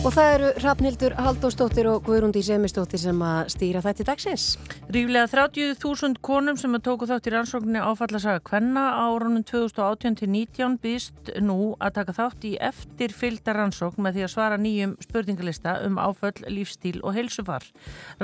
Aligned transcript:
Og 0.00 0.14
það 0.16 0.30
eru 0.32 0.50
Rafnildur 0.62 1.12
Haldóstóttir 1.20 1.84
og 1.90 2.06
Guðrundi 2.06 2.40
Semistóttir 2.40 3.02
sem 3.02 3.18
að 3.20 3.50
stýra 3.52 3.82
þetta 3.84 4.00
í 4.00 4.06
dagsins. 4.08 4.44
Ríflega 4.88 5.28
30.000 5.28 6.16
konum 6.24 6.56
sem 6.56 6.72
að 6.72 6.86
tóku 6.86 7.04
þátt 7.10 7.26
í 7.28 7.32
rannsókninni 7.34 7.82
áfallasaga 7.84 8.40
Kvenna 8.48 8.84
árunum 8.96 9.44
2018-19 9.44 10.78
býst 10.80 11.28
nú 11.44 11.74
að 11.76 11.98
taka 11.98 12.14
þátt 12.16 12.46
í 12.48 12.54
eftir 12.64 13.12
fylgda 13.12 13.52
rannsókn 13.58 14.00
með 14.06 14.16
því 14.16 14.24
að 14.24 14.32
svara 14.32 14.58
nýjum 14.62 14.94
spurningalista 15.04 15.76
um 15.84 16.00
áföll, 16.00 16.48
lífstíl 16.48 17.02
og 17.04 17.18
heilsufar. 17.18 17.68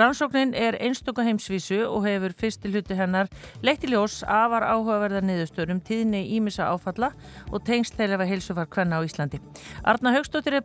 Rannsóknin 0.00 0.56
er 0.56 0.80
einstöku 0.80 1.28
heimsvísu 1.28 1.82
og 1.90 2.08
hefur 2.08 2.32
fyrsti 2.40 2.72
hluti 2.72 2.96
hennar 2.96 3.28
leitt 3.60 3.84
í 3.84 3.92
ljós 3.92 4.22
afar 4.24 4.64
áhugaverða 4.64 5.20
niðurstörum 5.28 5.84
tíðni 5.84 6.24
ímissa 6.40 6.72
áfalla 6.72 7.12
og 7.52 7.68
tengst 7.68 8.00
þeirra 8.00 8.24
heilsufar 8.24 8.72
Kvenna 8.72 8.96
á 8.96 9.04
Íslandi. 9.04 9.44
Arna 9.84 10.16
Högstóttir 10.16 10.56
er 10.56 10.64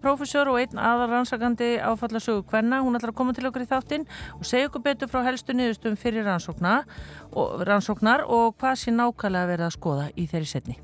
aðal 1.02 1.18
rannsakandi 1.18 1.72
áfallasögu 1.82 2.46
Kvenna. 2.50 2.82
Hún 2.86 2.98
ætlar 2.98 3.14
að 3.14 3.18
koma 3.18 3.34
til 3.34 3.48
okkur 3.50 3.66
í 3.66 3.70
þáttinn 3.70 4.05
og 4.38 4.46
segja 4.48 4.70
okkur 4.70 4.86
betur 4.86 5.10
frá 5.12 5.24
helstu 5.26 5.55
niðurstum 5.58 5.98
fyrir 6.00 6.27
og 7.32 7.64
rannsóknar 7.68 8.26
og 8.27 8.54
hvað 8.62 8.77
sé 8.77 8.94
nákvæmlega 8.94 9.50
verið 9.50 9.68
að 9.68 9.76
skoða 9.77 10.12
í 10.16 10.27
þeirri 10.30 10.52
setni. 10.54 10.77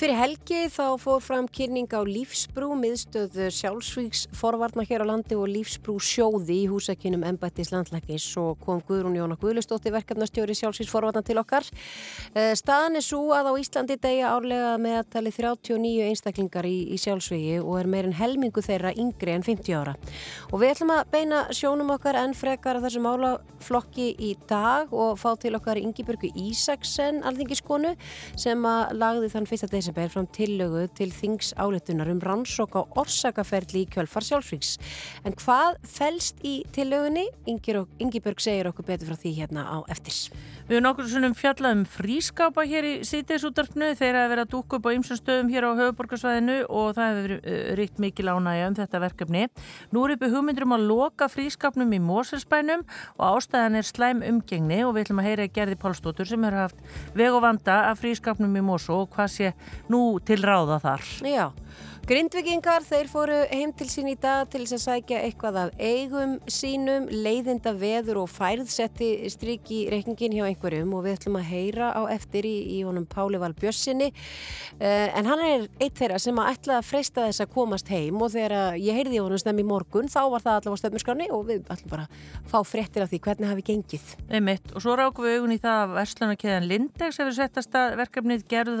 Fyrir 0.00 0.16
helgi 0.16 0.60
þá 0.72 0.94
fór 0.96 1.18
fram 1.20 1.44
kynning 1.52 1.90
á 1.92 2.00
lífsbrú, 2.08 2.70
miðstöðu 2.80 3.50
sjálfsvíks 3.52 4.22
forvarnar 4.32 4.86
hér 4.88 5.02
á 5.04 5.10
landi 5.10 5.36
og 5.36 5.50
lífsbrú 5.52 5.98
sjóði 6.00 6.54
í 6.62 6.68
húsakinum 6.70 7.26
Embættis 7.28 7.68
landlækis 7.68 8.24
og 8.40 8.62
kom 8.64 8.80
Guðrún 8.88 9.18
Jóna 9.18 9.36
Guðlustóttir 9.36 9.92
verkefnastjóri 9.92 10.56
sjálfsvíks 10.56 10.88
forvarnar 10.88 11.26
til 11.28 11.36
okkar. 11.42 11.68
Eh, 12.32 12.54
staðan 12.56 12.96
er 12.96 13.04
svo 13.04 13.34
að 13.36 13.50
á 13.52 13.60
Íslandi 13.60 13.98
degja 14.00 14.30
árlega 14.32 14.70
meðtali 14.80 15.34
39 15.36 16.06
einstaklingar 16.06 16.64
í, 16.64 16.78
í 16.88 16.96
sjálfsvígi 16.96 17.60
og 17.60 17.76
er 17.82 17.92
meirinn 17.92 18.16
helmingu 18.16 18.64
þeirra 18.64 18.94
yngri 18.96 19.36
en 19.36 19.44
50 19.44 19.76
ára. 19.82 19.98
Og 20.48 20.64
við 20.64 20.78
ætlum 20.78 20.94
að 20.96 21.12
beina 21.12 21.42
sjónum 21.52 21.92
okkar 21.98 22.22
en 22.22 22.32
frekar 22.32 22.80
að 22.80 22.88
þessu 22.88 23.04
málaflokki 23.04 24.08
í 24.16 24.32
dag 24.48 24.96
og 24.96 25.20
fá 25.20 25.34
til 25.44 25.52
okkar 25.60 25.84
Ingiburgu 25.84 26.32
Ísaksen, 26.48 27.20
alþingiskonu, 27.20 27.92
sem 28.40 28.64
að 28.64 28.96
lagði 28.96 29.32
þann 29.36 29.52
fyrsta 29.52 29.68
desember 29.68 29.89
desember 29.90 30.10
fram 30.10 30.26
tillögu 30.30 30.86
til 30.94 31.10
þings 31.10 31.52
áletunar 31.58 32.10
um 32.10 32.20
rannsók 32.22 32.76
á 32.78 32.82
orsakaferli 33.00 33.82
í 33.84 33.88
kjölfar 33.90 34.22
sjálfsvíks. 34.22 34.78
En 35.24 35.34
hvað 35.34 35.80
fælst 35.82 36.38
í 36.46 36.62
tillögunni? 36.72 37.26
Ingibjörg 37.46 38.40
segir 38.40 38.70
okkur 38.70 38.86
betur 38.86 39.10
frá 39.10 39.18
því 39.18 39.34
hérna 39.40 39.66
á 39.66 39.78
eftirs. 39.90 40.30
Við 40.70 40.76
erum 40.78 40.92
okkur 40.92 41.06
svona 41.10 41.26
um 41.26 41.32
fjallað 41.34 41.72
um 41.74 41.80
frískápa 41.90 42.62
hér 42.70 42.86
í 42.86 42.90
sítiðsútarfnu 43.02 43.88
þegar 43.98 44.18
að 44.20 44.28
vera 44.30 44.42
að 44.46 44.52
dúka 44.52 44.78
upp 44.78 44.84
á 44.86 44.94
ymsum 44.94 45.18
stöðum 45.18 45.48
hér 45.50 45.66
á 45.66 45.70
höfuborgarsvæðinu 45.80 46.58
og 46.70 46.92
það 46.94 47.10
hefur 47.10 47.34
uh, 47.40 47.56
ríkt 47.80 47.98
mikil 47.98 48.30
ánægja 48.30 48.68
um 48.68 48.76
þetta 48.78 49.00
verkefni. 49.02 49.42
Nú 49.90 50.04
er 50.06 50.14
uppi 50.14 50.30
hugmyndur 50.30 50.68
um 50.68 50.76
að 50.76 50.86
loka 50.92 51.26
frískapnum 51.26 51.90
í 51.90 51.98
Móselspænum 52.06 52.86
og 53.18 53.26
ástæðan 53.32 53.80
er 53.80 53.90
slæm 53.90 54.22
umgengni 54.30 54.78
og 54.86 54.94
við 54.94 55.08
ætlum 55.08 55.24
að 55.24 55.30
heyra 55.32 55.50
Gerði 55.58 55.80
Pálstóttur 55.82 56.30
sem 56.30 56.46
hefur 56.46 56.62
haft 56.62 57.18
veg 57.18 57.34
og 57.34 57.42
vanda 57.48 57.80
af 57.90 58.04
frískapnum 58.04 58.54
í 58.54 58.62
Mósó 58.62 59.02
og 59.02 59.10
hvað 59.16 59.34
sé 59.34 59.54
nú 59.90 60.20
til 60.22 60.38
ráða 60.46 60.78
þar. 60.86 61.10
Já. 61.26 61.48
Grindvikingar, 62.08 62.82
þeir 62.82 63.08
fóru 63.10 63.36
heim 63.52 63.70
til 63.76 63.86
sín 63.90 64.08
í 64.10 64.16
dag 64.18 64.48
til 64.50 64.64
þess 64.64 64.74
að 64.74 64.80
sækja 64.82 65.18
eitthvað 65.28 65.58
af 65.60 65.68
eigum 65.78 66.32
sínum, 66.50 67.04
leiðinda 67.12 67.70
veður 67.78 68.22
og 68.24 68.30
færðsetti 68.32 69.10
stryk 69.30 69.68
í 69.70 69.78
reikningin 69.92 70.34
hjá 70.34 70.46
einhverjum 70.48 70.94
og 70.96 71.04
við 71.04 71.18
ætlum 71.18 71.38
að 71.38 71.46
heyra 71.52 71.92
á 71.94 72.02
eftir 72.10 72.48
í, 72.48 72.54
í 72.74 72.80
honum 72.86 73.04
Páli 73.06 73.38
Val 73.38 73.52
Bjössinni 73.54 74.08
uh, 74.10 74.82
en 74.88 75.28
hann 75.28 75.44
er 75.44 75.66
eitt 75.78 76.00
þeirra 76.00 76.18
sem 76.22 76.40
að 76.40 76.50
ætla 76.54 76.78
að 76.80 76.88
freysta 76.88 77.28
þess 77.28 77.44
að 77.44 77.52
komast 77.54 77.92
heim 77.94 78.18
og 78.18 78.32
þegar 78.34 78.80
ég 78.80 78.98
heyrði 78.98 79.22
honum 79.22 79.42
snem 79.44 79.62
í 79.62 79.66
morgun 79.70 80.10
þá 80.10 80.20
var 80.34 80.46
það 80.46 80.58
allavega 80.58 80.82
stöfnusgráni 80.82 81.30
og 81.36 81.46
við 81.52 81.70
ætlum 81.70 81.94
bara 81.94 82.08
að 82.08 82.50
fá 82.50 82.58
fréttir 82.66 83.06
af 83.06 83.12
því 83.12 83.22
hvernig 83.28 83.52
hafi 83.52 83.66
gengið. 83.70 84.10
Einmitt 84.32 84.74
og 84.74 84.82
svo 84.82 84.96
rákum 84.98 85.28
við 85.28 85.38
augun 85.38 85.54
í 85.54 85.60
það 85.62 85.84
að 85.84 85.94
verslunarkeðan 86.00 86.68
Lindex 86.72 87.22
hefur 87.22 87.38
settast 87.38 87.78
að 87.78 87.96
verkefnið 88.02 88.46
gefðu 88.50 88.76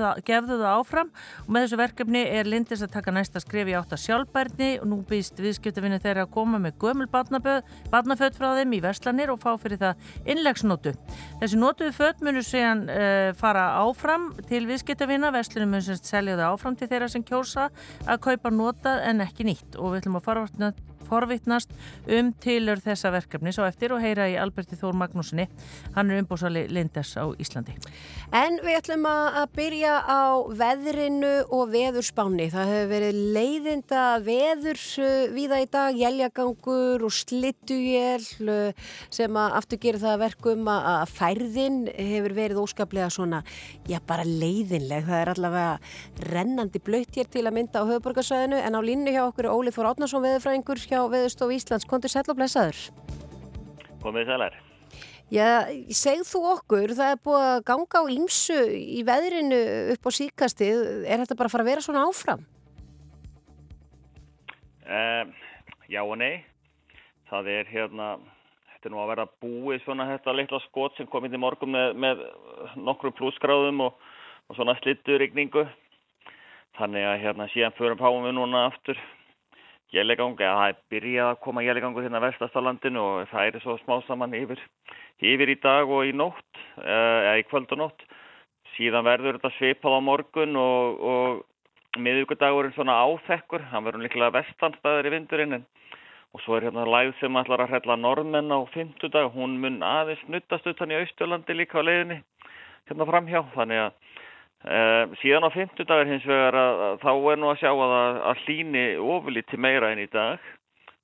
það 0.50 0.68
áfram 0.72 1.14
og 1.46 1.54
með 1.54 1.68
þessu 1.68 1.82
verkefni 1.84 2.26
er 2.26 2.50
Lindex 2.50 2.82
að 2.82 2.94
taka 2.98 3.09
næsta 3.16 3.42
skref 3.42 3.70
í 3.70 3.76
átt 3.78 3.94
að 3.94 4.02
sjálfbærni. 4.04 4.70
Og 4.82 4.90
nú 4.90 5.00
býst 5.08 5.40
viðskiptafinni 5.40 6.00
þeirra 6.02 6.26
að 6.26 6.34
koma 6.34 6.60
með 6.62 6.76
gömul 6.82 7.08
barnafödd 7.10 8.36
frá 8.38 8.48
þeim 8.58 8.76
í 8.76 8.82
verslanir 8.84 9.32
og 9.32 9.40
fá 9.42 9.54
fyrir 9.60 9.80
það 9.80 10.12
innlegsnótu. 10.34 10.94
Þessi 11.40 11.60
nótuðu 11.60 11.96
född 11.96 12.22
munur 12.26 12.46
séðan 12.46 12.84
uh, 12.88 13.00
eh, 13.00 13.32
fara 13.38 13.66
áfram 13.80 14.30
til 14.50 14.64
viðskiptafinna, 14.68 15.32
verslunum 15.34 15.76
mun 15.76 15.84
semst 15.84 16.10
selja 16.10 16.38
það 16.38 16.54
áfram 16.54 16.78
til 16.78 16.90
þeirra 16.90 17.10
sem 17.12 17.26
kjósa 17.26 17.70
að 18.06 18.22
kaupa 18.28 18.54
notað 18.54 19.04
en 19.10 19.26
ekki 19.26 19.48
nýtt. 19.48 19.76
Og 19.78 19.94
við 19.94 20.04
ætlum 20.04 20.20
að 20.20 20.30
fara 20.30 20.46
forvittnast 21.10 21.74
um 22.18 22.32
tilur 22.42 22.80
þessa 22.82 23.12
verkefni 23.14 23.52
svo 23.54 23.66
eftir 23.68 23.94
og 23.94 24.02
heyra 24.04 24.28
í 24.30 24.38
Alberti 24.40 24.78
Þór 24.78 24.96
Magnúsinni 25.00 25.48
hann 25.96 26.10
er 26.10 26.22
umbúsali 26.22 26.66
Lindes 26.70 27.16
á 27.18 27.26
Íslandi. 27.40 27.74
En 28.36 28.60
við 28.62 28.78
ætlum 28.78 29.06
að 29.10 29.46
byrja 29.56 29.94
á 30.06 30.22
veðrinu 30.60 31.32
og 31.50 31.72
veðurspáni 31.72 32.46
það 32.52 32.72
hefur 32.72 32.90
verið 32.92 33.20
leiðinda 33.36 34.04
veður 34.24 34.82
uh, 35.02 35.24
viða 35.34 35.60
í 35.64 35.68
dag, 35.70 35.98
jæljagangur 35.98 37.06
og 37.06 37.14
slittuél 37.14 38.26
uh, 38.46 38.90
sem 39.10 39.40
aftur 39.40 39.80
gerir 39.82 40.02
það 40.02 40.22
verkum 40.24 40.70
að 40.70 41.10
færðin 41.16 41.80
hefur 41.90 42.36
verið 42.36 42.62
óskaplega 42.62 43.10
svona, 43.12 43.42
já 43.88 43.98
bara 44.06 44.26
leiðinleg. 44.26 45.06
Það 45.08 45.20
er 45.20 45.32
allavega 45.34 46.30
rennandi 46.30 46.82
blöytt 46.84 47.18
hér 47.18 47.30
til 47.30 47.46
að 47.46 47.56
mynda 47.58 47.82
á 47.82 47.88
höfuborgarsvæðinu 47.88 48.60
en 48.60 48.78
á 48.78 48.80
línu 48.84 49.14
hjá 49.14 49.24
okkur 49.26 49.50
Ólið 49.50 49.78
Þór 49.78 49.90
Átnarsson 49.92 50.24
veðurfræðingur 50.24 50.84
hjá 50.86 50.99
Veðurstof 51.12 51.54
Íslands. 51.54 51.88
Kontur 51.88 52.12
sæl 52.12 52.26
og 52.28 52.36
blessaður? 52.38 52.82
Komið 54.02 54.28
sælar. 54.32 54.58
Já, 55.30 55.70
segð 55.94 56.24
þú 56.26 56.40
okkur, 56.56 56.92
það 56.98 57.12
er 57.14 57.18
búið 57.22 57.44
að 57.46 57.60
ganga 57.68 58.00
á 58.02 58.04
ímsu 58.10 58.56
í 58.74 59.02
veðrinu 59.06 59.60
upp 59.92 60.08
á 60.08 60.10
síkastið. 60.16 60.80
Er 61.06 61.22
þetta 61.22 61.36
bara 61.38 61.46
að 61.46 61.54
fara 61.54 61.66
að 61.66 61.70
vera 61.70 61.84
svona 61.84 62.02
áfram? 62.08 62.42
Um, 64.90 65.30
já 65.86 66.00
og 66.02 66.16
nei. 66.18 66.42
Það 67.30 67.52
er 67.54 67.70
hérna, 67.70 68.08
þetta 68.72 68.90
er 68.90 68.94
nú 68.96 69.02
að 69.04 69.12
vera 69.12 69.28
búið 69.44 69.84
svona 69.84 70.08
þetta 70.08 70.34
litla 70.34 70.62
skot 70.66 70.98
sem 70.98 71.06
kom 71.06 71.28
inn 71.28 71.38
í 71.38 71.42
morgun 71.44 71.76
með, 71.76 71.94
með 71.94 72.26
nokkru 72.74 73.14
plussgráðum 73.14 73.86
og, 73.86 74.02
og 74.50 74.58
svona 74.58 74.74
slitturigningu. 74.80 75.62
Þannig 76.80 77.06
að 77.06 77.20
hérna 77.22 77.46
síðan 77.54 77.78
förum 77.78 78.02
páum 78.02 78.26
við 78.26 78.34
núna 78.34 78.66
aftur 78.72 78.98
Jælegang, 79.90 80.36
eða 80.38 80.54
það 80.54 80.68
er 80.70 80.76
byrjað 80.92 81.28
að 81.32 81.40
koma 81.42 81.62
jælegangur 81.66 82.04
hérna 82.06 82.22
vestastalandinu 82.22 83.00
og 83.02 83.30
það 83.32 83.48
er 83.48 83.62
svo 83.64 83.74
smá 83.80 83.96
saman 84.06 84.36
yfir, 84.38 84.60
yfir 85.18 85.50
í 85.50 85.56
dag 85.58 85.90
og 85.90 86.06
í 86.06 86.12
nótt, 86.14 86.60
eh, 86.78 87.18
eða 87.26 87.38
í 87.40 87.46
kvöld 87.50 87.74
og 87.74 87.80
nótt. 87.80 88.04
Síðan 88.76 89.08
verður 89.08 89.40
þetta 89.40 89.50
svipað 89.56 89.96
á 89.98 90.00
morgun 90.06 90.54
og, 90.56 91.02
og 91.02 91.98
miðugudagurinn 91.98 92.76
svona 92.76 93.00
áþekkur, 93.02 93.66
hann 93.72 93.84
verður 93.88 94.06
líklega 94.06 94.36
vestanstæðar 94.38 95.10
í 95.10 95.14
vindurinn 95.16 95.58
en, 95.58 95.66
og 96.30 96.44
svo 96.44 96.54
er 96.54 96.68
hérna 96.68 96.86
læð 96.86 97.16
sem 97.18 97.40
ætlar 97.42 97.64
að 97.64 97.74
hrella 97.74 97.98
normenn 97.98 98.54
á 98.54 98.62
fymtudag, 98.70 99.32
hún 99.34 99.58
mun 99.58 99.82
aðeins 99.82 100.22
nuttast 100.30 100.70
utan 100.70 100.94
í 100.94 101.00
Austjólandi 101.00 101.58
líka 101.58 101.82
á 101.82 101.88
leiðinni 101.88 102.22
hérna 102.86 103.06
framhjá, 103.10 103.42
þannig 103.56 103.82
að 103.88 104.09
síðan 104.60 105.46
á 105.48 105.50
fymtudagar 105.54 106.08
hins 106.10 106.26
vegar 106.28 106.56
að, 106.60 106.80
að 106.86 106.96
þá 107.00 107.12
er 107.32 107.38
nú 107.40 107.48
að 107.48 107.60
sjá 107.62 107.70
að, 107.72 107.94
að 108.28 108.42
hlýni 108.44 108.84
ofurlíti 109.00 109.56
meira 109.56 109.92
enn 109.94 110.02
í 110.04 110.10
dag 110.12 110.50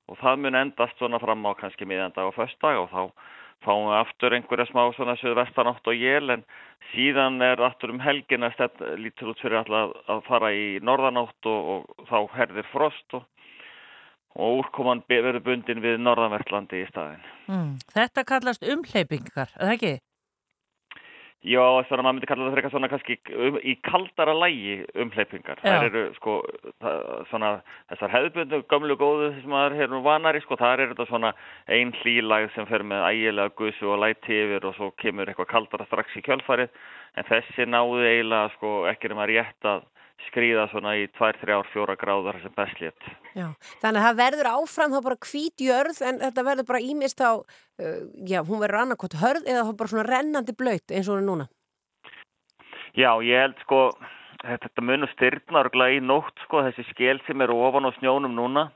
og 0.06 0.18
það 0.20 0.42
mun 0.42 0.58
endast 0.60 0.98
svona 1.00 1.20
fram 1.22 1.46
á 1.48 1.52
kannski 1.58 1.88
miðandag 1.88 2.28
og 2.28 2.36
föstdag 2.36 2.82
og 2.82 2.90
þá 2.92 3.02
fáum 3.64 3.88
við 3.88 3.96
aftur 3.98 4.36
einhverja 4.36 4.66
smá 4.68 4.82
svona 4.94 5.16
söðvestanátt 5.20 5.88
og 5.88 5.96
jél 5.96 6.34
en 6.34 6.44
síðan 6.92 7.40
er 7.42 7.62
aftur 7.64 7.94
um 7.94 8.02
helgin 8.02 8.46
að 8.46 8.58
stefn 8.58 9.00
lítur 9.00 9.32
út 9.32 9.40
fyrir 9.42 9.62
alltaf 9.62 9.96
að 10.12 10.20
fara 10.28 10.52
í 10.54 10.66
norðanátt 10.84 11.48
og, 11.50 11.72
og 11.72 12.10
þá 12.10 12.36
herðir 12.36 12.68
frost 12.70 13.16
og, 13.18 13.24
og 14.36 14.60
úrkoman 14.60 15.02
verður 15.08 15.40
bundin 15.48 15.82
við 15.82 15.98
norðanvertlandi 16.04 16.84
í 16.84 16.90
staðin. 16.90 17.24
Mm, 17.48 17.72
þetta 17.96 18.26
kallast 18.28 18.68
umleipingar, 18.68 19.56
eða 19.56 19.78
ekki? 19.78 19.94
Já, 21.44 21.60
þannig 21.86 22.00
að 22.00 22.02
maður 22.02 22.14
myndi 22.16 22.28
kalla 22.30 22.44
það 22.46 22.54
fyrir 22.54 22.64
eitthvað 22.64 22.72
svona 22.74 22.88
kannski 22.90 23.16
um, 23.36 23.56
í 23.60 23.72
kaldara 23.86 24.32
lægi 24.34 24.76
umhleypingar. 25.04 25.60
Það 25.62 25.84
eru 25.86 26.04
sko 26.16 26.36
það, 26.82 27.02
svona 27.30 27.50
þessar 27.92 28.14
hefðbundu 28.14 28.60
gamlu 28.72 28.96
góðu 28.98 29.28
sem 29.36 29.52
maður 29.52 29.84
er 29.84 29.94
vanari 30.06 30.40
sko, 30.42 30.58
það 30.58 30.72
er 30.74 30.94
þetta 30.94 31.06
svona 31.10 31.32
einn 31.76 31.92
hlýlag 32.00 32.48
sem 32.54 32.66
fer 32.66 32.82
með 32.88 33.04
ægilega 33.12 33.54
gusu 33.60 33.92
og 33.92 34.00
læti 34.02 34.40
yfir 34.40 34.66
og 34.66 34.78
svo 34.78 34.90
kemur 35.02 35.30
eitthvað 35.30 35.52
kaldara 35.52 35.86
strax 35.90 36.16
í 36.18 36.24
kjölfarið 36.26 36.72
en 37.20 37.28
þessi 37.30 37.68
náðu 37.68 38.00
eiginlega 38.02 38.54
sko 38.56 38.72
ekki 38.90 39.12
rétt 39.12 39.70
að 39.70 39.86
skrýða 40.26 40.66
svona 40.70 40.94
í 40.98 41.06
2, 41.18 41.30
3, 41.42 41.58
4 41.72 41.96
gráðar 42.00 42.40
sem 42.42 42.54
bestlétt. 42.56 43.08
Já, 43.36 43.48
þannig 43.82 44.00
að 44.00 44.06
það 44.06 44.20
verður 44.22 44.50
áfram 44.52 44.94
þá 44.94 45.00
bara 45.08 45.18
hvít 45.28 45.64
jörð 45.66 46.00
en 46.08 46.20
þetta 46.24 46.46
verður 46.48 46.68
bara 46.70 46.82
ímist 46.82 47.22
á, 47.22 47.32
uh, 47.36 48.00
já, 48.26 48.40
hún 48.46 48.62
verður 48.62 48.82
annarkot 48.82 49.18
hörð 49.20 49.46
eða 49.46 49.66
þá 49.68 49.72
bara 49.82 49.92
svona 49.92 50.08
rennandi 50.08 50.56
blöyt 50.56 50.90
eins 50.92 51.08
og 51.08 51.16
hún 51.16 51.22
er 51.22 51.28
núna. 51.30 51.48
Já, 52.96 53.10
ég 53.20 53.44
held 53.44 53.60
sko, 53.60 53.80
þetta 54.40 54.84
munur 54.88 55.12
styrna 55.12 55.66
í 55.92 56.00
nótt 56.00 56.44
sko, 56.46 56.64
þessi 56.64 56.86
skél 56.90 57.20
sem 57.26 57.40
eru 57.44 57.58
ofan 57.68 57.88
á 57.88 57.92
snjónum 57.98 58.32
núna 58.36 58.70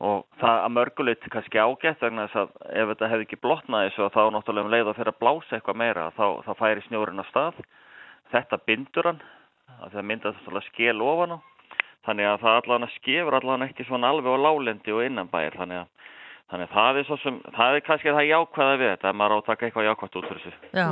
og 0.00 0.24
það 0.40 0.62
að 0.64 0.74
mörgulegt 0.74 1.26
kannski 1.32 1.60
ágætt 1.60 2.00
vegna 2.00 2.26
þess 2.28 2.40
að 2.40 2.52
ef 2.72 2.92
þetta 2.92 3.10
hefði 3.12 3.26
ekki 3.26 3.40
blotnað 3.44 3.86
þessu 3.88 4.08
þá 4.14 4.22
náttúrulega 4.32 4.64
um 4.64 4.72
leið 4.72 4.88
að 4.88 4.96
fyrir 4.96 5.12
að 5.12 5.20
blása 5.20 5.56
eitthvað 5.56 5.80
meira 5.82 6.06
þá, 6.16 6.26
þá 6.46 6.52
færi 6.56 6.84
snjórin 6.86 7.20
á 7.20 7.24
stað 7.28 7.60
þetta 8.32 8.60
bindur 8.64 9.10
hann 9.10 9.20
það 9.94 10.08
myndast 10.10 10.40
náttúrulega 10.40 10.68
skél 10.70 11.06
ofan 11.06 11.36
á 11.36 11.38
þannig 12.08 12.26
að 12.30 12.42
það 12.44 12.58
allavega 12.60 12.94
skefur 12.96 13.36
allavega 13.38 13.70
ekki 13.70 13.88
svona 13.88 14.12
alveg 14.12 14.36
á 14.36 14.44
lálendi 14.46 14.94
og 14.96 15.04
innanbæir 15.06 15.58
þannig 15.60 15.82
að 15.84 15.88
Þannig 16.50 16.66
að 16.66 16.72
það 16.74 16.96
er 16.98 17.04
svo 17.06 17.16
sem, 17.22 17.34
það 17.54 17.76
er 17.76 17.82
kannski 17.86 18.12
það 18.14 18.24
jákvæða 18.26 18.78
við 18.80 18.88
þetta, 18.90 19.10
að 19.10 19.18
maður 19.20 19.34
átaka 19.36 19.66
eitthvað 19.66 19.84
jákvæðt 19.86 20.16
út 20.18 20.24
fyrir 20.26 20.40
þessu. 20.40 20.70
Já, 20.80 20.86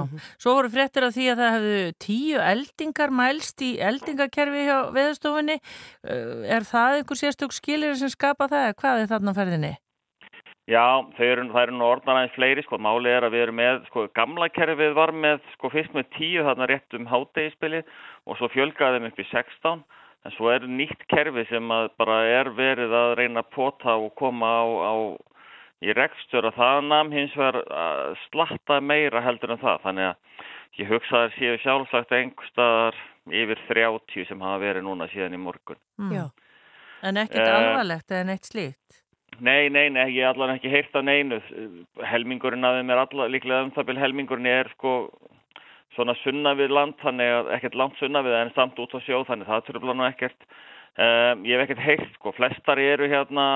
svo 0.45 0.53
voru 0.55 0.71
fréttir 0.71 1.07
af 1.09 1.15
því 1.17 1.27
að 1.33 1.43
það 1.43 1.57
hefðu 1.57 1.81
tíu 2.05 2.45
eldingar 2.45 3.15
mælst 3.19 3.65
í 3.67 3.73
eldingakerfi 3.89 4.63
hjá 4.69 4.77
veðustofunni. 4.95 5.59
Uh, 6.07 6.47
er 6.47 6.69
það 6.69 7.01
einhver 7.01 7.21
sérstök 7.25 7.59
skilir 7.59 7.99
sem 7.99 8.15
skapa 8.15 8.47
það? 8.53 8.69
Hvað 8.79 9.03
er 9.03 9.11
þarna 9.17 9.35
ferðinni? 9.41 9.75
Já, 10.69 10.85
eru, 11.25 11.47
það 11.49 11.63
eru 11.63 11.77
nú 11.79 11.87
orðan 11.89 12.19
aðeins 12.19 12.35
fleiri, 12.35 12.63
sko, 12.67 12.77
máli 12.85 13.09
er 13.09 13.25
að 13.25 13.37
við 13.37 13.45
erum 13.47 13.57
með, 13.57 13.79
sko, 13.89 14.03
gamla 14.17 14.51
kerfið 14.53 14.91
var 14.99 15.15
með, 15.17 15.39
sko, 15.55 15.71
fyrst 15.73 15.95
með 15.97 16.11
tíu 16.19 16.45
þarna 16.45 16.67
rétt 16.69 16.97
um 16.99 17.07
hátdegispilið 17.09 17.89
og 18.29 18.37
svo 18.37 18.51
fjölgaðum 18.53 19.09
upp 19.09 19.23
í 19.23 19.27
16, 19.31 19.81
en 20.29 20.35
svo 20.37 20.51
er 20.53 20.67
nýtt 20.69 21.07
kerfið 21.09 21.49
sem 21.49 21.73
bara 21.97 22.19
er 22.29 22.53
verið 22.59 22.93
að 23.01 23.15
reyna 23.23 23.41
að 23.47 23.51
pota 23.57 23.97
og 23.97 24.13
koma 24.21 24.51
á, 24.61 24.65
á 24.93 24.95
í 25.85 25.95
rekstur 25.95 26.49
og 26.49 26.57
það 26.59 26.83
namn 26.91 27.15
hins 27.15 27.35
vegar 27.39 27.63
að 27.71 28.17
slatta 28.27 28.81
meira 28.83 29.23
heldur 29.25 29.55
en 29.55 29.63
það. 29.63 29.83
Þannig 29.87 30.09
að 30.11 30.81
ég 30.83 30.93
hugsaði 30.93 31.29
að 31.29 31.37
séu 31.39 31.59
sjálfsagt 31.65 32.15
einhverstaðar 32.19 33.03
yfir 33.41 33.63
30 33.71 34.29
sem 34.29 34.45
hafa 34.45 34.63
verið 34.63 34.87
núna 34.87 35.09
síðan 35.13 35.37
í 35.39 35.43
morgun. 35.43 35.81
Mm. 36.01 36.31
En 37.09 37.21
ekkert 37.23 37.47
uh, 37.47 37.59
alvarlegt 37.61 38.11
eða 38.11 38.31
neitt 38.33 38.49
slíkt? 38.49 39.05
Nei, 39.41 39.69
nei, 39.71 39.89
nei, 39.95 40.09
ég 40.17 40.25
er 40.25 40.33
allavega 40.33 40.59
ekki 40.59 40.73
heyrt 40.73 40.97
af 40.99 41.05
neinu. 41.07 41.39
Helmingurinn 42.11 42.67
af 42.67 42.79
þeim 42.79 42.91
er 42.91 43.03
allavega 43.03 43.35
líklega 43.35 43.67
um 43.67 43.75
það 43.77 43.91
byrj 43.91 44.03
helmingurinn 44.03 44.51
er 44.51 44.71
sko 44.75 44.95
svona 45.97 46.15
sunna 46.23 46.55
við 46.59 46.75
land 46.75 46.97
þannig 47.03 47.35
að 47.35 47.53
ekkert 47.57 47.79
langt 47.79 48.01
sunna 48.01 48.23
við 48.27 48.39
en 48.39 48.55
samt 48.57 48.81
út 48.83 48.95
á 48.95 49.01
sjó 49.07 49.23
þannig 49.29 49.51
það 49.51 49.69
tröfla 49.69 49.95
nú 49.95 50.07
ekkert. 50.09 50.49
Um, 50.99 51.45
ég 51.47 51.55
hef 51.55 51.69
ekkert 51.69 51.85
heyrt 51.85 52.17
sko 52.17 52.35
flestar 52.35 52.81
eru 52.83 53.07
hérna 53.11 53.47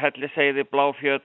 helliseiði, 0.00 0.64
bláfjöll 0.72 1.20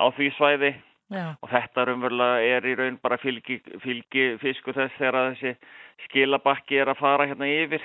á 0.00 0.04
því 0.16 0.32
svæði. 0.38 0.72
Já. 1.12 1.34
og 1.44 1.50
þetta 1.52 1.82
raunverulega 1.84 2.56
er 2.56 2.64
í 2.64 2.74
raun 2.78 2.94
bara 3.02 3.18
fylgi, 3.20 3.58
fylgi 3.82 4.30
fisku 4.40 4.72
þess 4.72 4.94
þegar 4.96 5.34
þessi 5.34 5.50
skilabakki 6.06 6.78
er 6.80 6.88
að 6.88 7.02
fara 7.02 7.26
hérna 7.28 7.50
yfir 7.52 7.84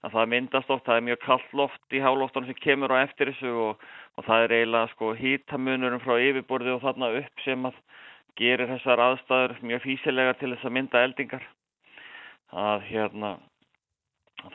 að 0.00 0.14
það 0.16 0.30
myndast 0.32 0.70
oft, 0.72 0.86
það 0.86 0.96
er 0.96 1.06
mjög 1.08 1.20
kallt 1.24 1.56
loft 1.60 1.96
í 1.96 2.00
hálóftunum 2.00 2.48
sem 2.48 2.60
kemur 2.64 2.94
á 2.96 3.04
eftir 3.04 3.32
þessu 3.32 3.52
og, 3.66 3.82
og 4.16 4.26
það 4.28 4.44
er 4.44 4.54
eiginlega 4.56 4.92
sko 4.94 5.12
hýtamunurum 5.18 6.04
frá 6.04 6.14
yfirborði 6.16 6.74
og 6.76 6.82
þarna 6.86 7.10
upp 7.20 7.44
sem 7.44 7.68
að 7.68 7.76
gerir 8.40 8.70
þessar 8.70 9.04
aðstæður 9.04 9.56
mjög 9.72 9.84
físilegar 9.84 10.40
til 10.40 10.54
þess 10.54 10.68
að 10.68 10.76
mynda 10.78 11.04
eldingar. 11.04 11.44
Að 12.50 12.88
hérna 12.88 13.34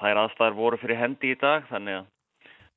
þær 0.02 0.24
aðstæður 0.24 0.58
voru 0.58 0.82
fyrir 0.82 1.02
hendi 1.04 1.36
í 1.36 1.40
dag 1.40 1.68
þannig 1.70 2.02
að 2.02 2.12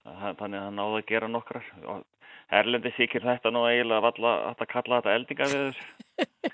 þannig 0.09 0.59
að 0.61 0.67
það 0.67 0.77
náðu 0.77 0.99
að 0.99 1.09
gera 1.09 1.29
nokkrar. 1.29 1.67
Og 1.85 2.05
Erlendi 2.49 2.93
þykir 2.97 3.27
þetta 3.27 3.53
nú 3.53 3.67
eiginlega 3.69 4.05
valla 4.07 4.35
að 4.53 4.63
kalla 4.71 5.01
þetta 5.01 5.17
eldinga 5.19 5.49
við 5.53 5.83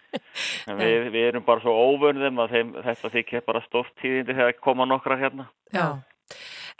við, 0.80 1.10
við 1.14 1.28
erum 1.28 1.46
bara 1.46 1.62
svo 1.62 1.74
óvörðum 1.92 2.42
að 2.42 2.56
þeim, 2.56 2.72
þetta 2.88 3.12
þykir 3.14 3.46
bara 3.46 3.62
stórt 3.68 3.94
tíðindi 4.02 4.34
þegar 4.34 4.58
koma 4.64 4.88
nokkra 4.90 5.18
hérna. 5.20 5.48
Já. 5.74 6.02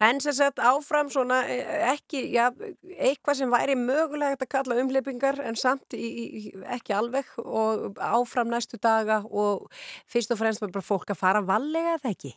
En 0.02 0.18
sem 0.18 0.34
sagt 0.34 0.58
áfram 0.58 1.10
svona 1.12 1.44
e, 1.46 1.60
ekki, 1.92 2.24
já, 2.34 2.48
eitthvað 2.96 3.38
sem 3.38 3.52
væri 3.52 3.76
mögulegt 3.78 4.42
að 4.42 4.50
kalla 4.50 4.78
umleipingar 4.82 5.38
en 5.46 5.54
samt 5.58 5.94
í, 5.94 6.08
í, 6.10 6.40
ekki 6.74 6.96
alveg 6.96 7.28
og 7.38 8.00
áfram 8.02 8.50
næstu 8.50 8.80
daga 8.82 9.20
og 9.30 9.68
fyrst 10.10 10.34
og 10.34 10.40
fremst 10.40 10.64
bara 10.64 10.82
fólk 10.82 11.14
að 11.14 11.20
fara 11.20 11.44
vallega 11.46 11.94
eða 12.00 12.10
ekki? 12.10 12.34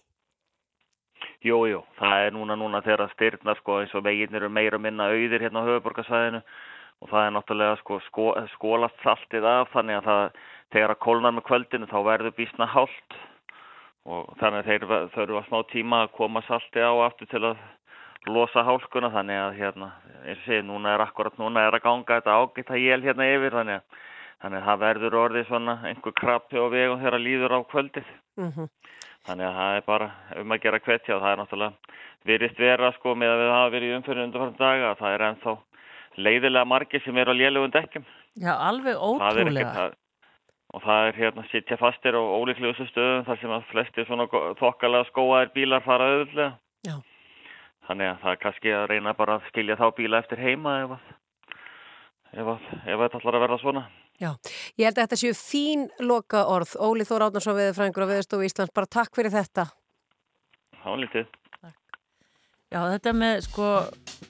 Jú, 1.47 1.59
jú, 1.69 1.83
það 1.99 2.25
er 2.25 2.35
núna 2.35 2.57
núna 2.59 2.81
þegar 2.83 3.05
að 3.05 3.13
styrna 3.15 3.55
sko 3.59 3.79
eins 3.81 3.93
og 3.95 4.03
veginnir 4.07 4.43
eru 4.43 4.51
meira 4.51 4.79
minna 4.81 5.07
auðir 5.13 5.45
hérna 5.45 5.63
á 5.63 5.67
höfuborgarsvæðinu 5.69 6.41
og 6.97 7.09
það 7.11 7.23
er 7.23 7.33
náttúrulega 7.35 7.79
sko, 7.81 7.99
sko 8.07 8.27
skólast 8.55 9.03
saltið 9.05 9.45
af 9.47 9.71
þannig 9.75 9.99
að 9.99 10.07
það 10.09 10.23
þegar 10.73 10.93
að 10.93 11.01
kólnar 11.05 11.35
með 11.37 11.47
kvöldinu 11.47 11.89
þá 11.91 11.97
verður 12.07 12.35
bísna 12.37 12.67
hálft 12.73 13.17
og 14.07 14.29
þannig 14.39 14.59
að 14.63 14.69
þeir 14.71 15.09
þurfa 15.15 15.43
smá 15.47 15.57
tíma 15.71 16.03
að 16.05 16.13
koma 16.17 16.43
saltið 16.47 16.87
á 16.87 16.93
aftur 17.05 17.31
til 17.31 17.43
að 17.51 17.65
losa 18.27 18.63
hálkuna 18.67 19.11
þannig 19.13 19.39
að 19.39 19.57
hérna, 19.61 19.89
eins 20.25 20.41
og 20.41 20.45
sé, 20.47 20.61
núna 20.65 20.95
er 20.95 21.03
akkurat 21.05 21.37
núna 21.39 21.67
er 21.67 21.77
að 21.77 21.85
ganga 21.85 22.17
þetta 22.17 22.37
ágitt 22.41 22.71
að 22.73 22.83
jél 22.83 23.01
hérna 23.05 23.27
yfir 23.35 23.55
þannig 23.55 23.79
að, 23.79 23.99
þannig 24.43 24.59
að 24.59 24.67
það 24.69 24.81
verður 24.83 25.19
orðið 25.21 25.47
svona 25.51 25.75
einhver 25.87 26.15
krabbi 26.17 26.59
á 26.59 26.65
vegum 26.73 27.01
þegar 27.01 27.17
að 27.17 27.25
líður 27.27 27.55
á 27.55 27.59
kvöldið. 27.71 28.09
Mm 28.37 28.51
-hmm. 28.55 28.69
Þannig 29.27 29.47
að 29.49 29.59
það 29.59 29.77
er 29.77 29.85
bara 29.91 30.09
um 30.41 30.55
að 30.55 30.63
gera 30.65 30.81
kvettja 30.81 31.15
og 31.17 31.23
það 31.23 31.31
er 31.33 31.41
náttúrulega 31.41 31.95
virist 32.27 32.59
vera 32.59 32.91
sko 32.97 33.13
með 33.15 33.33
að 33.33 33.43
við 33.43 33.53
hafa 33.53 33.71
verið 33.75 33.91
í 33.91 33.97
umfyrir 33.97 34.25
undanfarn 34.25 34.59
daga 34.59 34.95
það 34.99 35.13
er 35.13 35.25
ennþá 35.29 35.55
leiðilega 36.17 36.67
margir 36.67 37.03
sem 37.05 37.17
er 37.21 37.29
á 37.29 37.33
lélögum 37.37 37.71
dekkjum. 37.71 38.05
Já, 38.41 38.53
alveg 38.55 38.97
ótrúlega. 38.97 39.73
Það 39.75 39.95
og 40.75 40.83
það 40.83 41.09
er 41.09 41.19
hérna 41.21 41.43
sittja 41.51 41.77
fastir 41.79 42.17
á 42.17 42.21
ólíklegustu 42.21 42.87
stöðum 42.89 43.23
þar 43.27 43.39
sem 43.41 43.53
að 43.55 43.69
flesti 43.71 44.03
svona 44.07 44.25
þokkalega 44.59 45.07
skóaðir 45.11 45.53
bílar 45.55 45.85
fara 45.85 46.09
auðvitað. 46.11 46.57
Já. 46.87 46.97
Þannig 47.87 48.11
að 48.11 48.17
það 48.23 48.33
er 48.33 48.41
kannski 48.41 48.73
að 48.75 48.87
reyna 48.91 49.13
bara 49.15 49.37
að 49.37 49.47
skilja 49.51 49.77
þá 49.79 49.85
bíla 49.95 50.19
eftir 50.23 50.43
heima 50.43 50.73
ef 50.83 50.97
að, 50.97 51.13
ef 52.33 52.51
að, 52.51 52.67
ef 52.83 52.97
að 52.97 53.05
þetta 53.05 53.21
ætlar 53.21 53.37
að 53.37 53.45
verða 53.45 53.59
svona. 53.63 53.85
Já, 54.17 54.31
ég 54.77 54.87
held 54.87 54.97
að 54.97 55.03
þetta 55.03 55.17
séu 55.21 55.33
fín 55.37 55.83
loka 56.01 56.45
orð. 56.49 56.73
Óli 56.81 57.05
Þór 57.05 57.27
Átnarsson, 57.27 57.57
veðurfrængur 57.57 58.05
á 58.05 58.09
Veðurstofu 58.09 58.47
Íslands, 58.47 58.73
bara 58.73 58.89
takk 58.89 59.13
fyrir 59.13 59.33
þetta. 59.35 59.67
Hálítið. 60.81 61.27
Já, 62.67 62.81
þetta 62.91 63.13
með 63.15 63.37
sko 63.45 63.67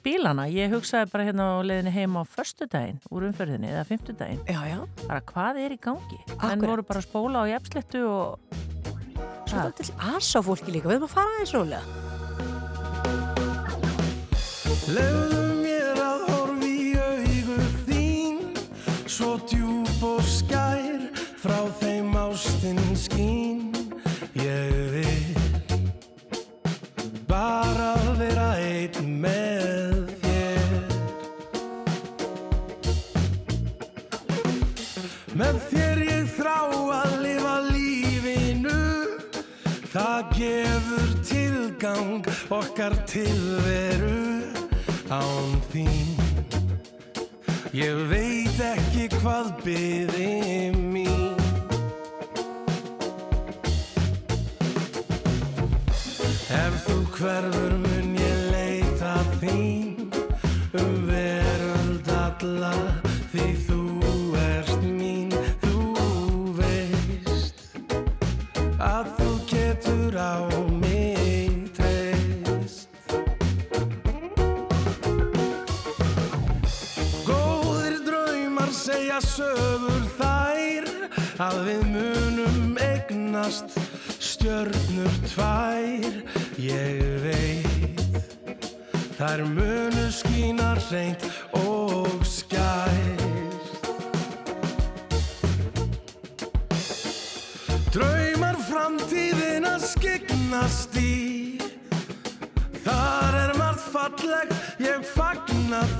bílana, 0.04 0.44
ég 0.52 0.70
hugsaði 0.70 1.10
bara 1.10 1.24
hérna 1.26 1.46
á 1.58 1.66
leðinu 1.66 1.90
heima 1.90 2.22
á 2.22 2.24
förstu 2.30 2.68
daginn 2.70 3.00
úr 3.10 3.26
umferðinni 3.26 3.72
eða 3.72 3.82
fymtu 3.88 4.14
daginn. 4.14 4.44
Já, 4.46 4.60
já. 4.68 4.78
Bara 5.08 5.24
hvað 5.32 5.58
er 5.64 5.74
í 5.74 5.80
gangi? 5.82 6.20
En 6.46 6.62
voru 6.62 6.84
bara 6.86 7.02
að 7.02 7.08
spóla 7.08 7.42
á 7.42 7.50
jæfslettu 7.50 8.04
og... 8.06 8.38
Svo 9.48 9.56
þetta 9.56 9.74
til 9.80 9.96
aðsá 10.12 10.38
fólki 10.46 10.70
líka, 10.76 10.86
við 10.86 11.00
erum 11.00 11.08
að 11.08 11.16
fara 11.16 11.34
aðeins 11.34 11.54
rólega. 11.56 11.82
Leðu 14.88 15.42
mér 15.64 15.98
að 16.00 16.20
horfi 16.30 16.70
í 16.78 16.92
augu 16.96 17.58
þín 17.88 18.36
Svo 19.10 19.34
djúb 19.42 19.57
og 19.57 19.57
skær 20.48 21.00
frá 21.42 21.58
þeim 21.80 22.14
ástinn 22.16 22.80
skín 22.96 23.68
Ég 24.38 24.76
vil 24.92 25.34
bara 27.28 27.92
vera 28.16 28.48
einn 28.62 29.10
með 29.20 30.14
þér. 30.22 30.78
Með 35.38 35.60
þér 35.72 36.04
ég 36.06 36.30
þrá 36.38 36.58
að 37.00 37.18
lifa 37.26 37.56
lífinu 37.68 38.78
Það 39.88 40.36
gefur 40.38 41.12
tilgang 41.28 42.32
okkar 42.60 42.96
tilveru 43.10 44.22
án 45.08 45.60
þín 45.72 46.17
Ég 47.76 47.98
veit 48.08 48.56
ekki 48.64 49.10
hvað 49.20 49.50
byði 49.60 50.28
mín. 50.72 51.34
Ef 56.48 56.78
þú 56.86 56.96
hverfur 57.18 57.74
mun 57.82 58.16
ég 58.16 58.40
leita 58.54 59.12
þín. 59.42 60.08
Um 60.80 60.96
veröld 61.10 62.08
alla 62.08 62.72
því 63.34 63.50
þú 63.66 63.82
erst 64.46 64.88
mín. 64.88 65.36
Þú 65.60 66.56
veist 66.62 67.68
að 68.80 69.12
þú 69.20 69.30
getur 69.52 70.16
á 70.16 70.67
sögur 79.38 80.06
þær 80.18 80.86
að 81.44 81.58
við 81.68 81.82
munum 81.92 82.78
egnast 82.82 83.76
stjörnur 84.18 85.18
tvær. 85.28 86.16
Ég 86.58 87.04
veit 87.22 88.24
þær 89.18 89.44
munu 89.52 90.06
skína 90.14 90.72
reynd 90.88 91.22
og 91.60 92.26
skær. 92.26 93.14
Draumar 97.94 98.58
framtíðin 98.66 99.68
að 99.70 99.86
skiknast 99.92 100.98
í. 100.98 101.62
Þar 102.82 103.40
er 103.44 103.56
margt 103.60 103.86
falleg 103.94 104.58
ég 104.82 105.06
fagnar 105.14 105.97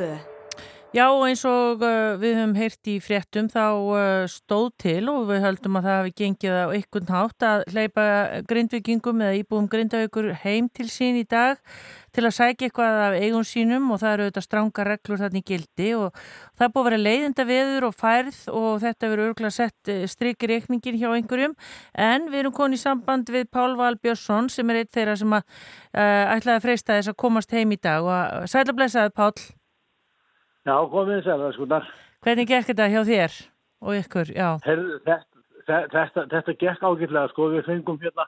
Rástfö 0.00 0.40
Já, 0.90 1.06
eins 1.22 1.44
og 1.46 1.84
uh, 1.86 2.16
við 2.18 2.32
höfum 2.34 2.56
heyrt 2.58 2.88
í 2.90 2.96
fréttum 2.98 3.46
þá 3.46 3.66
uh, 3.78 4.24
stóð 4.26 4.72
til 4.82 5.04
og 5.12 5.28
við 5.28 5.44
höldum 5.44 5.76
að 5.78 5.84
það 5.86 5.98
hafi 6.00 6.14
gengið 6.18 6.56
á 6.58 6.66
einhvern 6.74 7.12
hátt 7.14 7.44
að 7.46 7.62
hleypa 7.70 8.06
grindvikingum 8.50 9.22
eða 9.22 9.36
íbúum 9.38 9.68
grindaukur 9.70 10.32
heim 10.42 10.66
til 10.74 10.88
sín 10.90 11.20
í 11.20 11.22
dag 11.30 11.62
til 12.10 12.24
að 12.26 12.34
sækja 12.40 12.66
eitthvað 12.66 12.98
af 13.04 13.14
eigum 13.20 13.46
sínum 13.46 13.86
og 13.94 14.00
það 14.02 14.16
eru 14.16 14.26
auðvitað 14.26 14.46
stranga 14.48 14.88
reglur 14.88 15.22
þarna 15.22 15.38
í 15.38 15.46
gildi 15.52 15.92
og 15.94 16.18
það 16.58 16.74
búið 16.74 16.82
að 16.82 16.88
vera 16.90 17.00
leiðinda 17.04 17.46
veður 17.52 17.86
og 17.86 17.96
færð 18.02 18.42
og 18.50 18.68
þetta 18.82 19.12
verður 19.12 19.30
örgulega 19.30 19.58
sett 19.60 19.94
strikir 20.10 20.54
reikningin 20.56 20.98
hjá 20.98 21.06
einhverjum. 21.12 21.54
En 21.94 22.26
við 22.34 22.42
erum 22.42 22.56
konið 22.58 22.80
í 22.80 22.82
samband 22.82 23.30
við 23.30 23.46
Pál 23.54 23.78
Val 23.78 23.94
Björnsson 23.94 24.50
sem 24.50 24.74
er 24.74 24.82
eitt 24.82 24.90
þeirra 24.98 25.14
sem 25.22 25.38
að 25.38 25.46
uh, 25.46 26.34
ætlaði 26.34 26.58
að 26.58 26.66
freista 26.66 26.98
þess 26.98 27.14
að 27.14 27.20
komast 27.22 27.54
heim 27.54 27.78
í 27.78 27.78
dag 27.78 28.02
og 28.02 28.50
sæla 28.50 28.74
blessaði 28.74 29.14
Pál 29.14 29.30
Já, 30.68 30.76
komið 30.92 31.28
að 31.32 31.46
skunar. 31.56 31.86
Hvernig 32.20 32.48
gekk 32.50 32.66
þetta 32.68 32.86
hjá 32.92 33.00
þér 33.08 33.36
og 33.80 33.96
ykkur? 33.96 34.30
Herðu, 34.66 34.98
þetta, 35.06 35.78
þetta, 35.94 36.24
þetta 36.34 36.54
gekk 36.60 36.84
ágætlega, 36.84 37.30
sko, 37.32 37.48
við 37.54 37.64
fengum 37.68 38.00
hérna, 38.02 38.26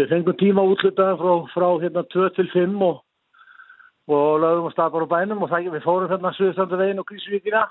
við 0.00 0.14
fengum 0.14 0.38
tíma 0.40 0.64
útlutaðan 0.72 1.20
frá, 1.20 1.32
frá 1.52 1.66
hérna 1.82 2.04
2 2.14 2.30
til 2.38 2.48
5 2.54 2.86
og, 2.88 3.02
og 4.08 4.40
lögum 4.40 4.70
að 4.70 4.74
staða 4.78 4.94
bara 4.96 5.10
á 5.12 5.12
bænum 5.12 5.44
og 5.44 5.52
það, 5.52 5.68
við 5.76 5.84
fórum 5.84 6.12
hérna 6.14 6.32
Suðstandavegin 6.38 7.04
og 7.04 7.08
Grísvíkina. 7.12 7.66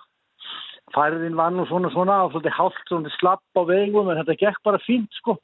Færðin 0.93 1.39
var 1.39 1.53
nú 1.55 1.65
svona 1.65 1.89
svona 1.93 2.21
á 2.21 2.25
svolítið 2.29 2.57
hálft, 2.59 2.85
svona 2.85 3.17
slapp 3.17 3.57
á 3.57 3.61
vegum 3.65 4.13
en 4.13 4.21
þetta 4.21 4.37
gekk 4.45 4.61
bara 4.67 4.85
fínt, 4.85 5.09
sko. 5.17 5.39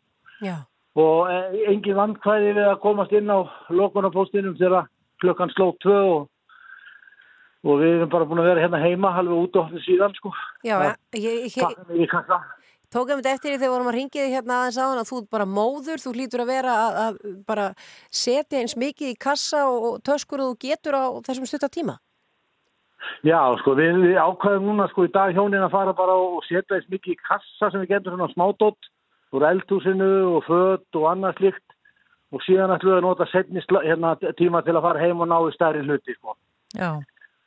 Já. 0.45 0.59
Og 0.97 1.29
e, 1.31 1.65
engin 1.73 1.97
vandkvæði 1.97 2.53
við 2.57 2.69
að 2.69 2.81
komast 2.85 3.13
inn 3.17 3.33
á 3.33 3.49
lokunarpostinum 3.73 4.57
þegar 4.61 4.91
klukkan 5.23 5.53
sló 5.55 5.71
2 5.81 5.97
og 5.97 6.27
og 7.67 7.81
við 7.81 7.95
erum 7.97 8.11
bara 8.11 8.27
búin 8.27 8.41
að 8.41 8.49
vera 8.51 8.63
hérna 8.63 8.79
heima 8.83 9.11
halveg 9.15 9.43
út 9.43 9.59
og 9.59 9.75
síðan 9.83 10.15
sko. 10.17 10.31
Já, 10.65 10.77
ég, 10.79 11.19
ég, 11.19 11.43
ég 11.47 11.57
Takk 11.59 11.83
fyrir 11.89 12.11
kassa. 12.11 12.39
Tók 12.87 13.09
um 13.11 13.19
þetta 13.19 13.33
eftir 13.35 13.51
því 13.51 13.59
þegar 13.59 13.71
vorum 13.73 13.89
að 13.91 13.97
ringið 13.97 14.29
hérna 14.31 14.57
aðeins 14.61 14.77
aðan 14.79 15.01
að 15.01 15.09
þú 15.09 15.17
ert 15.19 15.31
bara 15.35 15.47
móður, 15.51 15.99
þú 15.99 16.11
hlýtur 16.15 16.43
að 16.43 16.51
vera 16.53 16.75
að, 16.79 16.99
að 17.03 17.17
bara 17.49 17.65
setja 18.15 18.61
eins 18.61 18.77
mikið 18.79 19.09
í 19.11 19.17
kassa 19.19 19.65
og, 19.67 19.87
og 19.89 19.97
töskur 20.07 20.43
og 20.43 20.53
þú 20.53 20.69
getur 20.69 20.95
á 20.95 21.03
þessum 21.27 21.49
stutta 21.49 21.67
tíma. 21.67 21.97
Já, 23.27 23.41
sko, 23.59 23.73
við, 23.75 23.99
við 24.05 24.15
ákvæðum 24.21 24.69
núna 24.69 24.87
sko 24.91 25.03
í 25.03 25.11
dag 25.11 25.35
hjónin 25.35 25.65
að 25.67 25.75
fara 25.75 25.95
bara 25.97 26.15
og 26.15 26.39
setja 26.47 26.79
eins 26.79 26.87
mikið 26.93 27.17
í 27.17 27.19
kassa 27.27 27.71
sem 27.73 27.83
við 27.83 27.91
getum 27.97 28.15
svona 28.15 28.31
smádótt 28.31 28.89
úr 29.35 29.47
eldhúsinu 29.49 30.11
og 30.37 30.47
född 30.47 31.01
og 31.01 31.09
annað 31.11 31.41
slikt 31.41 31.75
og 32.31 32.43
síðan 32.47 32.71
ætlum 32.75 32.93
við 32.93 32.97
að 33.01 33.05
nota 33.09 33.27
setni 33.33 33.63
hérna, 33.83 34.15
tíma 34.39 34.63
til 34.63 34.75
að 34.75 34.85
fara 34.87 35.03
heim 35.03 35.19
og 35.23 35.27
ná 35.27 35.37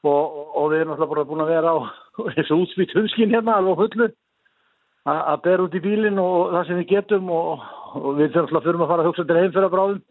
Já. 0.01 0.09
Og, 0.11 0.57
og, 0.57 0.71
við 0.73 0.81
erum 0.81 0.95
alltaf 0.95 1.11
bara 1.11 1.27
búin 1.29 1.45
að 1.45 1.53
vera 1.53 1.75
á 1.77 1.79
þessu 2.37 2.57
útsvít 2.63 2.95
hunskinn 2.97 3.35
hérna 3.35 3.59
alveg 3.59 3.77
á 3.77 3.81
fullu 3.83 4.09
að 5.11 5.43
bera 5.45 5.65
út 5.65 5.77
í 5.77 5.83
bílinn 5.85 6.19
og 6.21 6.55
það 6.55 6.67
sem 6.69 6.81
við 6.81 6.89
getum 6.95 7.31
og, 7.33 7.63
og 7.97 8.11
við 8.19 8.35
þurfum 8.35 8.49
alltaf 8.49 8.67
fyrir 8.67 8.81
að 8.81 8.91
fara 8.93 9.05
að 9.05 9.09
hugsa 9.11 9.27
til 9.29 9.39
heimfyrir 9.39 9.73
bráðum. 9.73 10.03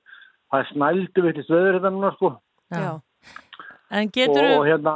Það 0.49 0.63
er 0.63 0.69
snældu 0.73 1.25
vittist 1.25 1.51
veður 1.53 1.75
hérna 1.77 1.91
núna 1.93 2.13
sko. 2.15 2.31
Já. 2.73 2.89
En 3.89 4.09
getur 4.13 4.45
og, 4.45 4.55
og 4.59 4.65
hérna, 4.69 4.95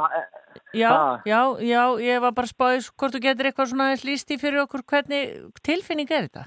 já, 0.74 0.88
Ha? 0.90 1.20
já, 1.26 1.40
já, 1.62 1.82
ég 2.02 2.20
var 2.22 2.34
bara 2.34 2.50
spáðis 2.50 2.90
hvort 2.94 3.14
þú 3.14 3.22
getur 3.22 3.50
eitthvað 3.50 3.70
svona 3.70 3.88
aðeins 3.90 4.04
líst 4.06 4.34
í 4.34 4.38
fyrir 4.38 4.62
okkur 4.66 4.82
hvernig 4.86 5.38
tilfinning 5.66 6.10
er 6.10 6.28
þetta? 6.28 6.44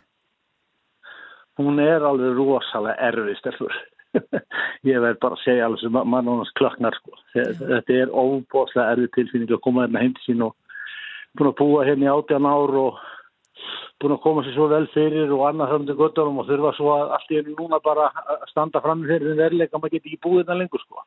hún 1.58 1.80
er 1.82 2.06
alveg 2.06 2.36
rosalega 2.38 3.10
erfið 3.10 3.40
stelfur. 3.40 3.78
Ég 4.88 5.02
verð 5.04 5.20
bara 5.24 5.36
að 5.38 5.44
segja 5.44 5.66
alveg 5.68 5.82
sem 5.84 5.98
mann 5.98 6.30
ánast 6.32 6.56
klöknar 6.58 6.96
sko. 6.98 7.18
Þe- 7.36 7.52
Þetta 7.60 7.98
er 8.04 8.14
óbóðslega 8.14 8.94
erfið 8.96 9.12
tilfinning 9.18 9.54
að 9.58 9.64
koma 9.68 9.86
hérna 9.86 10.04
heim 10.04 10.16
til 10.18 10.26
sín 10.30 10.46
og 10.48 10.56
búin 11.38 11.52
að 11.52 11.58
búa 11.62 11.86
hérna 11.88 12.08
í 12.08 12.12
átján 12.14 12.48
ár 12.50 12.76
og 12.84 13.02
búin 14.02 14.14
að 14.16 14.22
koma 14.24 14.44
sér 14.46 14.56
svo 14.56 14.68
vel 14.72 14.86
fyrir 14.94 15.32
og 15.34 15.44
annað 15.50 15.88
til 15.90 15.98
göttunum 16.00 16.40
og 16.42 16.48
þurfa 16.50 16.74
svo 16.78 16.94
að 16.94 17.14
allt 17.18 17.32
í 17.34 17.40
einu 17.42 17.56
núna 17.58 17.80
bara 17.84 18.08
að 18.14 18.46
standa 18.52 18.82
fram 18.86 19.04
fyrir 19.06 19.34
þeim 19.34 19.42
verleika, 19.42 19.78
maður 19.82 19.96
geti 19.98 20.14
ekki 20.14 20.24
búið 20.28 20.44
þetta 20.44 20.60
lengur 20.62 20.84
sko. 20.86 21.04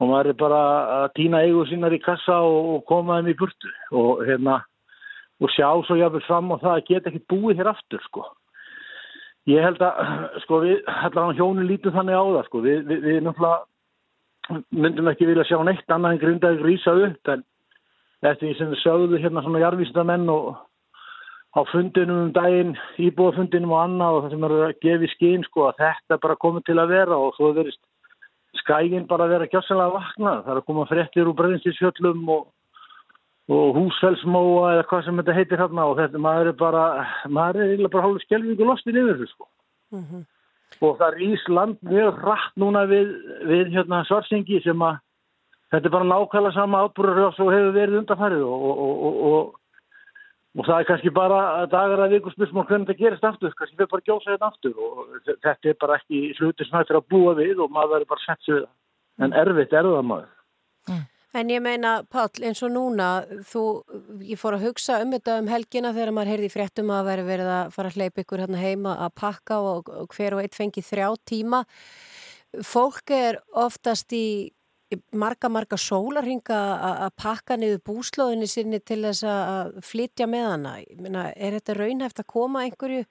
Og 0.00 0.10
maður 0.10 0.30
er 0.32 0.38
bara 0.40 0.62
að 1.00 1.06
týna 1.16 1.42
eigu 1.46 1.64
sínar 1.70 1.94
í 1.96 2.00
kassa 2.04 2.40
og, 2.44 2.72
og 2.76 2.82
koma 2.88 3.20
þeim 3.20 3.32
í 3.32 3.38
burtu 3.38 3.70
og 3.96 4.24
hérna 4.28 4.60
og 5.42 5.50
sjá 5.52 5.68
svo 5.84 5.96
jáfnvel 5.98 6.24
fram 6.24 6.52
á 6.52 6.56
það 6.62 6.74
að 6.74 6.84
geta 6.90 7.10
ekki 7.12 7.24
búið 7.32 7.58
hér 7.60 7.70
aftur 7.74 8.02
sko. 8.06 8.24
Ég 9.46 9.62
held 9.62 9.82
að 9.84 9.98
sko 10.42 10.60
við, 10.64 10.78
allavega 10.90 11.38
hjónin 11.38 11.68
lítum 11.68 11.94
þannig 11.94 12.18
á 12.18 12.24
það 12.26 12.46
sko, 12.48 12.62
við, 12.64 12.78
við, 12.88 13.02
við 13.06 13.18
náttúrulega 13.26 14.60
myndum 14.70 15.10
ekki 15.10 15.28
vilja 15.28 15.44
sjá 15.46 15.58
neitt 15.66 15.92
annað 15.92 16.16
en 16.16 16.22
grindaði 16.22 16.62
grísa 16.62 16.94
upp 17.06 17.30
en 17.34 17.44
eftir 18.26 18.48
því 18.48 18.54
sem 18.58 18.72
við 18.72 18.82
sögðu 18.82 19.20
hérna 19.22 19.42
svona 19.44 19.62
jarvísindamenn 19.62 20.30
og 20.32 20.56
á 21.56 21.60
fundinum 21.70 22.26
um 22.26 22.32
daginn, 22.36 22.74
íbúafundinum 23.00 23.72
og 23.72 23.82
annað 23.82 24.16
og 24.16 24.24
það 24.24 24.34
sem 24.34 24.46
er 24.46 24.54
að 24.56 24.74
gefa 24.84 25.06
í 25.06 25.12
skinn 25.14 25.46
sko 25.46 25.68
að 25.70 25.78
þetta 25.82 26.18
bara 26.24 26.40
komið 26.42 26.66
til 26.66 26.78
að 26.82 26.92
vera 26.92 27.16
og 27.16 27.38
svo 27.38 27.52
verist 27.56 27.80
skægin 28.60 29.06
bara 29.08 29.26
að 29.26 29.34
vera 29.36 29.48
kjássanlega 29.52 29.94
vakna. 29.94 30.34
Það 30.44 30.52
er 30.52 30.60
að 30.60 30.66
koma 30.68 30.86
fréttir 30.90 31.30
úr 31.30 31.38
breyðinstísfjöllum 31.38 32.28
og, 32.34 32.44
og 33.46 33.76
húsfellsmóa 33.78 34.72
eða 34.74 34.86
hvað 34.90 35.04
sem 35.06 35.20
þetta 35.20 35.34
heitir 35.36 35.60
hérna 35.62 35.84
og 35.86 35.98
þetta 36.00 36.22
maður 36.22 36.48
er 36.50 36.56
bara, 36.58 36.86
maður 37.30 37.60
er 37.60 37.68
eiginlega 37.70 37.92
bara 37.92 38.06
hálfur 38.06 38.24
skelvíku 38.24 38.66
lostin 38.66 38.98
yfir 38.98 39.20
þessu 39.20 39.34
sko. 39.34 39.46
Og 40.82 40.96
það 40.98 41.18
rís 41.20 41.44
land 41.48 41.76
mjög 41.86 42.18
rætt 42.26 42.56
núna 42.58 42.82
við, 42.90 43.12
við 43.46 43.70
hérna 43.76 44.02
svarsengi 44.08 44.58
sem 44.64 44.82
að 44.82 44.98
þetta 45.70 45.86
er 45.86 45.94
bara 45.94 46.10
nákvæmlega 46.10 46.56
sama 46.56 46.82
átbrúður 46.82 47.28
og 47.28 47.36
svo 47.36 47.46
hefur 47.54 47.72
verið 47.76 48.00
undanfærið 48.02 48.42
og, 48.42 48.66
og, 48.66 48.82
og, 49.06 49.22
og, 49.30 49.54
og 50.58 50.66
það 50.66 50.80
er 50.80 50.88
kannski 50.90 51.14
bara 51.14 51.40
dagar 51.70 52.02
að 52.02 52.16
viku 52.16 52.34
spursmál 52.34 52.66
hvernig 52.66 52.90
þetta 52.90 53.02
gerist 53.04 53.28
aftur, 53.30 53.54
kannski 53.54 53.78
við 53.78 53.92
bara 53.94 54.06
gjósa 54.10 54.32
þetta 54.34 54.50
aftur 54.50 54.74
og 54.74 55.20
þetta 55.30 55.70
er 55.70 55.78
bara 55.86 56.00
ekki 56.00 56.22
hluti 56.40 56.66
sem 56.66 56.78
hættir 56.80 56.98
að 56.98 57.08
búa 57.14 57.36
við 57.38 57.62
og 57.62 57.70
maður 57.70 57.94
verður 57.94 58.10
bara 58.16 58.26
sett 58.26 58.42
sig 58.42 58.54
við 58.56 58.64
það. 58.66 58.74
En 59.22 59.32
erfitt 59.32 59.72
er 59.72 59.86
það 59.86 60.08
maður. 60.10 60.35
En 61.36 61.50
ég 61.52 61.60
meina, 61.60 61.98
Páll, 62.08 62.30
eins 62.48 62.62
og 62.64 62.70
núna, 62.72 63.06
þú, 63.44 63.62
ég 64.24 64.38
fór 64.40 64.56
að 64.56 64.70
hugsa 64.70 65.02
um 65.04 65.10
þetta 65.12 65.34
um 65.42 65.50
helgina 65.50 65.92
þegar 65.92 66.14
maður 66.16 66.32
heyrði 66.32 66.48
fréttum 66.54 66.92
að 66.96 67.08
veri 67.10 67.26
verið 67.26 67.50
að 67.52 67.72
fara 67.74 67.90
að 67.90 67.98
hleypa 67.98 68.22
ykkur 68.22 68.42
hérna 68.44 68.60
heima 68.62 68.94
að 69.04 69.14
pakka 69.20 69.58
og, 69.60 69.90
og 69.92 70.16
hver 70.16 70.36
og 70.36 70.40
eitt 70.40 70.56
fengi 70.56 70.84
þrjá 70.86 71.10
tíma. 71.28 71.60
Fólk 72.64 73.12
er 73.12 73.40
oftast 73.52 74.16
í 74.16 74.26
marga, 75.12 75.50
marga 75.52 75.76
sólarhinga 75.80 76.62
að 77.04 77.14
pakka 77.20 77.60
niður 77.60 77.84
búslóðinni 77.90 78.48
sinni 78.48 78.80
til 78.80 79.02
þess 79.04 79.28
að 79.28 79.76
flytja 79.84 80.30
með 80.30 80.50
hana. 80.54 80.76
Ég 80.86 81.04
meina, 81.04 81.28
er 81.36 81.58
þetta 81.58 81.76
raunhæft 81.82 82.22
að 82.22 82.30
koma 82.32 82.64
einhverju, 82.64 83.04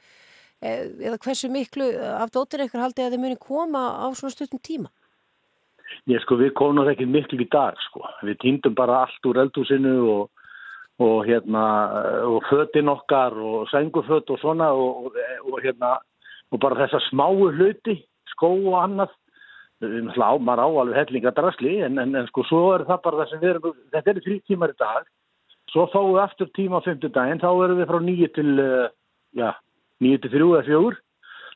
eh, 0.65 0.86
eða 1.12 1.22
hversu 1.22 1.53
miklu 1.53 1.94
af 2.15 2.34
dóttir 2.34 2.65
ykkur 2.65 2.88
haldið 2.88 3.05
að 3.05 3.17
þið 3.17 3.25
muni 3.27 3.38
koma 3.38 3.89
á 4.01 4.08
svona 4.17 4.34
stuttum 4.34 4.63
tíma? 4.65 4.89
Ég 6.10 6.22
sko, 6.22 6.38
við 6.38 6.54
komum 6.58 6.84
það 6.84 6.92
ekki 6.94 7.08
miklu 7.10 7.42
í 7.42 7.50
dag 7.51 7.77
sko. 7.88 8.04
Við 8.25 8.39
týndum 8.44 8.75
bara 8.77 9.04
allt 9.06 9.30
úr 9.30 9.39
eldhúsinu 9.42 9.96
og, 10.14 10.48
og 11.01 11.16
hérna, 11.27 11.66
og 12.29 12.46
fötin 12.50 12.92
okkar 12.92 13.33
og 13.33 13.68
sænguföt 13.72 14.29
og 14.33 14.42
svona 14.42 14.72
og, 14.74 15.12
og, 15.46 15.59
hérna, 15.64 15.96
og 16.53 16.62
bara 16.62 16.83
þessa 16.83 17.01
smáu 17.09 17.50
hluti, 17.51 18.00
skó 18.33 18.51
og 18.53 18.79
annað. 18.83 19.14
Við 19.83 20.05
náttúrulega 20.05 20.31
á, 20.31 20.36
maður 20.40 20.64
á 20.64 20.68
alveg 20.81 21.00
hellinga 21.01 21.33
drasli 21.36 21.74
en, 21.83 21.98
en, 22.00 22.14
en 22.16 22.29
sko, 22.29 22.46
svo 22.48 22.62
er 22.77 22.86
það 22.88 23.01
bara 23.03 23.22
það 23.22 23.31
sem 23.31 23.42
við 23.42 23.50
erum, 23.51 23.79
þetta 23.92 24.12
eru 24.14 24.25
þrý 24.25 24.38
tímar 24.48 24.72
í 24.72 24.77
dag. 24.79 25.09
Svo 25.74 25.88
fáum 25.92 26.14
við 26.14 26.22
aftur 26.24 26.51
tíma 26.55 26.79
á 26.79 26.86
fimmtudaginn, 26.86 27.42
þá 27.44 27.50
erum 27.51 27.81
við 27.81 27.90
frá 27.90 28.00
nýju 28.05 28.29
til, 28.38 28.51
uh, 28.64 28.86
já, 29.36 29.50
nýju 30.05 30.22
til 30.24 30.31
þrjú 30.38 30.48
eða 30.53 30.68
fjögur. 30.70 31.01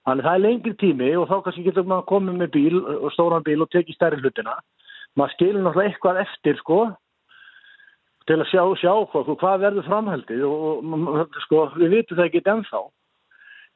Þannig 0.09 0.25
það 0.25 0.35
er 0.35 0.41
lengri 0.41 0.71
tími 0.81 1.07
og 1.19 1.27
þá 1.29 1.35
kannski 1.45 1.63
getur 1.67 1.85
maður 1.85 2.07
komið 2.09 2.37
með 2.39 2.53
bíl 2.55 2.77
og 2.81 3.11
stóran 3.13 3.43
bíl 3.45 3.61
og 3.61 3.69
tekið 3.69 3.97
stærri 3.97 4.17
hlutina. 4.23 4.55
Maður 5.19 5.35
skilur 5.35 5.61
náttúrulega 5.61 5.91
eitthvað 5.91 6.21
eftir 6.23 6.57
sko 6.57 6.77
til 8.29 8.37
að 8.39 8.47
sjá, 8.49 8.63
sjá 8.81 8.93
hvað, 9.11 9.29
hvað 9.41 9.61
verður 9.65 9.85
framhaldið 9.85 10.41
og, 10.47 11.35
sko 11.45 11.61
við 11.75 11.93
vitum 11.93 12.17
það 12.17 12.25
ekki 12.25 12.41
ennþá. 12.55 12.81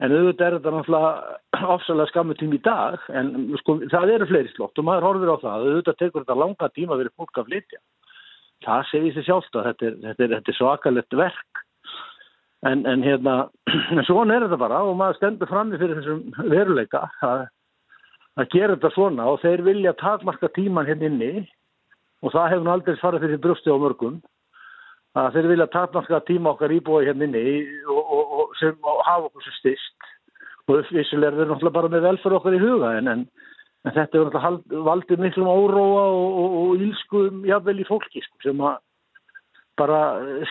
En 0.02 0.16
auðvitað 0.18 0.48
er 0.48 0.56
þetta 0.58 0.74
náttúrulega 0.74 1.72
ofsalega 1.76 2.12
skammu 2.12 2.38
tími 2.40 2.58
í 2.58 2.64
dag 2.66 2.98
en 3.14 3.34
sko 3.62 3.78
það 3.94 4.16
eru 4.16 4.30
fleiri 4.32 4.54
slott 4.56 4.82
og 4.82 4.88
maður 4.90 5.08
horfir 5.10 5.34
á 5.34 5.38
það. 5.44 5.68
Auðvitað 5.68 6.00
tekur 6.02 6.26
þetta 6.26 6.40
langa 6.42 6.72
tíma 6.74 6.98
fyrir 6.98 7.14
fólk 7.14 7.44
að 7.44 7.52
flytja. 7.52 7.84
Það 8.64 8.90
segir 8.90 9.14
sér 9.14 9.28
sjálft 9.28 9.60
að 9.60 9.70
þetta 9.70 9.92
er, 9.92 10.18
er, 10.18 10.36
er 10.40 10.58
svakalett 10.58 11.20
verk. 11.20 11.64
En, 12.64 12.86
en 12.88 13.04
hérna, 13.04 13.50
en 13.92 14.06
svona 14.08 14.38
er 14.38 14.46
þetta 14.46 14.60
bara 14.62 14.84
og 14.88 14.96
maður 15.00 15.20
stendur 15.20 15.50
frammi 15.52 15.80
fyrir 15.82 16.00
þessum 16.00 16.52
veruleika 16.52 17.02
að, 17.26 17.42
að 18.40 18.54
gera 18.54 18.78
þetta 18.78 18.94
svona 18.96 19.26
og 19.32 19.42
þeir 19.44 19.66
vilja 19.66 19.96
takmarka 20.00 20.52
tíman 20.56 20.88
hérna 20.88 21.10
inni 21.10 21.34
og 22.24 22.32
það 22.32 22.54
hefur 22.54 22.72
aldrei 22.72 23.02
farið 23.02 23.26
fyrir 23.26 23.42
brjósti 23.44 23.74
á 23.76 23.78
mörgum 23.84 24.22
að 25.20 25.36
þeir 25.36 25.50
vilja 25.52 25.68
takmarka 25.74 26.22
tíma 26.30 26.54
okkar 26.54 26.74
íbúi 26.74 27.04
hérna 27.06 27.28
inni 27.28 27.44
og, 27.84 28.00
og, 28.00 28.32
og, 28.40 28.56
sem, 28.62 28.78
og 28.80 29.04
hafa 29.10 29.28
okkur 29.28 29.48
sem 29.48 29.58
styrst 29.60 30.10
og 30.64 30.80
vissulega 30.96 31.34
er 31.34 31.40
þeir 31.42 31.52
náttúrulega 31.52 31.78
bara 31.82 31.92
með 31.92 32.08
velferð 32.08 32.40
okkar 32.40 32.56
í 32.56 32.64
huga 32.64 32.94
en, 33.02 33.12
en, 33.12 33.28
en 33.84 33.98
þetta 33.98 34.22
er 34.22 34.32
náttúrulega 34.32 34.88
valdið 34.88 35.28
miklum 35.28 35.52
óróa 35.52 36.08
og 36.64 36.88
ílskum 36.88 37.44
jafnvel 37.50 37.84
í 37.84 37.90
fólki 37.92 38.24
sko, 38.24 38.40
sem 38.48 38.64
að 38.64 38.80
bara 39.80 40.00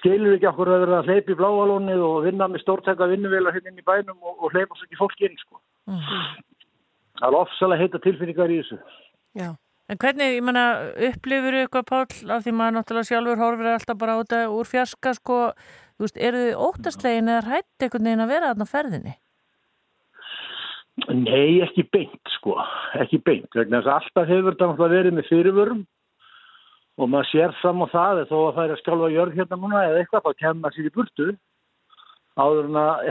skilur 0.00 0.36
ekki 0.36 0.48
okkur 0.50 0.70
að 0.72 0.84
vera 0.84 1.00
að 1.00 1.10
hleypa 1.10 1.34
í 1.34 1.38
bláalónið 1.38 2.04
og 2.06 2.16
vinna 2.26 2.48
með 2.50 2.64
stórtæka 2.64 3.08
vinnuvela 3.10 3.52
hérna 3.54 3.70
inn 3.70 3.82
í 3.82 3.86
bænum 3.86 4.18
og, 4.18 4.38
og 4.38 4.54
hleypa 4.54 4.76
svo 4.76 4.88
ekki 4.88 4.98
fólki 4.98 5.28
inn 5.28 5.38
sko. 5.40 5.60
Það 7.20 7.28
er 7.28 7.38
ofsalega 7.38 7.84
heita 7.84 8.02
tilfinningar 8.02 8.50
í 8.50 8.58
þessu. 8.62 8.80
Já. 9.38 9.52
En 9.90 9.98
hvernig, 10.00 10.36
ég 10.38 10.44
menna, 10.46 10.66
upplifur 11.10 11.58
eitthvað 11.58 11.88
Páll 11.90 12.32
af 12.32 12.44
því 12.44 12.54
maður 12.56 12.76
náttúrulega 12.78 13.08
sjálfur 13.10 13.42
horfir 13.42 13.72
alltaf 13.72 13.98
bara 14.00 14.14
á 14.16 14.20
þetta 14.22 14.42
úr 14.54 14.68
fjarska 14.70 15.14
sko, 15.18 15.38
þú 15.98 16.06
veist, 16.06 16.20
eru 16.28 16.44
þið 16.46 16.62
óttastlegin 16.66 17.32
eða 17.32 17.42
hrætt 17.48 17.84
einhvern 17.84 18.08
veginn 18.08 18.24
að 18.24 18.32
vera 18.32 18.52
þarna 18.52 18.68
ferðinni? 18.70 19.14
Nei, 21.12 21.60
ekki 21.64 21.86
beint 21.92 22.32
sko, 22.36 22.56
ekki 23.00 23.18
beint. 23.24 23.50
Vegna 23.56 23.80
þess 23.80 23.90
að 23.90 23.98
alltaf 23.98 24.30
hefur 24.30 24.56
þetta 24.56 24.90
verið 24.92 25.16
með 25.18 25.28
fyrirvörum 25.30 25.84
og 26.98 27.08
maður 27.08 27.30
sér 27.30 27.54
á 27.56 27.72
það 27.92 28.22
þó 28.28 28.36
að 28.40 28.54
það 28.56 28.64
er 28.64 28.74
að 28.74 28.82
skjálfa 28.82 29.12
jörg 29.12 29.38
hérna 29.38 29.58
núna 29.60 29.86
eða 29.86 30.02
eitthvað, 30.02 30.26
þá 30.26 30.40
kemur 30.42 30.60
maður 30.60 30.76
sér 30.76 30.88
í 30.88 30.94
burtu 30.96 31.28
áður 32.36 32.68
en 32.68 32.80
að 32.82 33.06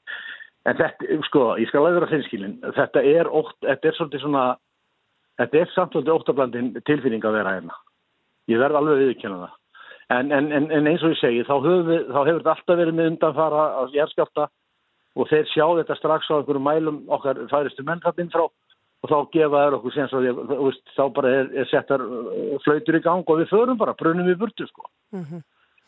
en 0.70 0.80
þetta, 0.80 1.20
sko, 1.28 1.44
ég 1.60 1.70
skal 1.70 1.86
aðra 1.86 2.10
finnskilin, 2.10 2.58
þetta 2.76 3.04
er 3.06 3.30
ótt, 3.30 3.56
þetta 3.64 3.90
er 3.90 3.96
svolítið 3.98 4.24
svona 4.24 4.44
þetta 5.40 5.60
er 5.60 5.72
samt 5.74 5.94
svolítið 5.94 6.16
óttablandin 6.16 6.70
tilfinning 6.88 7.24
að 7.24 7.38
vera 7.38 7.56
hérna. 7.56 7.76
Ég 8.50 8.60
verð 8.60 8.80
alveg 8.80 9.02
viðkjöna 9.04 9.42
það. 9.44 9.56
En, 10.10 10.32
en, 10.34 10.48
en, 10.74 10.88
eins 10.90 11.04
og 11.06 11.12
ég 11.14 11.20
segi, 11.20 11.44
þá, 11.46 11.54
við, 11.62 11.90
þá 12.10 12.18
hefur 12.18 12.40
þetta 12.40 12.54
alltaf 12.56 12.80
verið 12.80 12.96
með 12.98 13.10
undanfara 13.12 13.66
á 13.78 13.82
jærskjálta 13.94 14.46
og 15.20 15.28
þeir 15.30 15.46
sjá 15.52 15.64
þetta 15.78 15.96
strax 15.98 16.30
á 16.30 16.34
einhverjum 16.38 16.66
mælum 16.66 16.98
okkar 17.14 17.44
færistu 17.50 17.84
menn 17.86 18.02
þarna 18.02 18.24
inn 18.24 18.32
frá 18.34 18.44
og 19.00 19.08
þá 19.08 19.18
gefa 19.32 19.62
þær 19.64 19.76
okkur 19.78 20.00
og 20.04 20.64
veist, 20.66 20.82
þá 20.96 21.04
bara 21.16 21.30
er, 21.38 21.46
er 21.62 21.68
settar 21.70 22.02
uh, 22.04 22.56
flautur 22.64 22.98
í 22.98 23.04
gang 23.04 23.24
og 23.24 23.40
við 23.40 23.52
förum 23.52 23.78
bara, 23.80 23.96
brunum 23.96 24.28
við 24.28 24.40
burtu 24.42 24.66
sko. 24.68 24.90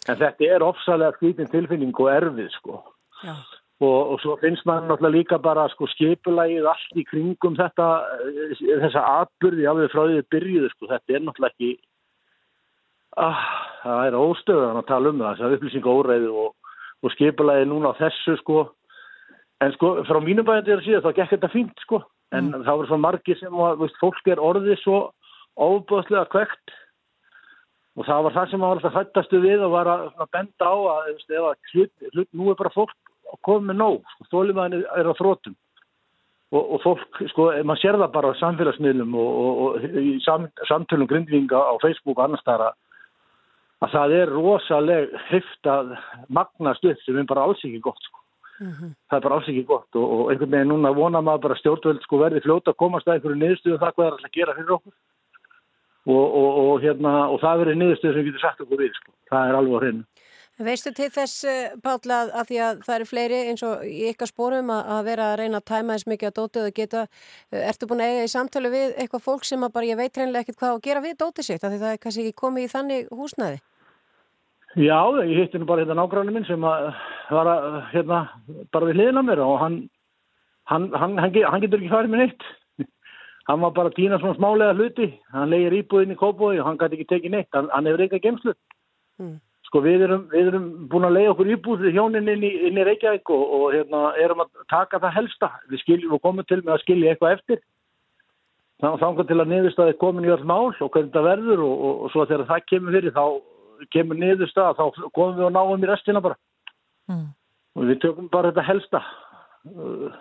En 0.08 0.18
þetta 0.18 0.48
er 0.48 0.64
ofsalega 0.66 1.14
skvítin 1.18 1.50
tilfinning 1.52 1.92
og 1.94 2.08
erfið 2.10 2.48
sko. 2.56 2.80
Já. 3.22 3.36
Og, 3.82 4.12
og 4.14 4.20
svo 4.22 4.36
finnst 4.38 4.66
maður 4.68 4.92
náttúrulega 4.92 5.16
líka 5.16 5.38
bara 5.42 5.64
sko 5.72 5.88
skipulagið 5.90 6.68
allt 6.70 6.98
í 6.98 7.02
kringum 7.08 7.56
þetta, 7.58 7.86
eh, 8.28 8.52
þessa 8.84 9.02
atbyrði 9.22 9.66
alveg 9.66 9.90
frá 9.90 10.04
því 10.04 10.18
þið 10.20 10.28
byrjuðu 10.34 10.68
sko, 10.70 10.90
þetta 10.92 11.16
er 11.16 11.24
náttúrulega 11.24 11.52
ekki, 11.52 11.70
ah, 13.24 13.40
það 13.82 14.04
er 14.06 14.18
óstöðan 14.20 14.78
að 14.78 14.86
tala 14.92 15.10
um 15.10 15.24
það, 15.24 15.32
þess 15.32 15.46
að 15.48 15.56
upplýsinga 15.56 15.96
óreiðu 15.98 16.30
og, 16.44 16.76
og 17.02 17.14
skipulagið 17.16 17.68
núna 17.72 17.90
á 17.90 18.00
þessu 18.04 18.36
sko, 18.38 18.60
en 19.62 19.74
sko 19.76 19.94
frá 20.08 20.18
mínu 20.22 20.44
bæðandi 20.46 20.74
er 20.74 20.84
síðan 20.84 21.04
þá 21.06 21.16
gekk 21.18 21.34
þetta 21.36 21.52
fínt 21.52 21.84
sko, 21.84 22.02
en 22.34 22.52
það 22.54 22.78
voru 22.78 22.90
svo 22.90 23.00
margir 23.00 23.38
sem 23.40 23.58
að, 23.66 23.82
veist, 23.82 23.98
fólk 24.00 24.30
er 24.32 24.42
orðið 24.42 24.78
svo 24.82 25.00
óbúðslega 25.60 26.30
kvekt. 26.32 26.76
Og 27.92 28.06
það 28.08 28.22
var 28.24 28.36
það 28.36 28.50
sem 28.50 28.62
var 28.64 28.76
alltaf 28.76 28.94
fættastu 28.96 29.40
við 29.42 29.64
og 29.66 29.74
var 29.74 29.90
að 29.92 30.28
benda 30.32 30.68
á 30.68 30.74
að, 30.74 31.10
veist, 31.12 31.34
að 31.36 31.74
hlut, 31.74 32.06
hlut, 32.14 32.30
nú 32.32 32.52
er 32.52 32.60
bara 32.60 32.72
fólk 32.72 33.12
að 33.32 33.42
koma 33.48 33.70
með 33.70 33.82
nóg, 33.82 34.14
sko, 34.14 34.30
þólimaðin 34.32 34.86
er 34.96 35.10
á 35.12 35.14
þrótum 35.18 35.58
og, 36.52 36.62
og 36.62 36.80
fólk, 36.84 37.20
sko, 37.32 37.48
maður 37.64 37.80
sér 37.80 37.98
það 38.00 38.14
bara 38.16 38.32
á 38.32 38.40
samfélagsmiðlum 38.40 39.14
og, 39.16 39.28
og, 39.42 39.60
og 39.66 40.00
í 40.00 40.16
sam, 40.24 40.48
samtölum 40.68 41.08
grindvinga 41.08 41.60
á 41.60 41.74
Facebook 41.84 42.18
og 42.18 42.26
annars 42.26 42.44
þar 42.48 42.66
að 42.70 42.80
að 43.82 43.94
það 43.96 44.12
er 44.14 44.30
rosaleg 44.30 45.14
hrift 45.28 45.68
að 45.68 45.94
magnast 46.30 46.84
upp 46.86 47.00
sem 47.02 47.16
er 47.18 47.26
bara 47.26 47.48
alls 47.48 47.64
ekki 47.66 47.80
gott, 47.82 48.04
sko. 48.06 48.21
Það 48.62 49.16
er 49.18 49.24
bara 49.24 49.38
alls 49.38 49.48
ekki 49.50 49.64
gott 49.68 49.98
og, 49.98 50.04
og 50.16 50.30
einhvern 50.32 50.54
veginn 50.54 50.72
núna 50.72 50.92
vona 50.96 51.22
maður 51.24 51.44
bara 51.46 51.56
að 51.56 51.62
stjórnvöld 51.62 52.04
sko 52.06 52.20
verði 52.22 52.44
fljóta 52.44 52.72
að 52.72 52.80
komast 52.82 53.08
að 53.08 53.18
einhverju 53.18 53.40
niðurstöðu 53.40 53.76
um 53.76 53.82
það 53.82 53.94
hvað 53.96 54.04
það 54.04 54.10
er 54.10 54.16
alltaf 54.16 54.30
að 54.30 54.38
gera 54.38 54.56
fyrir 54.58 54.76
okkur 54.76 54.94
og, 56.02 56.26
og, 56.26 56.50
og, 56.62 56.74
hérna, 56.82 57.12
það 57.42 57.62
verður 57.62 57.80
niðurstöðu 57.82 58.16
sem 58.18 58.28
getur 58.28 58.44
sagt 58.44 58.64
okkur 58.66 58.82
við 58.82 58.96
sko. 58.98 59.14
það 59.32 59.48
er 59.48 59.60
alveg 59.60 59.78
á 59.78 59.82
hreinu 59.82 60.04
Veistu 60.62 60.92
til 60.92 61.08
þess, 61.10 61.44
eh, 61.48 61.72
Páll, 61.82 62.10
að, 62.12 62.30
að 62.36 62.48
því 62.50 62.58
að 62.60 62.82
það 62.84 62.94
eru 62.94 63.06
fleiri 63.08 63.38
eins 63.48 63.62
og 63.64 63.84
í 63.88 64.02
ykkar 64.10 64.28
spórum 64.28 64.68
að, 64.70 64.82
að 64.94 65.06
vera 65.08 65.28
að 65.30 65.38
reyna 65.40 65.60
að 65.62 65.68
tæma 65.70 65.96
þess 65.96 66.08
mikið 66.12 66.28
að 66.28 66.36
dótið 66.38 66.66
og 66.68 66.76
geta, 66.76 67.04
eh, 67.50 67.62
ertu 67.70 67.88
búin 67.88 68.04
að 68.04 68.12
eiga 68.12 68.26
í 68.26 68.32
samtölu 68.34 68.72
við 68.74 68.92
eitthvað 69.00 69.24
fólk 69.24 69.48
sem 69.48 69.64
að 69.64 69.72
bara 69.72 69.88
ég 69.88 69.98
veit 69.98 70.20
reynilega 70.20 70.44
ekkert 70.44 70.60
hvað 70.60 70.74
að 70.76 70.82
gera 70.86 71.04
við 71.06 71.16
dótið 71.24 71.48
sitt, 71.48 71.64
af 71.64 71.72
því 71.72 71.80
það 71.80 71.94
er 71.96 72.02
kannski 72.04 72.26
ekki 72.26 72.40
komið 72.44 72.66
í 72.68 72.72
þannig 72.76 73.08
húsnæði? 73.16 73.62
Já, 74.80 74.98
ég 75.28 75.36
hitti 75.36 75.58
nú 75.60 75.66
bara 75.68 75.82
hérna 75.84 75.98
nágrannu 75.98 76.32
minn 76.32 76.46
sem 76.48 76.60
var 76.62 76.94
að, 77.50 77.74
hérna, 77.92 78.22
bara 78.72 78.88
við 78.88 78.96
hliðina 78.96 79.20
á 79.20 79.28
mér 79.28 79.42
og 79.44 79.58
hann, 79.60 79.76
hann, 80.70 80.86
hann, 80.96 81.18
hann, 81.20 81.32
ge- 81.34 81.44
hann 81.44 81.60
getur 81.60 81.82
ekki 81.82 81.92
farið 81.92 82.12
með 82.14 82.22
neitt. 82.24 82.46
Hann 83.50 83.58
var 83.60 83.72
bara 83.74 83.90
að 83.90 83.96
týna 83.96 84.20
svona 84.22 84.36
smálega 84.38 84.76
hluti, 84.78 85.08
hann 85.34 85.50
legir 85.50 85.74
íbúðin 85.80 86.12
í 86.14 86.16
kópói 86.20 86.60
og 86.60 86.66
hann 86.68 86.76
gæti 86.78 86.94
ekki 86.94 87.08
tekið 87.10 87.32
neitt, 87.34 87.48
hann, 87.56 87.66
hann 87.74 87.88
hefur 87.90 88.04
eitthvað 88.04 88.22
gemslu. 88.22 88.52
Mm. 89.18 89.32
Sko 89.66 89.80
við 89.82 90.04
erum, 90.06 90.22
við 90.30 90.50
erum 90.52 90.68
búin 90.92 91.08
að 91.08 91.16
leiða 91.16 91.32
okkur 91.32 91.50
íbúð 91.56 91.82
við 91.82 91.96
hjónin 91.98 92.30
inn 92.30 92.44
í, 92.46 92.52
inn 92.68 92.78
í 92.78 92.84
Reykjavík 92.86 93.32
og, 93.34 93.42
og 93.58 93.64
hérna 93.74 94.02
erum 94.22 94.44
að 94.44 94.52
taka 94.70 95.00
það 95.02 95.16
helsta. 95.18 95.48
Við 95.72 95.82
skiljum 95.82 96.14
og 96.14 96.22
komum 96.22 96.46
til 96.46 96.60
með 96.62 96.76
að 96.76 96.82
skilja 96.84 97.12
eitthvað 97.16 97.34
eftir. 97.40 97.60
Þá 98.78 98.88
þangar 99.02 99.28
til 99.32 99.40
að 99.42 99.50
niðurstaði 99.52 99.98
komin 99.98 100.28
í 100.28 100.32
öll 100.36 100.46
mál 100.46 100.70
og 100.70 100.88
hvernig 100.94 101.12
það 101.14 101.28
verður 101.32 101.64
og, 101.66 101.74
og, 101.74 101.98
og 102.06 102.14
svo 102.14 102.28
þegar 102.30 102.46
það 102.52 102.64
kemur 102.70 102.96
fyrir 103.00 103.16
þá 103.18 103.24
kemur 103.92 104.18
niðurstaða 104.20 104.76
þá 104.78 105.08
komum 105.16 105.38
við 105.38 105.48
og 105.48 105.54
náum 105.56 105.84
í 105.84 105.90
restina 105.90 106.22
bara. 106.24 106.38
Mm. 107.10 107.30
Og 107.76 107.88
við 107.88 108.02
tökum 108.04 108.28
bara 108.32 108.52
þetta 108.52 108.68
helsta. 108.68 109.02
Uh, 109.66 110.12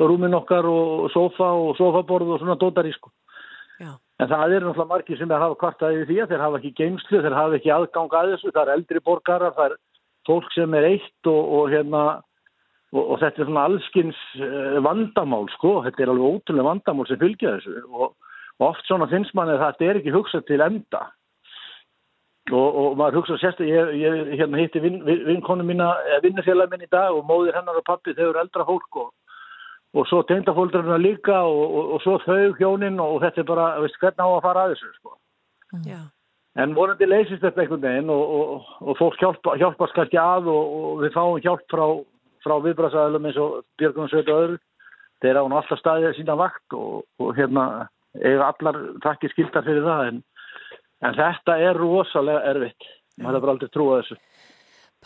rúmin 0.00 0.36
okkar 0.36 0.66
og 0.68 1.08
sofa 1.14 1.52
og 1.56 1.76
sofaborð 1.78 2.34
og 2.34 2.42
svona 2.42 2.58
dótari 2.60 2.92
sko. 2.94 3.12
Já. 3.80 3.94
En 4.20 4.30
það 4.30 4.54
eru 4.56 4.70
náttúrulega 4.70 4.88
margir 4.88 5.18
sem 5.18 5.30
er 5.30 5.42
hafa 5.42 5.58
kvartaði 5.60 6.06
því 6.08 6.20
að 6.22 6.30
þeir 6.32 6.44
hafa 6.44 6.60
ekki 6.60 6.76
geimslu, 6.78 7.20
þeir 7.24 7.36
hafa 7.36 7.58
ekki 7.58 7.72
aðgang 7.74 8.14
að 8.16 8.30
þessu, 8.32 8.52
það 8.52 8.62
er 8.62 8.74
eldri 8.76 9.02
borgarar, 9.04 9.56
það 9.56 9.74
er 9.74 9.76
fólk 10.26 10.54
sem 10.54 10.76
er 10.78 10.88
eitt 10.88 11.30
og, 11.30 11.52
og 11.58 11.68
hérna 11.72 12.04
og, 12.94 13.02
og 13.02 13.20
þetta 13.20 13.42
er 13.42 13.50
svona 13.50 13.66
allskins 13.68 14.22
uh, 14.40 14.78
vandamál 14.84 15.48
sko, 15.54 15.78
þetta 15.86 16.04
er 16.04 16.12
alveg 16.12 16.38
ótrúlega 16.38 16.68
vandamál 16.70 17.08
sem 17.10 17.20
fylgja 17.20 17.56
þessu 17.58 17.84
og, 17.90 18.16
og 18.56 18.68
oft 18.70 18.88
svona 18.88 19.08
finnst 19.10 19.36
manni 19.36 19.56
að 19.56 19.64
þetta 19.66 19.88
er 19.88 20.00
ekki 20.00 20.14
hugsað 20.16 20.46
til 20.48 20.62
enda 20.64 21.02
og, 22.52 22.80
og 22.80 22.96
maður 22.98 23.20
hugsa 23.20 23.38
sérstaklega, 23.42 23.90
ég, 23.98 24.18
ég 24.30 24.40
hérna, 24.40 24.60
hitti 24.60 24.82
vin, 24.84 25.00
vin, 25.06 25.22
vinkonu 25.26 25.66
mína, 25.66 25.92
vinnufélag 26.24 26.70
minn 26.70 26.86
í 26.86 26.90
dag 26.92 27.14
og 27.14 27.24
móðir 27.26 27.56
hennar 27.58 27.78
og 27.80 27.86
pappi, 27.86 28.14
þau 28.14 28.28
eru 28.30 28.42
eldra 28.42 28.66
fólk 28.68 29.00
og 29.02 29.14
og 29.96 30.04
svo 30.10 30.22
tengdafóldrarna 30.28 30.98
líka 31.00 31.38
og, 31.48 31.62
og, 31.76 31.92
og 31.94 32.02
svo 32.04 32.18
þau 32.24 32.52
hjónin 32.58 33.00
og 33.00 33.22
þetta 33.22 33.42
er 33.42 33.48
bara, 33.48 33.66
veist 33.80 33.96
hvernig 34.02 34.20
á 34.20 34.28
að 34.28 34.44
fara 34.44 34.64
að 34.64 34.74
þessu 34.74 34.92
sko. 34.98 35.14
Já. 35.86 36.00
En 36.60 36.74
vonandi 36.76 37.08
leysist 37.08 37.42
þetta 37.44 37.62
einhvern 37.62 37.84
veginn 37.84 38.12
og, 38.12 38.34
og, 38.36 38.68
og 38.80 38.98
fólk 39.00 39.18
hjálpa, 39.20 39.56
hjálpast 39.60 39.96
kannski 39.96 40.20
að 40.20 40.50
og 40.52 41.02
við 41.04 41.16
fáum 41.16 41.40
hjálp 41.44 41.64
frá, 41.72 41.84
frá 42.44 42.56
viðbrasaðalum 42.64 43.28
eins 43.28 43.40
og 43.40 43.58
Björgunum 43.80 44.12
Sveit 44.12 44.30
og 44.32 44.42
öðru. 44.44 44.62
Þeir 45.24 45.40
án 45.40 45.56
alltaf 45.56 45.80
staðið 45.80 46.10
að 46.10 46.16
sína 46.18 46.36
vakt 46.36 46.76
og 46.76 47.36
hérna 47.36 47.66
eiga 48.20 48.50
allar 48.50 48.80
takkir 49.04 49.32
skildar 49.32 49.64
fyrir 49.64 49.84
það 49.84 50.10
en, 50.10 50.22
en 51.04 51.18
þetta 51.18 51.58
er 51.62 51.78
rosalega 51.78 52.44
erfitt. 52.52 52.88
Maður 53.22 53.44
bara 53.44 53.56
aldrei 53.56 53.72
trúið 53.72 54.00
þessu. 54.00 54.18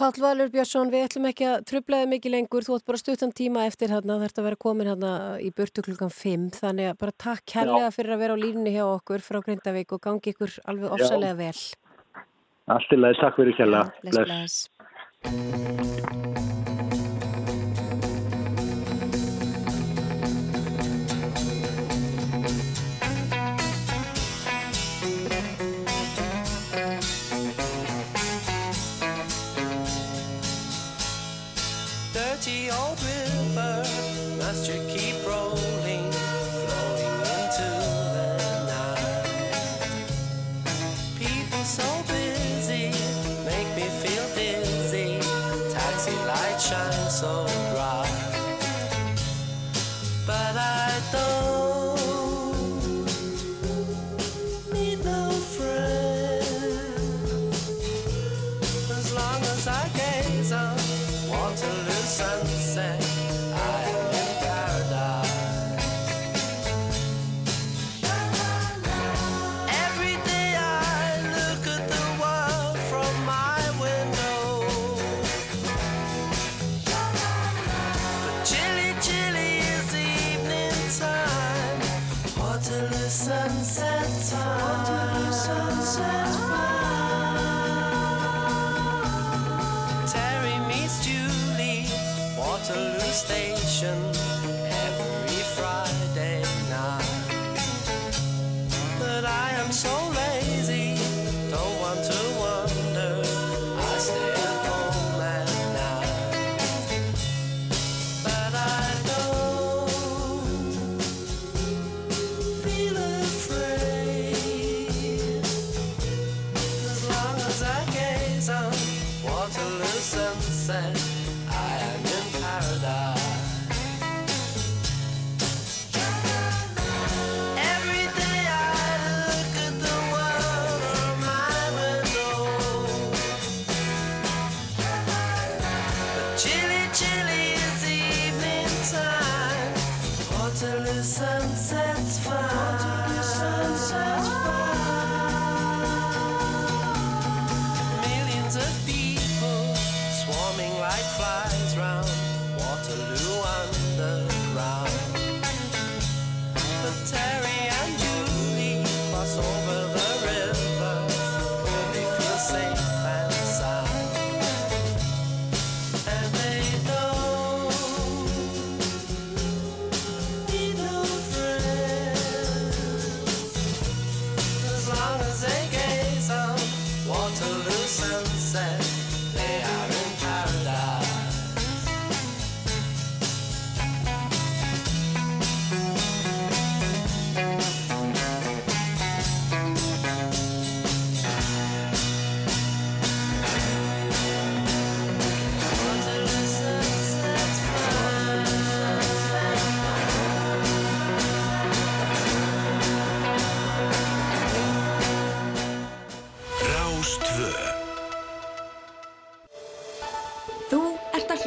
Páll 0.00 0.22
Valur 0.22 0.48
Björnsson, 0.48 0.88
við 0.88 1.02
ætlum 1.04 1.26
ekki 1.28 1.44
að 1.50 1.64
trublaði 1.68 2.06
mikið 2.14 2.32
lengur, 2.32 2.64
þú 2.64 2.78
ætti 2.78 2.88
bara 2.88 3.00
stuttan 3.02 3.34
tíma 3.36 3.66
eftir 3.68 3.92
hérna, 3.92 4.16
þetta 4.22 4.40
að 4.40 4.48
vera 4.48 4.60
komin 4.64 4.88
hérna 4.88 5.10
í 5.44 5.50
burtu 5.52 5.84
klukkan 5.84 6.14
5, 6.14 6.46
þannig 6.56 6.88
að 6.92 6.96
bara 7.02 7.16
takk 7.26 7.44
kærlega 7.52 7.92
fyrir 7.92 8.16
að 8.16 8.24
vera 8.24 8.38
á 8.38 8.42
línunni 8.46 8.72
hjá 8.78 8.86
okkur 8.86 9.26
frá 9.26 9.42
Grindavík 9.44 9.92
og 9.98 10.02
gangi 10.06 10.32
ykkur 10.32 10.56
alveg 10.72 10.96
ofsalega 10.96 11.36
vel. 11.42 11.54
Allt 12.70 12.96
í 12.96 13.02
lagi, 13.02 13.20
takk 13.20 13.40
fyrir 13.42 13.60
kjalla. 13.60 13.86
Bless, 14.06 14.68
bless. 15.26 15.89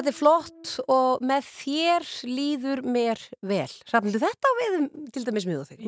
Þetta 0.00 0.12
er 0.14 0.16
flott 0.16 0.68
og 0.88 1.24
með 1.28 1.48
þér 1.60 2.06
líður 2.24 2.80
mér 2.88 3.20
vel. 3.44 3.66
Hrafnildur, 3.90 4.22
þetta 4.22 4.48
á 4.48 4.52
við 4.56 4.76
um, 4.78 4.86
til 5.12 5.22
dæmis 5.26 5.44
mjög 5.44 5.66
þig. 5.68 5.82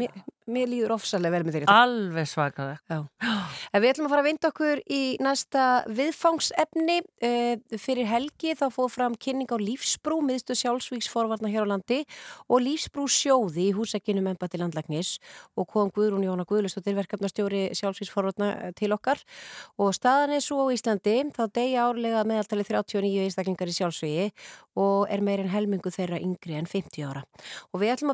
Mér, 0.50 0.66
líður 0.66 0.96
ofsalega 0.96 1.36
vel 1.36 1.46
með 1.46 1.56
þér. 1.56 1.68
Alveg 1.70 2.28
svakaði. 2.30 2.78
En 3.72 3.80
við 3.80 3.92
ætlum 3.92 4.08
að 4.08 4.12
fara 4.12 4.22
að 4.22 4.26
vinda 4.26 4.48
okkur 4.50 4.80
í 4.92 5.00
næsta 5.22 5.64
viðfangsefni. 5.88 6.96
Uh, 7.22 7.78
fyrir 7.80 8.08
helgi 8.08 8.52
þá 8.58 8.66
fóð 8.74 8.88
fram 8.92 9.14
kynning 9.16 9.48
á 9.48 9.56
lífsbrú, 9.60 10.18
miðstu 10.26 10.56
sjálfsvíksforvarna 10.58 11.48
hér 11.52 11.64
á 11.64 11.72
landi 11.72 12.02
og 12.52 12.64
lífsbrú 12.64 13.06
sjóði 13.08 13.68
í 13.70 13.74
húsækinu 13.76 14.24
embati 14.24 14.60
landlagnis 14.60 15.14
og 15.56 15.68
kom 15.70 15.92
Guðrún 15.94 16.26
Jóna 16.26 16.44
Guðlustóttir 16.48 16.96
verkefnastjóri 16.98 17.62
sjálfsvíksforvarna 17.78 18.50
eh, 18.68 18.72
til 18.76 18.92
okkar 18.96 19.22
og 19.80 19.94
staðan 19.96 20.36
er 20.36 20.44
svo 20.44 20.66
á 20.68 20.72
Íslandi 20.74 21.16
þá 21.32 21.42
degja 21.54 21.86
árlega 21.88 22.24
meðaltali 22.28 22.66
39 22.66 23.24
einstaklingar 23.26 23.70
í 23.70 23.76
sjálfsvígi 23.76 24.28
og 24.80 25.08
er 25.12 25.24
meir 25.24 25.42
en 25.42 25.52
helmingu 25.52 25.92
þeirra 25.92 26.20
yngri 26.22 26.56
en 26.56 26.68
50 26.68 27.04
ára. 27.04 27.24
Og 27.72 27.82
við 27.82 27.94
ætlum 27.96 28.12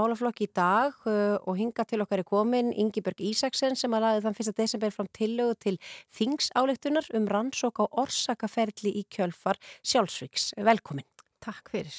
málaflokki 0.00 0.48
í 0.48 0.52
dag 0.56 0.96
uh, 1.04 1.36
og 1.44 1.58
hinga 1.60 1.84
til 1.88 2.00
okkar 2.04 2.24
er 2.24 2.28
komin 2.28 2.72
Ingiberg 2.72 3.20
Ísaksen 3.20 3.78
sem 3.78 3.94
að 3.94 4.06
laði 4.06 4.24
þann 4.26 4.38
1. 4.46 4.52
desember 4.58 4.96
fram 4.96 5.12
tillögu 5.16 5.56
til 5.60 5.76
þingsálektunar 6.18 7.12
um 7.18 7.28
rannsók 7.30 7.82
á 7.82 7.86
orsakaferli 8.02 8.96
í 9.02 9.06
kjölfar 9.12 9.60
sjálfsvíks. 9.84 10.54
Velkomin. 10.58 11.06
Takk 11.40 11.72
fyrir. 11.72 11.96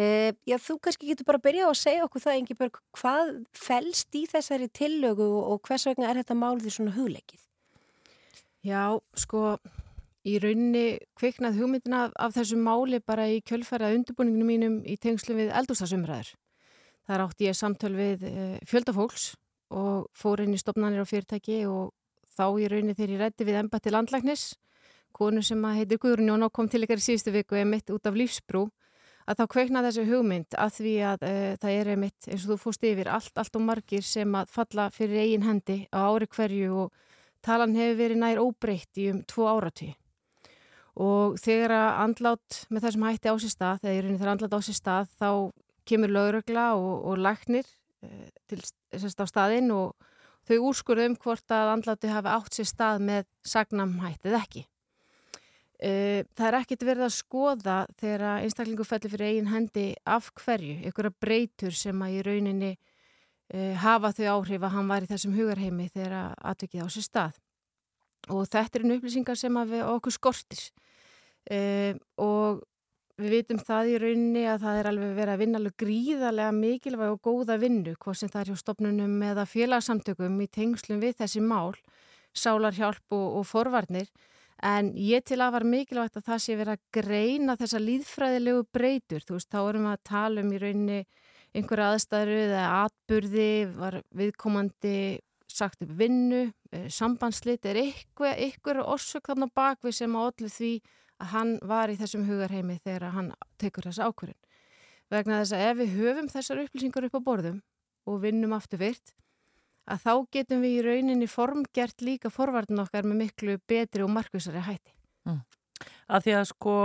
Uh, 0.00 0.30
já, 0.48 0.56
þú 0.62 0.78
kannski 0.80 1.10
getur 1.10 1.26
bara 1.28 1.40
að 1.40 1.46
byrja 1.48 1.68
á 1.68 1.70
að 1.72 1.80
segja 1.82 2.06
okkur 2.06 2.22
það, 2.24 2.40
Ingiberg, 2.40 2.80
hvað 2.96 3.32
fælst 3.58 4.16
í 4.16 4.24
þessari 4.30 4.70
tillögu 4.72 5.28
og 5.42 5.60
hvers 5.66 5.84
vegna 5.90 6.08
er 6.08 6.22
þetta 6.22 6.38
mál 6.38 6.56
því 6.62 6.72
svona 6.76 6.94
hugleikið? 6.96 7.42
Já, 8.64 9.00
sko, 9.16 9.58
í 10.28 10.36
rauninni 10.40 11.00
kviknað 11.18 11.60
hugmyndina 11.60 12.06
af, 12.06 12.16
af 12.28 12.36
þessu 12.36 12.58
máli 12.60 13.00
bara 13.04 13.28
í 13.32 13.40
kjölfæra 13.44 13.92
undirbúninginu 13.96 14.48
mínum 14.48 14.80
í 14.84 14.96
tengslu 15.00 15.36
við 15.38 15.52
eldústasumræður. 15.60 16.32
Þar 17.10 17.24
átti 17.24 17.48
ég 17.48 17.56
samtöl 17.58 17.96
við 17.98 18.20
e, 18.22 18.32
fjöldafólks 18.70 19.32
og 19.74 20.04
fór 20.14 20.44
inn 20.44 20.52
í 20.54 20.58
stopnarnir 20.60 21.02
á 21.02 21.10
fyrirtæki 21.10 21.64
og 21.66 21.88
þá 22.30 22.44
í 22.62 22.68
rauninni 22.70 22.94
þegar 22.94 23.12
ég 23.16 23.22
rætti 23.24 23.46
við 23.48 23.56
embatti 23.64 23.90
landlæknis, 23.90 24.44
konu 25.10 25.42
sem 25.42 25.64
að 25.66 25.80
heitir 25.80 25.98
Guðrún 26.04 26.30
Jón 26.30 26.46
og 26.46 26.52
kom 26.54 26.68
til 26.70 26.84
ykkar 26.84 27.00
í 27.00 27.06
síðustu 27.08 27.32
viku 27.34 27.56
eða 27.58 27.66
mitt 27.72 27.90
út 27.90 28.04
af 28.06 28.14
lífsbrú, 28.14 28.68
að 29.26 29.40
þá 29.40 29.44
kveikna 29.56 29.82
þessu 29.88 30.04
hugmynd 30.06 30.54
að 30.54 30.76
því 30.76 30.92
að 31.08 31.24
e, 31.26 31.32
það 31.64 31.78
er 31.80 31.90
einmitt 31.96 32.28
eins 32.28 32.44
og 32.44 32.52
þú 32.52 32.58
fúst 32.62 32.86
yfir 32.86 33.10
allt, 33.10 33.32
allt 33.42 33.58
og 33.58 33.64
margir 33.66 34.06
sem 34.06 34.36
að 34.38 34.52
falla 34.54 34.84
fyrir 34.94 35.24
eigin 35.24 35.46
hendi 35.48 35.80
á 35.90 36.06
ári 36.06 36.28
hverju 36.30 36.76
og 36.84 36.94
talan 37.42 37.74
hefur 37.74 37.98
verið 38.04 38.20
nær 38.22 38.42
óbreytt 38.44 39.00
í 39.02 39.08
um 39.10 39.24
tvo 39.26 39.48
áratví. 39.50 39.90
Og 41.00 41.34
þegar 41.42 41.74
að 41.74 41.98
andlát 42.04 42.60
með 42.70 42.86
þessum 42.86 43.08
hætti 43.08 43.34
á 43.34 43.36
sér 43.42 43.54
stað, 43.56 43.82
þegar 43.82 43.98
í 43.98 44.00
rauninni 44.04 44.22
þegar 44.22 44.32
andlát 44.36 44.54
á 44.54 44.60
sér 44.62 44.78
stað, 44.78 45.12
þá 45.18 45.30
kemur 45.90 46.12
lögregla 46.14 46.70
og, 46.78 47.04
og 47.10 47.20
læknir 47.20 47.66
e, 48.02 48.30
til 48.50 48.62
sérst 48.62 49.22
á 49.22 49.26
staðinn 49.28 49.70
og 49.74 49.94
þau 50.48 50.70
úrskurðum 50.70 51.16
hvort 51.20 51.54
að 51.54 51.74
andláti 51.76 52.10
hafi 52.10 52.32
átt 52.32 52.56
sér 52.56 52.68
stað 52.70 53.02
með 53.06 53.26
sagnamhættið 53.46 54.36
ekki. 54.40 54.64
E, 55.80 55.90
það 56.36 56.46
er 56.48 56.58
ekkit 56.60 56.86
verið 56.86 57.06
að 57.06 57.16
skoða 57.16 57.76
þegar 58.00 58.44
einstaklingu 58.44 58.86
fellir 58.86 59.14
fyrir 59.14 59.28
eigin 59.30 59.52
hendi 59.52 59.86
af 60.04 60.30
hverju, 60.42 60.80
einhverja 60.84 61.16
breytur 61.22 61.76
sem 61.76 62.02
að 62.04 62.16
í 62.18 62.24
rauninni 62.26 62.72
uh, 62.74 63.76
hafa 63.80 64.12
þau 64.16 64.26
áhrif 64.34 64.66
að 64.66 64.74
hann 64.76 64.90
var 64.90 65.06
í 65.06 65.08
þessum 65.10 65.38
hugarheimi 65.38 65.88
þegar 65.94 66.34
aðtökið 66.36 66.84
á 66.84 66.88
sér 66.92 67.06
stað 67.06 67.40
og 68.28 68.44
þetta 68.52 68.78
er 68.78 68.84
einu 68.84 68.98
upplýsingar 68.98 69.40
sem 69.40 69.56
að 69.56 69.72
við 69.72 69.86
okkur 69.88 70.14
skortir 70.14 70.66
og 72.20 72.60
við 73.20 73.34
vitum 73.36 73.60
það 73.62 73.90
í 73.90 73.96
rauninni 74.02 74.42
að 74.48 74.64
það 74.64 74.78
er 74.80 74.88
alveg 74.90 75.14
verið 75.18 75.34
að 75.34 75.42
vinna 75.42 75.60
alveg 75.60 75.76
gríðarlega 75.82 76.56
mikilvæg 76.56 77.14
og 77.14 77.22
góða 77.24 77.56
vinnu 77.60 77.94
hvað 78.00 78.18
sem 78.20 78.32
það 78.32 78.42
er 78.42 78.50
hjá 78.50 78.60
stopnunum 78.62 79.14
eða 79.30 79.46
félagsamtökum 79.48 80.40
í 80.40 80.48
tengslum 80.50 81.02
við 81.02 81.16
þessi 81.20 81.42
mál 81.44 81.74
sálarhjálp 82.36 83.16
og, 83.16 83.26
og 83.40 83.48
forvarnir. 83.48 84.10
En 84.62 84.92
ég 84.96 85.24
til 85.24 85.40
að 85.40 85.54
var 85.56 85.64
mikilvægt 85.64 86.18
að 86.20 86.26
það 86.28 86.42
sé 86.44 86.56
verið 86.58 86.76
að 86.76 87.00
greina 87.00 87.56
þessa 87.56 87.80
líðfræðilegu 87.80 88.66
breytur, 88.74 89.24
þú 89.24 89.38
veist, 89.38 89.48
þá 89.48 89.60
erum 89.62 89.86
við 89.88 89.94
að 89.94 90.06
tala 90.10 90.44
um 90.44 90.52
í 90.52 90.60
rauninni 90.60 91.00
einhverja 91.56 91.90
aðstæður 91.94 92.32
eða 92.44 92.64
atburði, 92.84 93.50
var 93.80 93.96
viðkomandi 94.16 94.96
sagt 95.50 95.82
upp 95.82 95.94
vinnu, 95.98 96.52
eh, 96.72 96.88
sambandslit, 96.92 97.64
er 97.66 97.80
eitthvað, 97.80 98.36
eitthvað 98.36 98.84
orsök 98.84 99.32
þarna 99.32 99.50
bakvið 99.54 99.96
sem 99.96 100.14
að 100.14 100.28
allir 100.28 100.54
því 100.54 100.72
að 101.20 101.32
hann 101.34 101.56
var 101.66 101.92
í 101.92 101.98
þessum 102.00 102.26
hugarheimi 102.28 102.78
þegar 102.80 103.14
hann 103.14 103.32
tekur 103.60 103.88
þessa 103.88 104.08
ákvörðin. 104.08 104.38
Vegna 105.10 105.40
þess 105.40 105.56
að 105.56 105.64
ef 105.66 105.78
við 105.80 105.94
höfum 105.98 106.28
þessar 106.30 106.62
upplýsingar 106.64 107.06
upp 107.08 107.18
á 107.18 107.26
borðum 107.26 107.62
og 108.08 108.20
vinnum 108.22 108.54
aftur 108.56 108.80
virt, 108.80 109.14
að 109.90 110.04
þá 110.04 110.12
getum 110.36 110.64
við 110.64 110.76
í 110.76 110.82
rauninni 110.86 111.28
formgert 111.30 112.04
líka 112.04 112.30
forvartin 112.30 112.82
okkar 112.82 113.08
með 113.08 113.24
miklu 113.24 113.56
betri 113.68 114.04
og 114.04 114.12
markvísari 114.14 114.62
hætti. 114.64 114.94
Mm. 115.28 115.40
Að 116.10 116.26
því 116.26 116.36
að 116.36 116.46
sko 116.50 116.76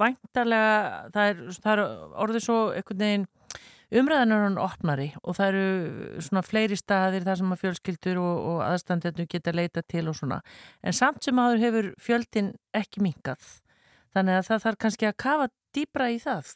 væntalega, 0.00 0.74
það 1.14 1.30
er, 1.30 1.40
það 1.64 1.72
er 1.72 1.82
orðið 2.24 2.44
svo 2.44 2.58
einhvern 2.74 3.04
veginn 3.04 3.26
umræðan 3.94 4.34
er 4.34 4.44
hann 4.46 4.60
opnari 4.60 5.08
og 5.22 5.36
það 5.38 5.50
eru 5.52 6.22
svona 6.26 6.42
fleiri 6.44 6.78
staðir 6.78 7.26
þar 7.26 7.40
sem 7.40 7.52
að 7.54 7.60
fjölskyldur 7.62 8.20
og, 8.22 8.38
og 8.50 8.62
aðstandendur 8.66 9.28
geta 9.30 9.54
leita 9.54 9.84
til 9.86 10.08
og 10.10 10.18
svona. 10.18 10.40
En 10.82 10.96
samt 10.96 11.24
sem 11.24 11.38
aður 11.38 11.62
hefur 11.62 11.90
fjöldin 12.02 12.54
ekki 12.74 13.04
mingað. 13.04 13.44
Þannig 14.14 14.38
að 14.38 14.48
það 14.48 14.64
þarf 14.64 14.80
kannski 14.84 15.08
að 15.08 15.20
kafa 15.24 15.50
dýbra 15.74 16.08
í 16.14 16.18
það, 16.22 16.50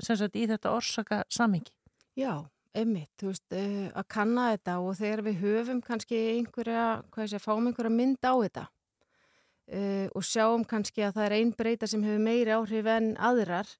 sem 0.00 0.18
sagt 0.18 0.36
í 0.38 0.46
þetta 0.48 0.72
orsaka 0.72 1.22
samingi. 1.32 1.74
Já, 2.16 2.32
einmitt, 2.76 3.10
þú 3.20 3.32
veist, 3.32 3.46
uh, 3.52 3.88
að 4.00 4.06
kanna 4.14 4.46
þetta 4.54 4.78
og 4.80 4.96
þegar 5.00 5.24
við 5.26 5.42
höfum 5.42 5.82
kannski 5.84 6.20
einhverja, 6.36 6.86
hvað 7.12 7.26
ég 7.26 7.32
sé, 7.34 7.42
fáum 7.42 7.68
einhverja 7.68 7.92
mynd 7.92 8.24
á 8.24 8.32
þetta 8.32 8.64
uh, 8.66 10.08
og 10.16 10.26
sjáum 10.26 10.64
kannski 10.68 11.04
að 11.06 11.18
það 11.18 11.28
er 11.28 11.36
einn 11.38 11.54
breyta 11.56 11.88
sem 11.90 12.04
hefur 12.06 12.24
meiri 12.24 12.56
áhrif 12.56 12.90
en 12.94 13.12
aðrar, 13.20 13.70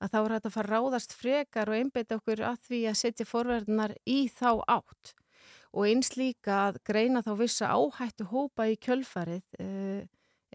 að 0.00 0.12
þá 0.12 0.18
er 0.20 0.34
þetta 0.36 0.50
að 0.50 0.56
fara 0.56 0.74
ráðast 0.74 1.16
frekar 1.16 1.70
og 1.70 1.78
einbeita 1.78 2.18
okkur 2.18 2.44
að 2.48 2.60
því 2.68 2.84
að 2.90 3.00
setja 3.04 3.28
forverðnar 3.28 3.96
í 4.08 4.20
þá 4.32 4.62
átt 4.66 5.14
og 5.70 5.86
eins 5.86 6.16
líka 6.18 6.56
að 6.66 6.80
greina 6.88 7.20
þá 7.22 7.34
vissa 7.38 7.68
áhættu 7.70 8.26
hópa 8.32 8.66
í 8.66 8.78
kjölfarið, 8.82 9.44
uh, 9.62 10.00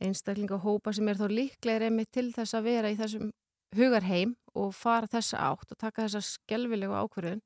einstaklinga 0.01 0.59
hópa 0.63 0.93
sem 0.95 1.07
er 1.07 1.19
þá 1.19 1.27
líklegir 1.31 1.87
einmitt 1.87 2.11
til 2.15 2.31
þess 2.35 2.57
að 2.57 2.69
vera 2.69 2.91
í 2.91 2.99
þessum 2.99 3.31
hugarheim 3.75 4.35
og 4.55 4.71
fara 4.75 5.09
þessa 5.11 5.41
átt 5.51 5.73
og 5.73 5.79
taka 5.79 6.05
þessa 6.05 6.23
skelvilegu 6.23 6.95
ákverðun 6.95 7.43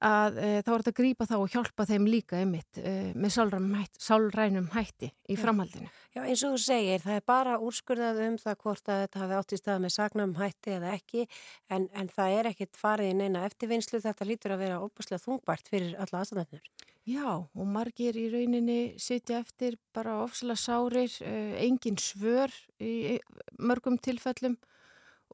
að 0.00 0.38
e, 0.40 0.48
þá 0.64 0.70
er 0.72 0.82
þetta 0.82 0.90
að 0.90 0.96
grípa 0.96 1.26
þá 1.28 1.34
og 1.36 1.50
hjálpa 1.52 1.84
þeim 1.88 2.06
líka 2.08 2.38
einmitt 2.40 2.78
e, 2.80 2.92
með 3.12 3.34
hætti, 3.76 4.00
sálrænum 4.00 4.68
hætti 4.72 5.10
í 5.28 5.36
framhaldinu. 5.36 5.90
Já 6.16 6.22
eins 6.24 6.44
og 6.46 6.54
þú 6.54 6.60
segir 6.64 7.04
það 7.04 7.18
er 7.18 7.26
bara 7.28 7.58
úrskurðað 7.60 8.22
um 8.26 8.38
það 8.40 8.56
hvort 8.64 8.88
að 8.88 9.02
þetta 9.04 9.22
hafi 9.24 9.36
átt 9.40 9.52
í 9.52 9.60
stað 9.60 9.82
með 9.84 9.94
sagnum 9.96 10.32
hætti 10.40 10.76
eða 10.78 10.94
ekki 10.96 11.26
en, 11.68 11.88
en 11.92 12.08
það 12.16 12.38
er 12.38 12.50
ekkit 12.54 12.80
farið 12.80 13.12
í 13.12 13.18
neina 13.20 13.44
eftirvinnslu 13.48 14.00
þetta 14.00 14.28
lítur 14.28 14.56
að 14.56 14.64
vera 14.64 14.80
óbúslega 14.80 15.24
þungbart 15.26 15.68
fyrir 15.68 15.92
alla 16.00 16.24
aðstæðanir. 16.24 16.64
Já 17.08 17.30
og 17.32 17.66
margir 17.66 18.16
í 18.20 18.26
rauninni 18.32 18.96
sitja 19.00 19.40
eftir 19.40 19.78
bara 19.94 20.18
ofslega 20.24 20.60
sárir, 20.60 21.12
e, 21.24 21.56
engin 21.64 21.96
svör 21.96 22.52
í 22.78 23.18
mörgum 23.58 23.96
tilfellum 23.98 24.58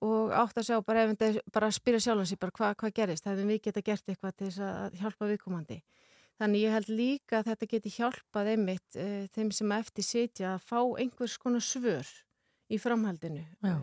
og 0.05 0.33
átt 0.37 0.59
að 0.61 0.69
sjá 0.69 0.81
bara, 0.85 1.07
ef, 1.09 1.41
bara 1.53 1.71
að 1.71 1.79
spyrja 1.79 2.05
sjálf 2.07 2.23
hansi 2.23 2.39
bara 2.39 2.55
hvað 2.55 2.75
hva 2.83 2.91
gerist, 2.95 3.25
það 3.25 3.37
hefum 3.37 3.53
við 3.53 3.63
geta 3.65 3.83
gert 3.83 4.09
eitthvað 4.09 4.37
til 4.37 4.49
þess 4.51 4.65
að 4.69 4.99
hjálpa 5.01 5.31
viðkomandi? 5.33 5.79
Þannig 6.37 6.63
ég 6.67 6.75
held 6.77 6.91
líka 6.93 7.39
að 7.41 7.47
þetta 7.51 7.69
geti 7.71 7.93
hjálpað 7.97 8.51
einmitt 8.53 8.99
uh, 9.01 9.25
þeim 9.33 9.53
sem 9.57 9.73
eftir 9.73 10.05
sitja 10.05 10.51
að 10.55 10.67
fá 10.69 10.81
einhvers 11.01 11.39
konar 11.41 11.65
svör 11.65 12.11
í 12.69 12.79
framhaldinu 12.83 13.47
uh, 13.65 13.81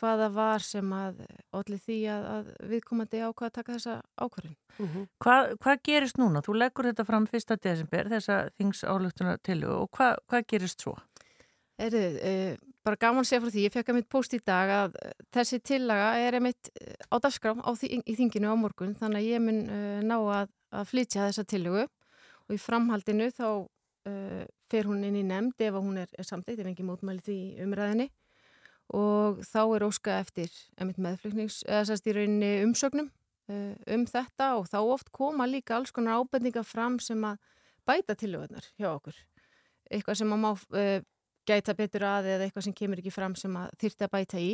hvaða 0.00 0.28
var 0.34 0.64
sem 0.64 0.92
að 0.94 1.22
allir 1.54 1.80
því 1.82 1.98
að, 2.12 2.26
að 2.34 2.50
viðkomandi 2.72 3.22
ákvað 3.22 3.48
að 3.48 3.56
taka 3.58 3.76
þessa 3.76 3.96
ákvarðin 4.18 4.56
uh 4.56 4.94
-huh. 4.94 5.08
Hvað 5.22 5.56
hva 5.64 5.76
gerist 5.88 6.18
núna? 6.18 6.42
Þú 6.42 6.54
leggur 6.58 6.88
þetta 6.90 7.04
fram 7.04 7.26
fyrsta 7.26 7.56
desember, 7.56 8.08
þessa 8.08 8.38
þings 8.58 8.84
álugtuna 8.84 9.36
til 9.38 9.64
og 9.64 9.90
hvað 9.90 10.16
hva 10.28 10.42
gerist 10.42 10.80
svo? 10.80 10.96
Erið, 11.78 12.18
uh, 12.22 12.56
bara 12.84 12.96
gaman 12.96 13.24
að 13.24 13.28
segja 13.28 13.42
frá 13.42 13.50
því, 13.50 13.64
ég 13.64 13.72
fekk 13.72 13.88
að 13.88 13.94
mitt 13.94 14.08
post 14.08 14.34
í 14.34 14.38
dag 14.38 14.70
að 14.70 14.94
uh, 14.94 15.12
þessi 15.34 15.58
tillaga 15.60 16.10
er 16.18 16.34
einmitt 16.34 16.70
á 17.10 17.16
dagskrá 17.18 17.54
á 17.58 17.70
því, 17.74 18.02
í 18.06 18.14
þinginu 18.14 18.52
á 18.52 18.56
morgun 18.56 18.94
þannig 18.94 19.18
að 19.18 19.30
ég 19.30 19.40
mun 19.42 19.60
uh, 19.66 20.00
ná 20.02 20.18
að, 20.18 20.48
að 20.70 20.90
flytja 20.92 21.26
þessa 21.26 21.44
tillögu 21.44 21.86
og 22.46 22.54
í 22.54 22.58
framhaldinu 22.60 23.30
þá 23.34 23.66
uh, 23.66 24.44
fer 24.70 24.86
hún 24.86 25.04
inn 25.06 25.16
í 25.16 25.24
nefnd 25.26 25.60
ef 25.66 25.74
hún 25.74 25.98
er, 25.98 26.08
er 26.18 26.26
samtitt, 26.28 26.60
ef 26.60 26.66
ekki 26.70 26.86
mótmæli 26.86 27.24
því 27.24 27.38
umræðinni 27.64 28.10
og 28.92 29.40
þá 29.46 29.60
er 29.62 29.86
óska 29.86 30.18
eftir 30.20 30.50
meðflutnings, 30.78 31.62
eða 31.68 31.86
sérst 31.88 32.08
í 32.10 32.14
rauninni 32.16 32.52
umsögnum 32.66 33.08
uh, 33.50 33.72
um 33.94 34.04
þetta 34.10 34.50
og 34.58 34.68
þá 34.68 34.78
oft 34.82 35.12
koma 35.14 35.48
líka 35.48 35.78
alls 35.78 35.94
konar 35.94 36.20
ábendinga 36.20 36.64
fram 36.66 37.00
sem 37.00 37.24
að 37.24 37.40
bæta 37.88 38.16
tillögunar 38.16 38.66
hjá 38.76 38.90
okkur. 38.92 39.16
Eitthvað 39.92 40.20
sem 40.20 40.32
að 40.32 40.40
má 40.40 40.52
gæta 41.44 41.74
betur 41.76 42.06
að 42.08 42.30
eða 42.34 42.46
eitthvað 42.46 42.66
sem 42.68 42.76
kemur 42.76 43.00
ekki 43.00 43.12
fram 43.12 43.34
sem 43.36 43.56
að 43.60 43.74
þyrta 43.82 44.06
að 44.06 44.14
bæta 44.14 44.40
í 44.40 44.52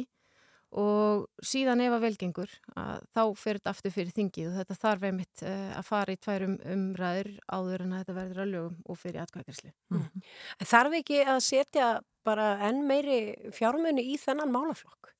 og 0.70 1.24
síðan 1.42 1.82
ef 1.82 1.94
að 1.96 2.04
velgengur 2.04 2.50
að 2.78 3.06
þá 3.10 3.22
fer 3.40 3.58
þetta 3.58 3.72
aftur 3.74 3.94
fyrir 3.94 4.14
þingið 4.14 4.50
og 4.50 4.58
þetta 4.60 4.76
þarf 4.78 5.06
einmitt 5.08 5.42
uh, 5.42 5.70
að 5.80 5.86
fara 5.88 6.14
í 6.14 6.20
tværum 6.22 6.56
umræður 6.74 7.30
áður 7.50 7.84
en 7.86 7.94
að 7.94 8.02
þetta 8.02 8.18
verður 8.20 8.42
að 8.44 8.52
lögum 8.54 8.76
og 8.86 9.00
fyrir 9.00 9.22
atkvækjarsli. 9.24 9.72
Mm 9.90 10.02
-hmm. 10.04 10.28
Þarf 10.72 10.98
ekki 11.00 11.22
að 11.24 11.40
setja 11.46 11.88
bara 12.22 12.52
enn 12.68 12.84
meiri 12.86 13.50
fjármunni 13.56 14.04
í 14.12 14.18
þennan 14.20 14.54
málaflokk? 14.54 15.10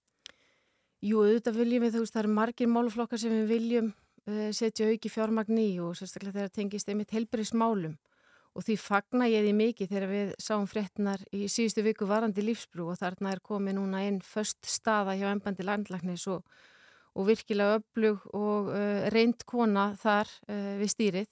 Jú, 1.00 1.24
auðvitað 1.24 1.56
viljum 1.56 1.82
við, 1.82 1.94
þú 1.94 2.04
veist, 2.04 2.14
það 2.14 2.22
eru 2.22 2.32
margir 2.36 2.68
málaflokkar 2.68 3.18
sem 3.18 3.32
við 3.32 3.46
viljum 3.48 3.92
uh, 4.28 4.50
setja 4.52 4.86
auki 4.86 5.10
fjármagn 5.10 5.58
í 5.58 5.70
og 5.82 5.96
sérstaklega 5.98 6.38
þegar 6.38 6.54
tengist 6.54 6.88
einmitt 6.88 7.10
helbriðsmálum 7.16 7.98
og 8.56 8.66
því 8.66 8.76
fagna 8.82 9.28
ég 9.30 9.44
því 9.46 9.52
mikið 9.56 9.92
þegar 9.92 10.10
við 10.10 10.30
sáum 10.42 10.66
fréttinar 10.70 11.22
í 11.36 11.44
síðustu 11.50 11.84
viku 11.86 12.08
varandi 12.10 12.42
lífsbrú 12.44 12.88
og 12.90 12.98
þarna 12.98 13.34
er 13.34 13.42
komið 13.46 13.76
núna 13.78 14.02
einn 14.06 14.18
först 14.26 14.66
staða 14.66 15.14
hjá 15.18 15.28
ennbandi 15.30 15.66
landlagnis 15.66 16.26
og, 16.30 16.42
og 17.14 17.28
virkilega 17.30 17.78
öflug 17.78 18.26
og 18.34 18.72
uh, 18.74 19.06
reynd 19.14 19.46
kona 19.46 19.92
þar 20.00 20.32
uh, 20.50 20.74
við 20.80 20.92
stýrið. 20.94 21.30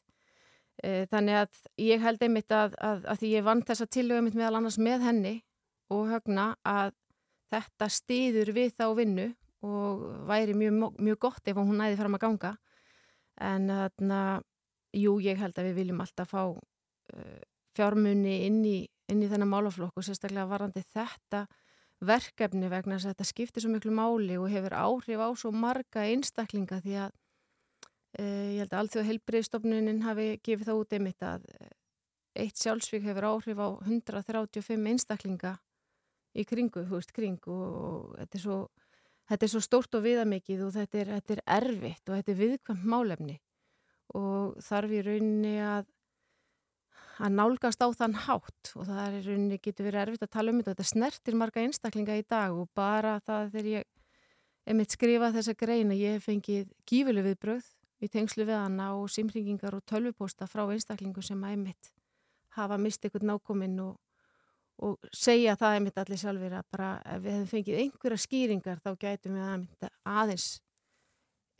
Uh, 0.78 1.02
þannig 1.10 1.40
að 1.40 1.60
ég 1.88 2.06
held 2.06 2.22
einmitt 2.22 2.54
að, 2.54 2.78
að, 2.78 3.02
að 3.10 3.20
því 3.24 3.34
ég 3.34 3.50
vann 3.50 3.66
þessa 3.66 3.90
tilögum 3.98 4.30
meðal 4.30 4.60
annars 4.60 4.78
með 4.78 5.06
henni 5.08 5.34
og 5.90 6.06
högna 6.12 6.52
að 6.62 6.94
þetta 7.50 7.90
stýður 7.90 8.54
við 8.54 8.74
þá 8.78 8.86
vinnu 8.94 9.28
og 9.66 10.06
væri 10.28 10.54
mjög, 10.54 10.94
mjög 11.02 11.22
gott 11.26 11.50
ef 11.50 11.58
hún 11.58 11.80
næði 11.80 11.98
fram 11.98 12.14
að 12.14 12.26
ganga. 12.28 12.56
En 13.42 13.70
þarna, 13.70 14.18
jú, 14.94 15.16
ég 15.22 15.38
held 15.40 15.58
að 15.58 15.72
við 15.72 15.80
viljum 15.80 16.02
alltaf 16.04 16.30
fá 16.30 16.42
fjármunni 17.76 18.34
inn 18.46 18.60
í, 18.66 18.78
inn 19.10 19.22
í 19.22 19.30
þennan 19.30 19.50
málaflokk 19.52 19.98
og 19.98 20.06
sérstaklega 20.06 20.48
varandi 20.50 20.82
þetta 20.94 21.46
verkefni 22.08 22.70
vegna 22.70 22.96
þess 22.96 23.08
að 23.08 23.14
þetta 23.14 23.28
skiptir 23.32 23.64
svo 23.64 23.72
miklu 23.72 23.94
máli 23.94 24.38
og 24.38 24.50
hefur 24.52 24.76
áhrif 24.78 25.22
á 25.22 25.28
svo 25.38 25.52
marga 25.54 26.04
einstaklinga 26.06 26.78
því 26.84 26.98
að 27.04 27.14
e, 28.18 28.24
ég 28.24 28.60
held 28.62 28.72
að 28.72 28.80
allþjóð 28.82 29.08
heilbreyðstofnunin 29.10 30.04
hafi 30.06 30.28
gefið 30.46 30.70
það 30.70 30.82
út 30.82 30.94
einmitt 30.98 31.26
að 31.26 31.48
eh, 31.56 31.72
eitt 32.44 32.60
sjálfsvík 32.62 33.06
hefur 33.08 33.30
áhrif 33.32 33.58
á 33.58 33.68
135 33.82 34.92
einstaklinga 34.92 35.56
í 36.38 36.44
kringu, 36.46 36.84
þú 36.86 37.00
veist, 37.00 37.14
kring 37.16 37.50
og, 37.50 37.66
og 37.82 38.14
þetta 38.20 38.38
er 38.38 38.46
svo 38.46 38.60
Þetta 39.28 39.44
er 39.44 39.50
svo 39.52 39.60
stórt 39.60 39.96
og 39.98 40.04
viðamikið 40.06 40.64
og 40.64 40.70
þetta 40.72 41.00
er, 41.02 41.08
þetta 41.18 41.34
er 41.34 41.40
erfitt 41.58 42.08
og 42.08 42.14
þetta 42.16 42.32
er 42.32 42.38
viðkvæmt 42.38 42.84
málefni 42.88 43.34
og 44.16 44.54
þarf 44.64 44.94
í 44.96 45.02
rauninni 45.04 45.50
að 45.60 45.90
að 47.18 47.34
nálgast 47.34 47.82
á 47.82 47.88
þann 47.90 48.16
hátt 48.26 48.72
og 48.78 48.86
það 48.88 49.16
er 49.18 49.26
rauninni 49.26 49.58
getur 49.62 49.88
verið 49.88 50.02
erfitt 50.04 50.26
að 50.26 50.34
tala 50.36 50.52
um 50.52 50.60
þetta. 50.60 50.74
Þetta 50.74 50.90
snertir 50.92 51.38
marga 51.38 51.62
einstaklinga 51.64 52.18
í 52.18 52.24
dag 52.28 52.54
og 52.54 52.68
bara 52.78 53.18
það 53.26 53.52
þegar 53.54 53.70
ég 53.72 53.88
emitt 54.68 54.94
skrifa 54.94 55.32
þessa 55.34 55.54
greina 55.58 55.96
ég 55.96 56.18
hef 56.18 56.28
fengið 56.28 56.68
gífileg 56.88 57.26
viðbröð 57.30 57.70
í 58.04 58.10
tengslu 58.12 58.44
við 58.46 58.58
hana 58.58 58.90
og 58.98 59.08
simringingar 59.10 59.76
og 59.78 59.86
tölvuposta 59.88 60.46
frá 60.50 60.64
einstaklingu 60.66 61.24
sem 61.24 61.40
að 61.44 61.56
emitt 61.56 61.90
hafa 62.58 62.78
mistið 62.80 63.08
eitthvað 63.08 63.26
nákominn 63.32 63.80
og, 63.82 63.96
og 64.84 65.10
segja 65.14 65.56
það 65.58 65.80
emitt 65.80 66.00
allir 66.02 66.20
sjálfur 66.20 66.56
að 66.60 66.70
bara 66.74 66.90
ef 67.02 67.24
við 67.24 67.36
hefum 67.36 67.50
fengið 67.52 67.82
einhverja 67.82 68.24
skýringar 68.24 68.82
þá 68.84 68.90
gætum 69.00 69.38
við 69.38 69.48
að 69.48 69.92
aðeins 70.04 70.48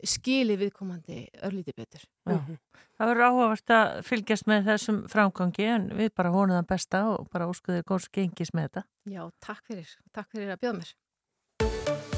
skilið 0.05 0.63
viðkomandi 0.65 1.27
örlíti 1.43 1.75
betur. 1.75 2.05
Já. 2.25 2.37
Mhm. 2.37 2.57
Það 2.99 3.09
verður 3.09 3.27
áhugavert 3.29 3.71
að 3.71 4.01
fylgjast 4.03 4.47
með 4.47 4.65
þessum 4.73 4.97
framgangi 5.07 5.67
en 5.71 5.89
við 5.95 6.09
bara 6.15 6.31
hónaðum 6.33 6.67
besta 6.67 7.03
og 7.13 7.29
bara 7.31 7.47
óskuðir 7.47 7.85
góðs 7.87 8.09
gengis 8.11 8.51
með 8.51 8.67
þetta. 8.69 8.83
Já, 9.07 9.21
takk 9.39 9.63
fyrir. 9.67 9.93
Takk 10.11 10.27
fyrir 10.31 10.51
að 10.51 10.59
bjóða 10.59 10.81
mér. 10.81 10.91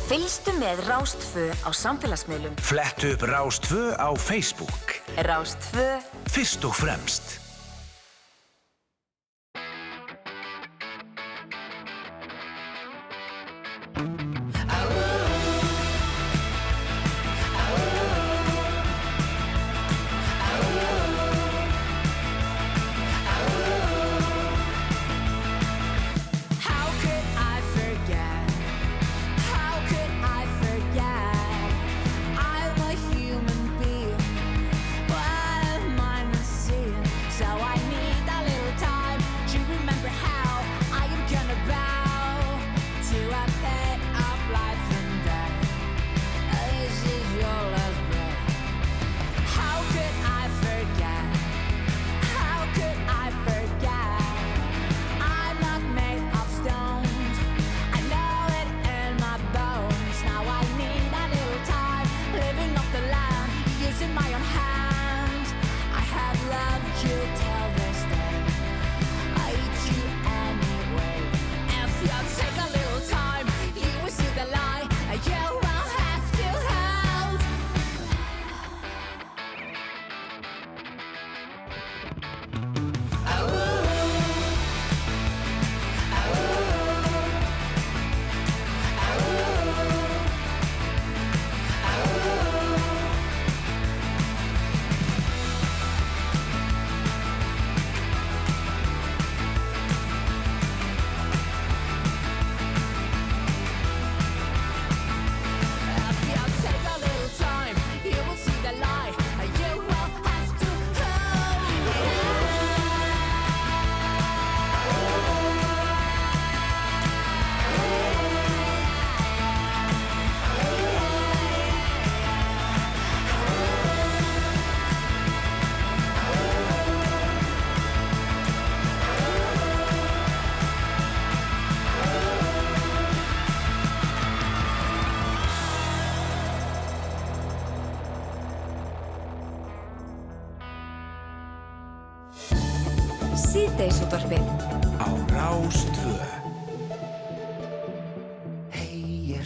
Fylgstu 0.10 0.52
með 0.60 0.82
Rástfö 0.90 1.46
á 1.64 1.70
samfélagsmiðlum. 1.72 2.58
Flettu 2.60 3.14
upp 3.14 3.22
Rástfö 3.30 3.94
á 3.96 4.10
Facebook. 4.18 4.98
Rástfö. 5.16 6.02
Fyrst 6.28 6.66
og 6.66 6.76
fremst. 6.76 7.51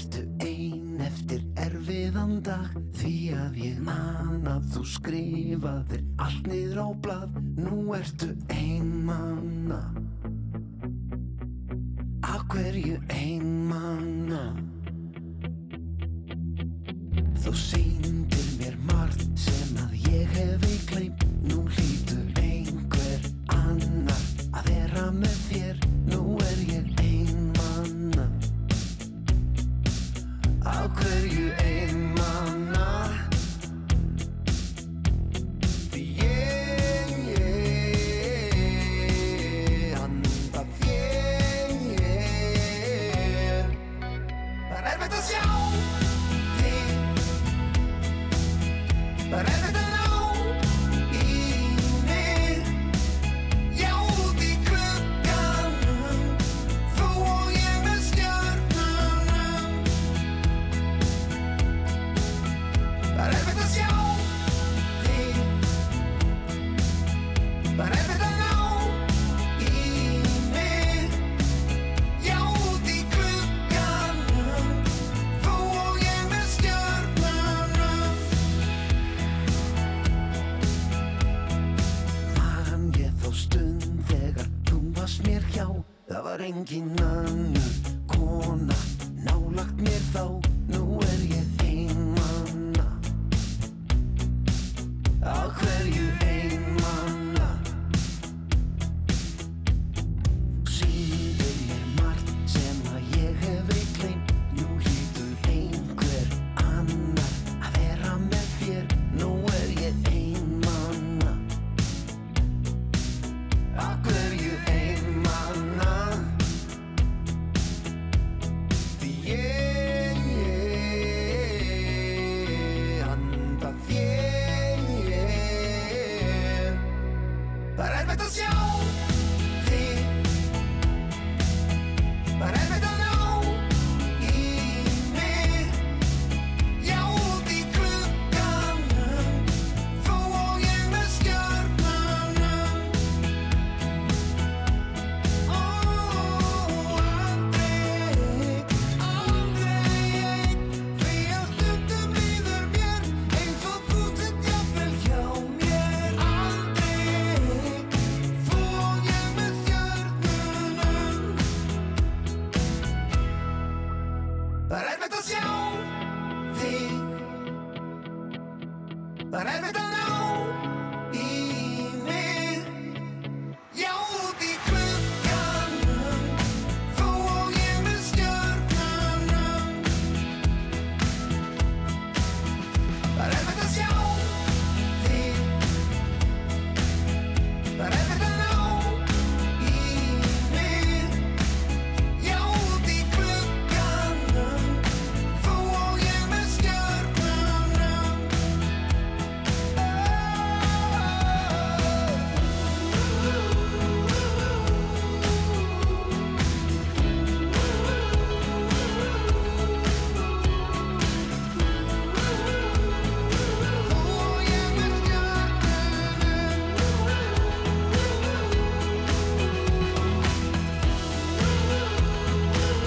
Ertu 0.06 0.22
ein 0.46 1.00
eftir 1.02 1.42
erfiðan 1.58 2.36
dag? 2.46 2.76
Því 2.94 3.14
að 3.34 3.58
ég 3.58 3.80
man 3.82 4.46
að 4.52 4.68
þú 4.76 4.84
skrifaðir 4.92 6.06
Allt 6.22 6.50
niður 6.52 6.84
á 6.86 6.90
blad 7.08 7.40
Nú 7.58 7.80
ertu 7.98 8.36
ein 8.54 8.92
manna. 9.08 9.82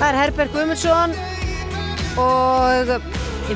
Það 0.09 0.15
er 0.17 0.23
Herbert 0.23 0.55
Guðmundsson 0.55 1.11
og 2.17 2.93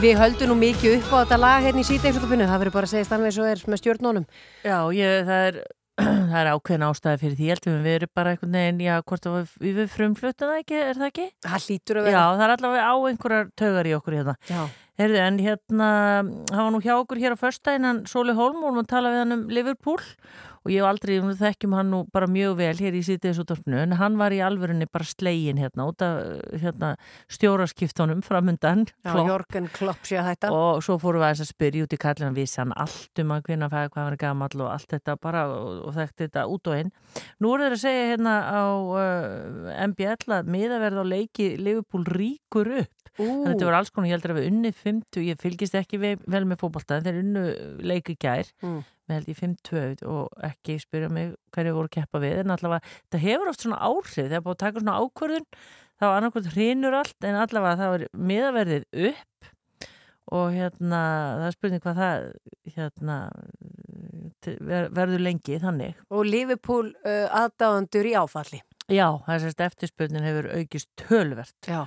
við 0.03 0.19
höldum 0.21 0.51
nú 0.51 0.57
mikið 0.61 0.99
upp 0.99 1.15
á 1.17 1.17
þetta 1.23 1.39
lag 1.39 1.65
hérna 1.65 1.81
í 1.81 1.87
sítegsutupinu, 1.89 2.45
það 2.45 2.61
verður 2.61 2.75
bara 2.75 2.89
að 2.91 2.93
segja 2.93 3.07
stanveg 3.09 3.33
svo 3.33 3.47
er 3.49 3.63
með 3.73 3.81
stjórnónum. 3.81 4.27
Já, 4.61 4.77
ég, 4.93 5.25
það 5.31 5.47
er 5.47 5.57
það 6.03 6.37
er 6.43 6.51
ákveðin 6.53 6.85
ástæði 6.91 7.23
fyrir 7.23 7.39
því, 7.39 7.49
ég 7.49 7.57
held 7.57 7.71
að 7.73 7.89
við 7.89 7.97
erum 8.03 8.13
bara 8.21 8.37
einhvern 8.37 8.61
veginn, 8.61 8.85
já, 8.85 8.93
hvort 9.01 9.31
að 9.33 9.57
við, 9.65 9.83
frumflutta 9.97 10.51
það 10.51 10.61
ekki, 10.61 10.79
er 10.83 11.01
það 11.01 11.09
ekki? 11.09 11.27
Það 11.49 11.67
hlýtur 11.71 12.03
að 12.03 12.09
vera. 12.11 12.21
Já, 12.21 12.37
það 12.37 12.45
er 12.45 12.55
allavega 12.59 12.85
á 12.85 12.95
einhverjar 13.09 13.51
taugar 13.65 13.89
í 13.89 13.97
okkur 13.97 14.19
hérna. 14.21 14.39
Já. 14.53 14.63
Herðu, 15.01 15.21
en 15.25 15.39
hérna, 15.41 15.91
hann 16.53 16.67
var 16.67 16.73
nú 16.77 16.85
hjá 16.85 16.95
okkur 16.99 17.25
hér 17.25 17.33
á 17.33 17.41
förstæðin, 17.41 17.89
hann 17.89 18.05
Sóli 18.13 18.37
Holm, 18.37 18.61
og 18.61 18.77
hann 18.77 18.93
tala 18.93 19.09
við 19.17 19.23
hann 19.25 19.39
um 19.39 19.49
Liverpool 19.49 19.97
og 19.97 20.52
ég 20.71 20.79
hef 20.79 20.89
aldrei, 20.89 21.17
við 21.23 21.41
þekkjum 21.43 21.77
hann 21.79 21.91
nú 21.93 22.03
bara 22.13 22.29
mjög 22.31 22.57
vel 22.61 22.75
hér 22.79 22.99
í 22.99 23.03
sítiðisúttorfnu, 23.07 23.81
en 23.83 23.97
hann 23.99 24.19
var 24.21 24.35
í 24.35 24.41
alvörunni 24.45 24.87
bara 24.93 25.09
slegin 25.09 25.59
hérna, 25.59 25.89
út 25.91 26.05
af 26.07 26.21
hérna, 26.63 26.93
stjóraskiptunum 27.33 28.23
framundan. 28.27 28.87
Já, 29.03 29.13
Klopp 29.73 30.07
að 30.07 30.31
þetta. 30.31 30.53
Og 30.55 30.83
svo 30.85 30.99
fórum 31.03 31.23
við 31.23 31.29
aðeins 31.31 31.45
að 31.47 31.51
spyrja 31.53 31.87
út 31.87 31.97
í 31.97 32.01
kallina, 32.03 32.33
vissi 32.37 32.61
hann 32.63 32.75
allt 32.77 33.23
um 33.23 33.35
að 33.37 33.51
að 33.53 33.75
fæða 33.75 33.91
hvað 33.93 34.03
hann 34.03 34.13
er 34.13 34.21
gamall 34.23 34.63
og 34.63 34.71
allt 34.73 34.95
þetta 34.95 35.17
bara 35.23 35.45
og, 35.51 35.83
og 35.89 35.95
þekkti 35.97 36.27
þetta 36.29 36.47
út 36.53 36.71
og 36.73 36.81
inn. 36.83 36.93
Nú 37.43 37.53
er 37.55 37.65
þeir 37.65 37.77
að 37.77 37.83
segja 37.83 38.09
hérna 38.13 38.35
á 38.47 38.63
uh, 38.71 39.87
MBL 39.93 40.37
að 40.39 40.51
miðaverð 40.55 41.03
á 41.03 41.05
leiki 41.13 41.53
Liverpool 41.61 42.07
ríkur 42.09 42.73
upp. 42.83 42.99
Ú. 43.21 43.27
Þannig 43.27 43.45
að 43.45 43.53
þetta 43.53 43.69
var 43.69 43.77
alls 43.77 43.93
konar, 43.93 44.09
ég 44.09 44.17
heldur 44.17 44.33
að 44.33 44.39
við 44.41 44.49
unni 44.49 44.73
50, 44.73 45.25
ég 45.27 45.41
fylgist 45.43 45.75
ekki 45.77 46.01
ve 46.01 46.15
vel 46.33 46.47
með 46.49 46.63
fótballta, 46.63 46.97
en 46.97 47.05
þeir 47.05 47.19
unnu 47.21 47.43
leiki 47.85 48.17
gær, 48.17 48.49
Mm. 48.63 48.83
Með 49.09 49.19
held 49.19 49.31
ég 49.33 49.41
5-2 49.41 50.09
og 50.13 50.45
ekki 50.49 50.79
spyrja 50.83 51.11
mig 51.13 51.33
hverju 51.55 51.77
voru 51.77 51.93
keppa 51.93 52.21
við, 52.23 52.43
en 52.45 52.55
allavega, 52.55 52.95
þetta 53.05 53.23
hefur 53.25 53.53
oft 53.53 53.65
svona 53.65 53.81
áhrif, 53.83 54.19
þegar 54.21 54.45
búið 54.47 54.57
að 54.57 54.63
taka 54.65 54.83
svona 54.83 54.99
ákvörðun, 55.03 55.49
þá 56.03 56.07
annarkvæmt 56.11 56.53
hrinur 56.55 56.99
allt, 56.99 57.19
en 57.27 57.41
allavega 57.43 57.81
það 57.81 57.97
er 57.99 58.07
miðaverðið 58.31 58.89
upp 59.11 59.53
og 60.33 60.55
hérna, 60.55 61.03
það 61.41 61.47
er 61.47 61.57
spurning 61.57 61.85
hvað 61.85 62.01
það, 62.01 62.27
hérna, 62.77 63.17
ver, 64.65 64.91
verður 64.95 65.25
lengi 65.27 65.59
þannig. 65.61 66.03
Og 66.15 66.25
Liverpool 66.29 66.93
uh, 67.05 67.27
aðdáðandur 67.43 68.09
í 68.09 68.15
áfalli. 68.17 68.63
Já, 68.89 69.07
það 69.27 69.35
er 69.35 69.43
sérst 69.45 69.65
eftirspurnin 69.67 70.27
hefur 70.27 70.49
aukist 70.57 70.91
tölvert. 71.01 71.59
Já. 71.69 71.85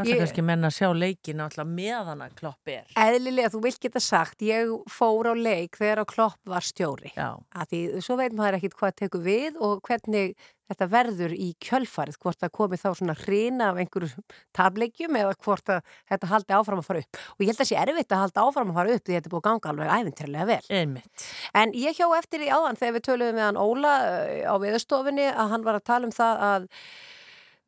Það 0.00 0.12
er 0.14 0.22
kannski 0.24 0.44
menna 0.46 0.70
að 0.70 0.76
sjá 0.78 0.88
leikin 0.96 1.42
alltaf 1.44 1.68
meðan 1.68 2.22
að 2.24 2.36
klopp 2.40 2.70
er. 2.72 2.86
Eðlilega, 3.00 3.50
þú 3.52 3.64
vilt 3.66 3.82
geta 3.82 4.02
sagt, 4.04 4.44
ég 4.46 4.72
fór 4.90 5.30
á 5.30 5.34
leik 5.36 5.76
þegar 5.80 6.02
á 6.02 6.04
Klopp 6.10 6.40
var 6.48 6.64
stjóri. 6.64 7.12
Já. 7.16 7.36
Að 7.52 7.74
því 7.74 7.82
svo 8.06 8.16
veit 8.20 8.36
maður 8.36 8.60
ekkit 8.60 8.78
hvað 8.80 8.96
tekur 9.02 9.24
við 9.26 9.60
og 9.60 9.84
hvernig 9.86 10.34
þetta 10.70 10.86
verður 10.90 11.34
í 11.34 11.48
kjölfarið, 11.62 12.18
hvort 12.22 12.40
það 12.40 12.52
komi 12.54 12.78
þá 12.78 12.88
svona 12.94 13.16
hrina 13.24 13.70
af 13.72 13.80
einhverjum 13.82 14.24
tableikjum 14.56 15.18
eða 15.18 15.36
hvort 15.42 15.72
að 15.74 15.94
þetta 16.12 16.30
haldi 16.30 16.56
áfram 16.56 16.82
að 16.82 16.88
fara 16.88 17.04
upp. 17.04 17.20
Og 17.34 17.44
ég 17.44 17.50
held 17.50 17.64
að 17.64 17.70
sé 17.72 17.78
erfitt 17.80 18.14
að 18.14 18.24
halda 18.24 18.44
áfram 18.46 18.72
að 18.72 18.80
fara 18.80 18.96
upp 18.96 19.06
því 19.06 19.16
þetta 19.16 19.32
búið 19.32 19.40
að 19.40 19.46
ganga 19.48 19.72
alveg 19.72 19.94
æfintirlega 19.96 20.48
vel. 20.52 20.60
Einmitt. 20.80 21.28
En 21.58 21.74
ég 21.74 21.98
hjá 21.98 22.06
eftir 22.20 22.46
í 22.46 22.52
áðan 22.52 22.78
þegar 22.80 22.96
við 22.96 23.06
töluðum 23.08 23.40
með 23.40 23.48
hann 23.48 23.62
Óla 23.64 23.94
eh, 24.10 24.44
á 24.46 24.54
viðstofinni 24.62 25.30
að 25.32 25.54
hann 25.56 25.66
var 25.66 25.80
að 25.80 25.88
tala 25.90 26.10
um 26.10 26.14
það 26.14 26.44
að 26.50 26.70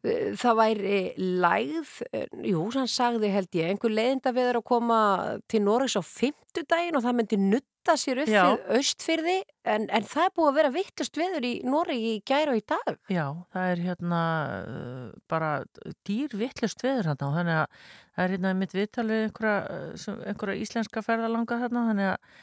það 0.03 0.57
væri 0.59 0.97
lægð, 1.43 1.91
eh, 2.13 2.27
jú, 2.51 2.63
hann 2.75 2.89
sagði 2.91 3.29
held 3.31 3.53
ég, 3.55 3.69
einhver 3.71 3.93
leiðinda 3.95 4.33
við 4.35 4.49
að 4.57 4.65
koma 4.67 4.99
til 5.49 5.61
Norris 5.63 5.95
á 5.95 6.03
fymtudaginn 6.03 6.97
og 6.99 7.05
það 7.05 7.17
myndi 7.21 7.39
nutta 7.39 7.95
sér 7.99 8.21
upp 8.23 8.31
fyrir 8.31 8.77
austfyrði 8.79 9.37
en, 9.65 9.87
en 9.91 10.05
það 10.07 10.25
er 10.29 10.35
búið 10.37 10.51
að 10.53 10.59
vera 10.59 10.73
vittlust 10.77 11.17
veður 11.19 11.47
í 11.47 11.53
Noregi 11.67 12.13
í 12.17 12.23
gæra 12.27 12.55
og 12.55 12.61
í 12.61 12.65
dag. 12.75 12.99
Já, 13.11 13.25
það 13.55 13.71
er 13.73 13.83
hérna 13.87 14.21
uh, 14.59 15.09
bara 15.31 15.53
dýr 16.07 16.35
vittlust 16.39 16.83
veður 16.87 17.11
hérna 17.13 17.29
og 17.31 17.37
þannig 17.39 17.61
að 17.63 17.83
það 18.13 18.25
er 18.27 18.35
hérna 18.37 18.55
mitt 18.59 18.75
viðtal 18.77 19.07
við 19.11 19.25
einhverja, 19.29 19.93
sem- 20.03 20.23
einhverja 20.31 20.63
íslenska 20.67 21.03
ferðalanga 21.07 21.59
hérna 21.63 21.87
þannig 21.91 22.11
að 22.15 22.41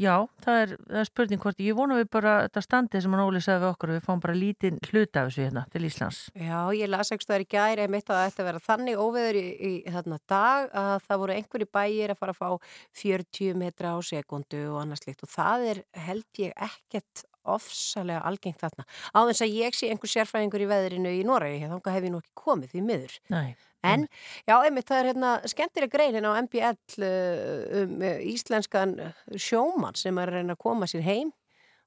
já, 0.00 0.14
það 0.44 0.60
er, 0.62 0.74
það 0.86 1.00
er 1.00 1.08
spurning 1.08 1.42
hvort 1.42 1.62
ég 1.62 1.76
vona 1.76 1.98
við 1.98 2.08
bara 2.12 2.34
þetta 2.46 2.62
standi 2.64 3.02
sem 3.02 3.14
hann 3.14 3.24
Óli 3.24 3.42
sagði 3.44 3.64
við 3.64 3.70
okkur 3.74 3.92
við 3.94 4.04
fáum 4.06 4.22
bara 4.24 4.36
lítinn 4.36 4.80
hluta 4.88 5.22
af 5.22 5.30
þessu 5.30 5.44
hérna 5.46 5.64
til 5.72 5.84
Íslands. 5.88 6.20
Já, 6.34 6.58
ég 6.76 6.90
las 6.90 7.12
ekki 7.14 7.26
stöður 7.26 7.46
í 7.46 7.48
gæri 7.56 7.86
einmitt 7.86 8.10
að 8.10 8.20
það 8.20 8.30
ætti 8.30 8.44
að 8.44 8.50
vera 8.50 8.62
þannig 8.66 9.02
óveður 9.04 9.40
í, 9.40 9.46
í 9.70 9.72
þarna 9.88 10.20
dag 10.32 10.70
að 10.82 10.92
það 11.08 11.24
voru 11.24 11.36
einhverju 11.36 11.70
bæir 11.78 12.14
að 12.14 12.20
fara 12.22 12.36
að 12.36 12.40
fá 12.40 12.76
40 13.02 13.58
metra 13.60 13.96
á 13.96 13.98
sekundu 14.10 14.62
og 14.70 14.80
annars 14.84 15.04
líkt 15.06 15.26
og 15.26 15.34
það 15.34 15.66
er 15.74 15.82
held 16.08 16.44
ég 16.44 16.56
ekkert 16.70 17.26
ofsalega 17.48 18.20
algengt 18.28 18.60
þarna. 18.60 18.84
Á 19.16 19.20
þess 19.30 19.44
að 19.46 19.56
ég 19.56 19.76
sé 19.76 19.90
einhver 19.90 20.12
sérfræðingur 20.12 20.64
í 20.64 20.70
veðrinu 20.70 21.12
í 21.16 21.24
Noregi, 21.26 21.64
þannig 21.64 21.92
hef 21.94 22.06
ég 22.06 22.12
nú 22.12 22.20
ekki 22.20 22.36
komið 22.36 22.74
því 22.74 22.82
miður. 22.86 23.18
Nei. 23.32 23.56
En, 23.86 24.04
já, 24.44 24.54
einmitt, 24.60 24.84
það 24.90 24.98
er 24.98 25.08
hérna 25.08 25.30
skemmtileg 25.48 25.92
grein 25.92 26.16
hérna 26.16 26.34
á 26.36 26.40
MBL 26.44 27.04
uh, 27.06 27.78
um 27.80 27.94
uh, 28.04 28.18
íslenskan 28.28 28.92
sjómann 29.40 29.96
sem 29.96 30.18
er 30.20 30.28
að 30.28 30.36
reyna 30.36 30.56
að 30.56 30.64
koma 30.66 30.88
sér 30.90 31.04
heim 31.06 31.30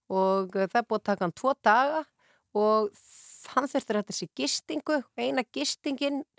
og 0.09 0.55
uh, 0.57 0.65
það 0.65 0.79
er 0.81 0.87
búið 0.89 1.01
að 1.01 1.07
taka 1.11 1.25
hann 1.27 1.35
tvo 1.37 1.53
daga 1.61 2.01
og 2.57 2.89
hann 3.53 3.69
þurfti 3.69 3.97
þetta 3.99 4.17
sér 4.17 4.31
gistingu, 4.39 4.99
eina 5.21 5.45
gistingin 5.53 6.23
uh, 6.23 6.32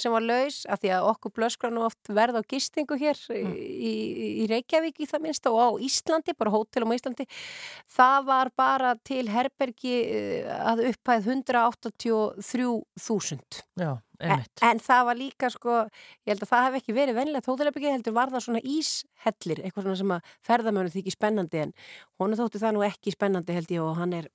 sem 0.00 0.12
var 0.14 0.22
laus 0.24 0.56
af 0.70 0.78
því 0.82 0.90
að 0.96 1.08
okkur 1.12 1.32
blöskra 1.38 1.68
nú 1.72 1.80
oft 1.86 2.04
verð 2.14 2.34
á 2.38 2.42
gistingu 2.50 2.94
hér 2.98 3.16
í, 3.34 3.36
í, 3.90 3.92
í 4.42 4.44
Reykjavík 4.50 4.96
í 5.04 5.08
það 5.10 5.24
minnsta 5.26 5.48
og 5.54 5.60
á 5.62 5.68
Íslandi, 5.88 6.32
bara 6.38 6.54
hótelum 6.54 6.92
á 6.92 6.96
Íslandi. 6.98 7.24
Það 7.98 8.18
var 8.28 8.46
bara 8.58 8.90
til 9.06 9.26
herbergi 9.32 9.96
uh, 10.04 10.10
að 10.72 10.78
upphæð 10.90 11.20
183.000 11.36 13.38
Já, 13.78 13.92
En, 14.18 14.30
einmitt. 14.32 14.58
en 14.66 14.78
það 14.82 15.02
var 15.06 15.16
líka 15.18 15.46
sko, 15.54 15.74
ég 16.26 16.30
held 16.32 16.42
að 16.42 16.50
það 16.50 16.64
hef 16.66 16.74
ekki 16.80 16.94
verið 16.96 17.14
venilegt 17.20 17.46
hótelherbergi, 17.46 17.92
heldur 17.94 18.16
var 18.16 18.28
það 18.32 18.42
svona 18.48 18.62
íshellir, 18.66 19.58
eitthvað 19.62 19.84
svona 19.86 20.00
sem 20.00 20.14
að 20.16 20.32
ferðamönu 20.48 20.90
þykir 20.96 21.14
spennandi 21.14 21.58
en 21.62 21.72
hún 22.18 22.34
þótti 22.40 22.58
það 22.64 22.74
nú 22.74 22.82
ekki 22.88 23.10
spennandi 23.14 23.54
held 23.54 23.70
ég 23.76 23.82
og 23.84 23.94
hann 24.00 24.12
er 24.18 24.26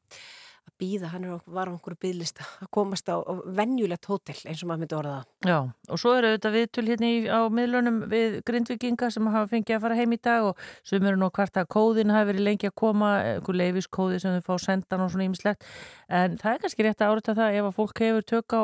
að 0.64 0.74
býða, 0.80 1.10
hann 1.14 1.28
var 1.46 1.70
á 1.70 1.74
einhverju 1.74 2.00
byðlista 2.04 2.46
að 2.64 2.70
komast 2.76 3.10
á, 3.12 3.20
á 3.20 3.34
venjulegt 3.60 4.08
hótel 4.10 4.36
eins 4.48 4.64
og 4.64 4.70
maður 4.70 4.82
myndi 4.84 4.98
orða 4.98 5.14
það. 5.16 5.28
Já, 5.50 5.58
og 5.94 6.02
svo 6.02 6.14
eru 6.18 6.32
auðvitað 6.32 6.58
viðtöl 6.58 6.86
hérna 6.88 7.10
í, 7.10 7.22
á 7.28 7.42
miðlunum 7.60 8.02
við 8.12 8.38
grindvikinga 8.48 9.12
sem 9.14 9.30
hafa 9.36 9.52
fengið 9.54 9.78
að 9.78 9.86
fara 9.86 10.00
heim 10.00 10.16
í 10.16 10.20
dag 10.24 10.50
og 10.50 10.68
sem 10.88 11.10
eru 11.10 11.22
nú 11.22 11.32
hvart 11.36 11.62
að 11.62 11.72
kóðin 11.76 12.14
hafi 12.16 12.32
verið 12.32 12.48
lengi 12.50 12.70
að 12.70 12.78
koma, 12.84 13.14
einhver 13.36 13.60
leifiskóði 13.60 14.22
sem 14.24 14.38
þau 14.40 14.52
fá 14.52 14.68
sendan 14.68 15.06
og 15.06 15.14
svona 15.14 15.28
ímislegt 15.30 15.68
en 16.10 16.38
það 16.42 16.56
er 16.56 16.64
kannski 16.64 16.88
rétt 16.88 17.04
að 17.04 17.16
árita 17.16 17.38
það 17.40 17.60
ef 17.60 17.70
að 17.70 17.76
fólk 17.80 18.06
hefur 18.06 18.30
tök 18.34 18.58
á 18.58 18.64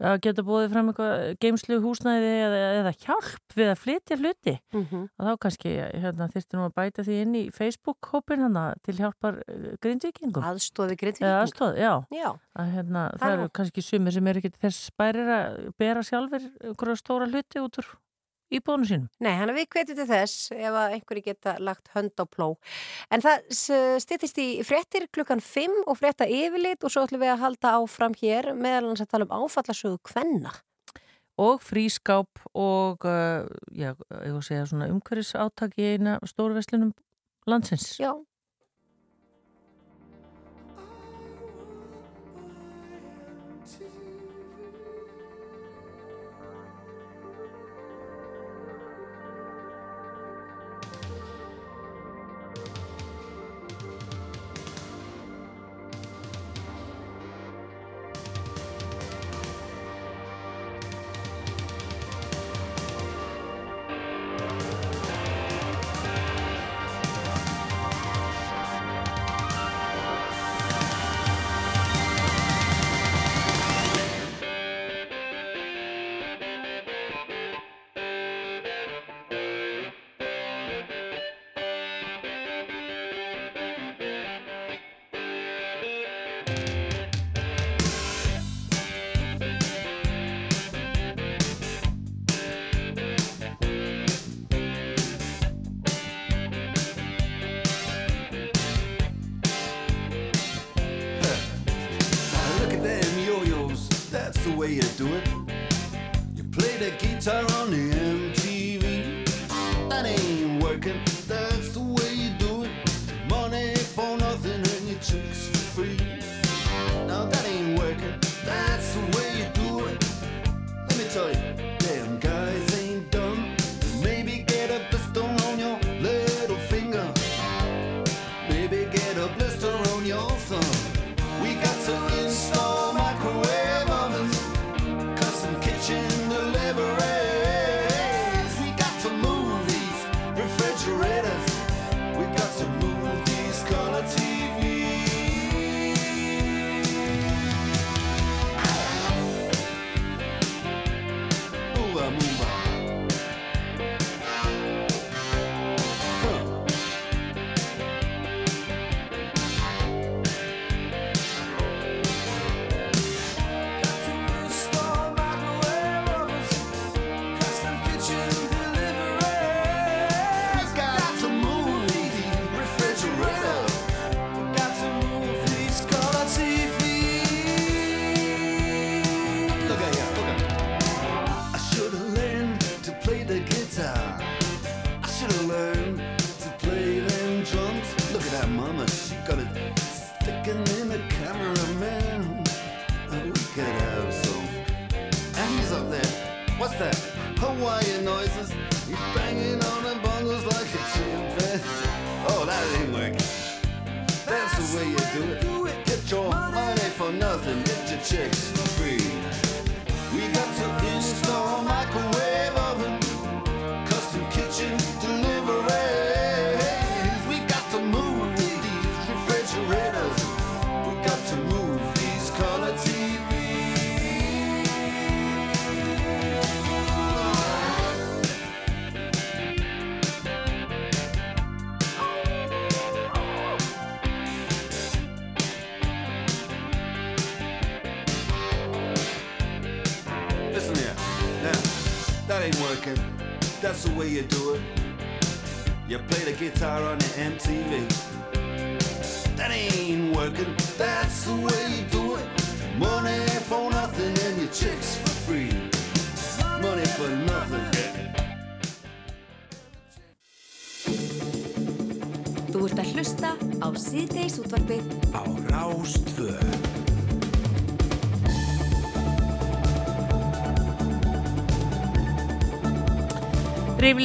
að 0.00 0.16
geta 0.26 0.42
bóðið 0.44 0.72
fram 0.74 0.88
eitthvað 0.90 1.12
geimslu 1.40 1.78
húsnæði 1.80 2.32
eða, 2.44 2.58
eða 2.82 2.92
hjálp 3.00 3.54
við 3.56 3.70
að 3.72 3.80
flytja 3.80 4.18
hluti 4.20 4.54
Mm 4.74 4.84
-hmm. 4.90 5.04
og 5.16 5.26
þá 5.26 5.38
kannski 5.40 5.70
hérna, 6.02 6.28
þyrfti 6.34 6.56
nú 6.56 6.64
að 6.66 6.74
bæta 6.76 7.02
því 7.06 7.20
inn 7.22 7.34
í 7.34 7.44
Facebook-hópin 7.50 8.44
til 8.84 8.96
hjálpar 8.96 9.42
eh, 9.48 9.76
grindvikingum 9.80 10.42
Aðstóði 10.44 10.92
eða 10.92 11.00
grindvikingum. 11.00 11.42
aðstóð, 11.42 11.76
já 11.80 11.92
Já, 12.12 12.30
að 12.58 12.72
hérna, 12.74 13.10
Það 13.16 13.30
er 13.32 13.38
eru 13.38 13.48
kannski 13.48 13.82
sumir 13.82 14.12
sem 14.12 14.26
eru 14.26 14.38
ekki 14.38 14.52
þess 14.60 14.90
bærir 14.98 15.28
að 15.28 15.72
bera 15.78 16.02
sjálfur 16.02 16.42
einhverja 16.64 16.96
stóra 16.96 17.26
hluti 17.26 17.60
út 17.60 17.78
úr 17.78 17.86
íbúðunum 18.52 18.86
sínum. 18.86 19.08
nei, 19.20 19.32
hann 19.36 19.50
er 19.50 19.56
við 19.56 19.68
hvetið 19.74 19.96
til 20.00 20.06
þess 20.10 20.52
ef 20.54 20.76
að 20.82 20.92
einhverju 20.96 21.24
geta 21.26 21.56
lagt 21.58 21.88
hönd 21.94 22.14
á 22.18 22.24
pló. 22.30 22.56
En 23.10 23.20
það 23.24 23.42
s- 23.50 24.02
styttist 24.04 24.38
í 24.38 24.62
fréttir 24.66 25.08
klukkan 25.12 25.40
5 25.42 25.82
og 25.86 25.98
frétta 25.98 26.28
yfirlit 26.28 26.84
og 26.84 26.90
svo 26.94 27.06
ætlum 27.06 27.20
við 27.24 27.34
að 27.34 27.42
halda 27.42 27.74
áfram 27.80 28.14
hér 28.20 28.52
meðal 28.54 28.88
hans 28.92 29.02
að 29.02 29.10
tala 29.10 29.26
um 29.28 29.34
áfallasögu 29.44 29.98
kvenna. 30.02 30.52
og 31.38 31.60
frískáp 31.60 32.28
og 32.56 33.04
uh, 33.04 33.44
já, 33.76 33.90
ég 33.92 34.32
voru 34.32 34.38
að 34.40 34.46
segja 34.46 34.66
svona 34.70 34.86
umhverfis 34.88 35.34
áttak 35.36 35.74
í 35.76 35.90
eina 35.98 36.14
stórveslunum 36.24 36.94
landsins. 37.46 37.98
Já. 38.00 38.14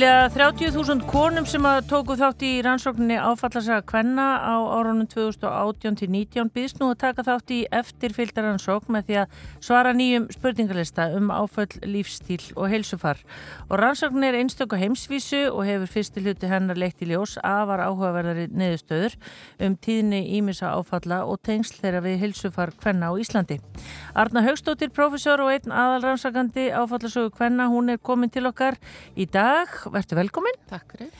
для 0.02 0.20
Ríflega 0.22 0.53
30.000 0.53 1.07
konum 1.09 1.47
sem 1.49 1.63
að 1.65 1.88
tóku 1.89 2.13
þátt 2.13 2.43
í 2.45 2.49
rannsókninni 2.61 3.15
áfallasaga 3.17 3.82
kvenna 3.89 4.26
á 4.38 4.53
árunum 4.69 5.07
2018-19 5.09 6.51
býðst 6.53 6.78
nú 6.78 6.91
að 6.91 6.99
taka 7.01 7.24
þátt 7.26 7.53
í 7.55 7.57
eftirfylgdaransókn 7.74 8.93
með 8.93 9.07
því 9.07 9.17
að 9.17 9.39
svara 9.65 9.93
nýjum 9.97 10.28
spurningalista 10.30 11.07
um 11.17 11.32
áföll, 11.34 11.74
lífstíl 11.82 12.51
og 12.53 12.69
heilsufar. 12.69 13.24
Og 13.65 13.82
rannsóknin 13.82 14.28
er 14.28 14.38
einstöku 14.43 14.78
heimsvísu 14.78 15.39
og 15.49 15.65
hefur 15.65 15.89
fyrsti 15.95 16.22
hluti 16.22 16.51
hennar 16.53 16.78
leitt 16.78 17.01
í 17.01 17.09
ljós 17.09 17.39
afar 17.41 17.82
áhugaverðari 17.88 18.45
neðustöður 18.53 19.17
um 19.65 19.80
tíðni 19.82 20.22
ímissa 20.38 20.69
áfalla 20.76 21.24
og 21.26 21.41
tengsl 21.41 21.82
þeirra 21.82 22.03
við 22.05 22.22
heilsufar 22.28 22.76
kvenna 22.78 23.09
á 23.09 23.17
Íslandi. 23.17 23.57
Arna 24.13 24.45
Haugstóttir, 24.45 24.93
professor 24.93 25.41
og 25.41 25.49
einn 25.55 25.74
aðal 25.74 26.11
rannsakandi 26.11 26.69
áfallasögu 26.69 27.34
kvenna, 27.34 27.72
hún 27.74 27.89
er 27.89 27.97
komin 27.97 28.30
til 28.30 28.45
okkar 28.51 28.78
í 29.17 29.26
dag. 29.26 29.74
Vertu 29.89 30.11
velkomin. 30.18 30.57
Takk 30.70 30.95
fyrir. 30.95 31.12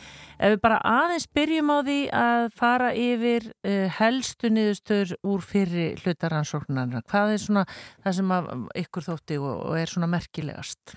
Ef 0.42 0.56
við 0.56 0.62
bara 0.64 0.80
aðeins 0.88 1.28
byrjum 1.38 1.70
á 1.70 1.78
því 1.86 1.98
að 2.18 2.46
fara 2.58 2.90
yfir 2.98 3.46
uh, 3.52 3.86
helstu 4.00 4.50
niðurstöður 4.50 5.14
úr 5.30 5.46
fyrri 5.46 5.86
hlutaransóknarna. 6.02 7.04
Hvað 7.12 7.36
er 7.36 7.44
svona 7.44 7.66
það 8.02 8.18
sem 8.18 8.34
ykkur 8.82 9.08
þótti 9.10 9.38
og, 9.42 9.62
er 9.78 9.94
svona 9.94 10.10
merkilegast? 10.10 10.96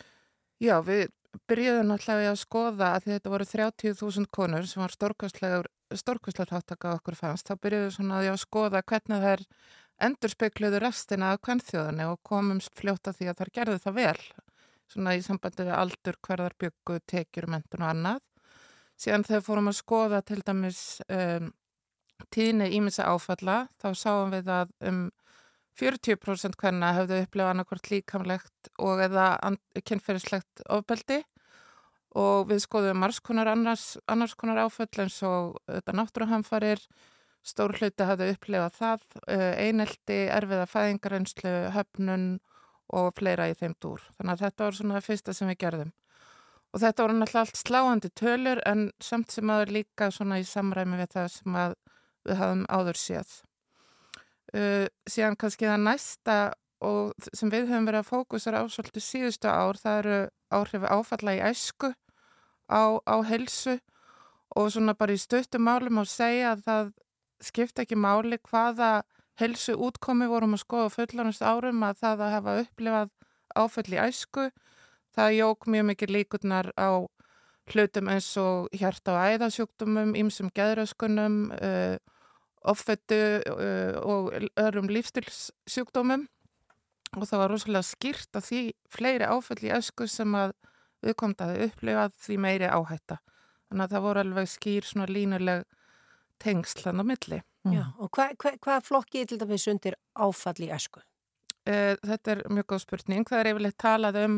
Já, 0.63 0.79
við 0.87 1.07
byrjuðum 1.51 1.91
náttúrulega 1.91 2.33
að 2.33 2.41
skoða 2.41 2.91
að 2.95 3.09
þetta 3.11 3.33
voru 3.33 3.49
30.000 3.51 4.31
konur 4.33 4.69
sem 4.71 4.85
var 4.85 4.95
stórkvæslega 4.95 6.51
þáttaka 6.55 6.95
okkur 6.99 7.19
fannst. 7.19 7.51
Þá 7.51 7.61
byrjuðum 7.67 7.97
svona 7.99 8.21
að, 8.23 8.31
að 8.33 8.43
skoða 8.47 8.85
hvernig 8.87 9.27
þær 9.29 9.45
endur 10.09 10.33
spekluðu 10.33 10.81
restina 10.83 11.35
af 11.35 11.43
kvennþjóðinni 11.45 12.09
og 12.09 12.23
komum 12.27 12.63
fljóta 12.75 13.13
því 13.15 13.31
að 13.31 13.41
þær 13.43 13.55
gerðu 13.59 13.79
það 13.85 13.99
vel 14.01 14.19
svona 14.93 15.17
í 15.17 15.25
sambandi 15.25 15.67
við 15.67 15.77
aldur 15.79 16.19
hverðar 16.25 16.55
byggu, 16.61 17.01
tekjur, 17.11 17.49
mentun 17.51 17.85
og 17.85 17.91
annað. 17.91 18.23
Síðan 19.01 19.27
þegar 19.27 19.45
fórum 19.49 19.71
að 19.71 19.79
skoða 19.81 20.23
til 20.23 20.41
dæmis 20.47 20.81
um, 21.09 21.51
tíðni 22.35 22.71
ímissa 22.77 23.09
áfalla, 23.11 23.65
þá 23.83 23.89
sáum 23.99 24.35
við 24.35 24.51
að 24.55 24.75
um 24.89 25.05
40% 25.75 26.55
hverna 26.61 26.93
hefðu 26.95 27.21
upplifað 27.25 27.51
annarkvort 27.51 27.91
líkamlegt 27.91 28.71
og 28.79 29.03
eða 29.03 29.27
kynferðislegt 29.83 30.63
ofbeldi 30.71 31.25
og 32.15 32.47
við 32.51 32.63
skoðum 32.63 33.01
margs 33.03 33.19
konar 33.25 33.51
annars, 33.51 33.97
annars 34.07 34.37
konar 34.39 34.63
áföll 34.63 35.03
eins 35.03 35.17
og 35.27 35.57
þetta 35.67 35.97
náttúruhamfarir, 35.99 36.83
stór 37.43 37.75
hluti 37.75 38.07
hafðu 38.07 38.31
upplifað 38.37 38.77
það, 38.79 39.07
eineldi, 39.59 40.21
erfiða 40.31 40.69
fæðingarreynslu, 40.71 41.55
höfnun 41.75 42.29
og 42.93 43.13
fleira 43.19 43.49
í 43.51 43.55
þeim 43.59 43.77
dúr. 43.81 44.03
Þannig 44.19 44.35
að 44.35 44.43
þetta 44.45 44.65
var 44.65 44.79
svona 44.79 44.99
það 44.99 45.09
fyrsta 45.09 45.35
sem 45.35 45.51
við 45.51 45.61
gerðum. 45.65 45.93
Og 46.75 46.83
þetta 46.83 47.05
voru 47.05 47.17
náttúrulega 47.19 47.47
allt 47.47 47.61
sláandi 47.61 48.11
tölur 48.19 48.61
en 48.67 48.85
samt 49.03 49.31
sem 49.31 49.51
aður 49.51 49.75
líka 49.79 50.11
svona 50.11 50.41
í 50.43 50.47
samræmi 50.49 50.99
við 50.99 51.13
það 51.15 51.29
sem 51.37 51.59
við 52.25 52.39
hafum 52.41 52.65
áður 52.69 52.99
séð. 52.99 53.35
Uh, 54.55 54.87
síðan 55.11 55.39
kannski 55.39 55.67
það 55.67 55.85
næsta 55.87 56.39
og 56.85 57.29
sem 57.33 57.51
við 57.51 57.71
höfum 57.71 57.89
verið 57.89 58.03
að 58.03 58.11
fókusera 58.11 58.63
á 58.63 58.65
svolítið 58.71 59.07
síðustu 59.07 59.51
ár, 59.51 59.79
það 59.81 60.01
eru 60.03 60.19
áhrifu 60.55 60.91
áfalla 60.91 61.35
í 61.35 61.43
æsku 61.47 61.91
á, 62.69 62.83
á 63.03 63.17
helsu 63.27 63.79
og 64.55 64.71
svona 64.71 64.95
bara 64.99 65.15
í 65.15 65.21
stöttum 65.21 65.65
málum 65.67 66.03
að 66.03 66.13
segja 66.13 66.53
að 66.53 66.65
það 66.69 66.93
skipta 67.45 67.85
ekki 67.85 67.99
máli 67.99 68.39
hvaða 68.51 68.91
helsu 69.41 69.75
útkomi 69.87 70.29
vorum 70.31 70.55
að 70.57 70.65
skoða 70.65 70.93
fullanast 70.95 71.43
árum 71.43 71.83
að 71.87 72.01
það 72.03 72.25
að 72.27 72.35
hafa 72.37 72.57
upplifað 72.63 73.13
áfall 73.55 73.91
í 73.93 74.01
æsku, 74.03 74.49
það 75.15 75.37
jók 75.39 75.69
mjög 75.71 75.87
mikið 75.91 76.15
líkurnar 76.17 76.71
á 76.79 77.07
hlutum 77.73 78.11
eins 78.13 78.29
og 78.41 78.69
hjarta 78.77 79.15
og 79.15 79.35
æðasjúktumum, 79.35 80.13
ýmsum 80.19 80.51
geðröskunum, 80.55 81.39
uh, 81.57 81.97
offettu 82.65 83.21
uh, 83.51 83.97
og 84.05 84.33
öðrum 84.61 84.91
lífstilssjúkdómum 84.93 86.27
og 87.15 87.27
það 87.29 87.41
var 87.41 87.53
rosalega 87.53 87.87
skýrt 87.87 88.39
að 88.39 88.47
því 88.49 88.61
fleiri 88.91 89.29
áfall 89.29 89.61
í 89.63 89.73
ösku 89.75 90.09
sem 90.11 90.35
að 90.37 90.55
viðkomtaði 91.05 91.69
upplifað 91.69 92.15
því 92.25 92.39
meiri 92.43 92.71
áhætta. 92.71 93.21
Þannig 93.69 93.85
að 93.85 93.95
það 93.95 94.07
voru 94.07 94.23
alveg 94.25 94.51
skýr 94.51 94.89
svona 94.89 95.11
línuleg 95.11 95.65
tengslan 96.43 97.01
á 97.01 97.05
milli. 97.07 97.41
Já, 97.73 97.85
og 97.97 98.11
hvað 98.13 98.35
hva, 98.43 98.53
hva 98.61 98.79
flokkið 98.85 99.31
til 99.31 99.41
dæmis 99.41 99.65
undir 99.73 99.97
áfall 100.13 100.67
í 100.67 100.71
ösku? 100.75 101.01
Uh, 101.65 101.95
þetta 102.05 102.35
er 102.35 102.43
mjög 102.53 102.67
góð 102.75 102.83
spurning. 102.83 103.25
Það 103.29 103.41
er 103.41 103.51
yfirleitt 103.53 103.79
talað 103.81 104.19
um 104.25 104.37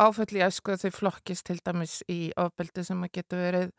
áfall 0.00 0.38
í 0.38 0.44
ösku 0.46 0.78
þau 0.80 0.92
flokkist 0.96 1.48
til 1.48 1.58
dæmis 1.60 1.98
í 2.08 2.30
ofbeldi 2.40 2.84
sem 2.86 3.04
að 3.04 3.12
getur 3.18 3.42
verið 3.42 3.74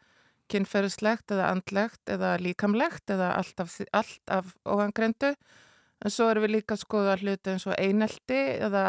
kynferðislegt 0.49 1.33
eða 1.33 1.49
andlegt 1.53 2.09
eða 2.09 2.35
líkamlegt 2.41 3.13
eða 3.13 3.33
allt 3.37 3.61
af, 3.63 3.79
allt 3.93 4.33
af 4.33 4.53
óangrendu. 4.65 5.33
En 5.99 6.13
svo 6.13 6.29
erum 6.31 6.45
við 6.45 6.59
líka 6.59 6.77
að 6.77 6.83
skoða 6.85 7.17
hluti 7.19 7.53
eins 7.53 7.65
og 7.67 7.75
einelti 7.77 8.39
eða 8.67 8.83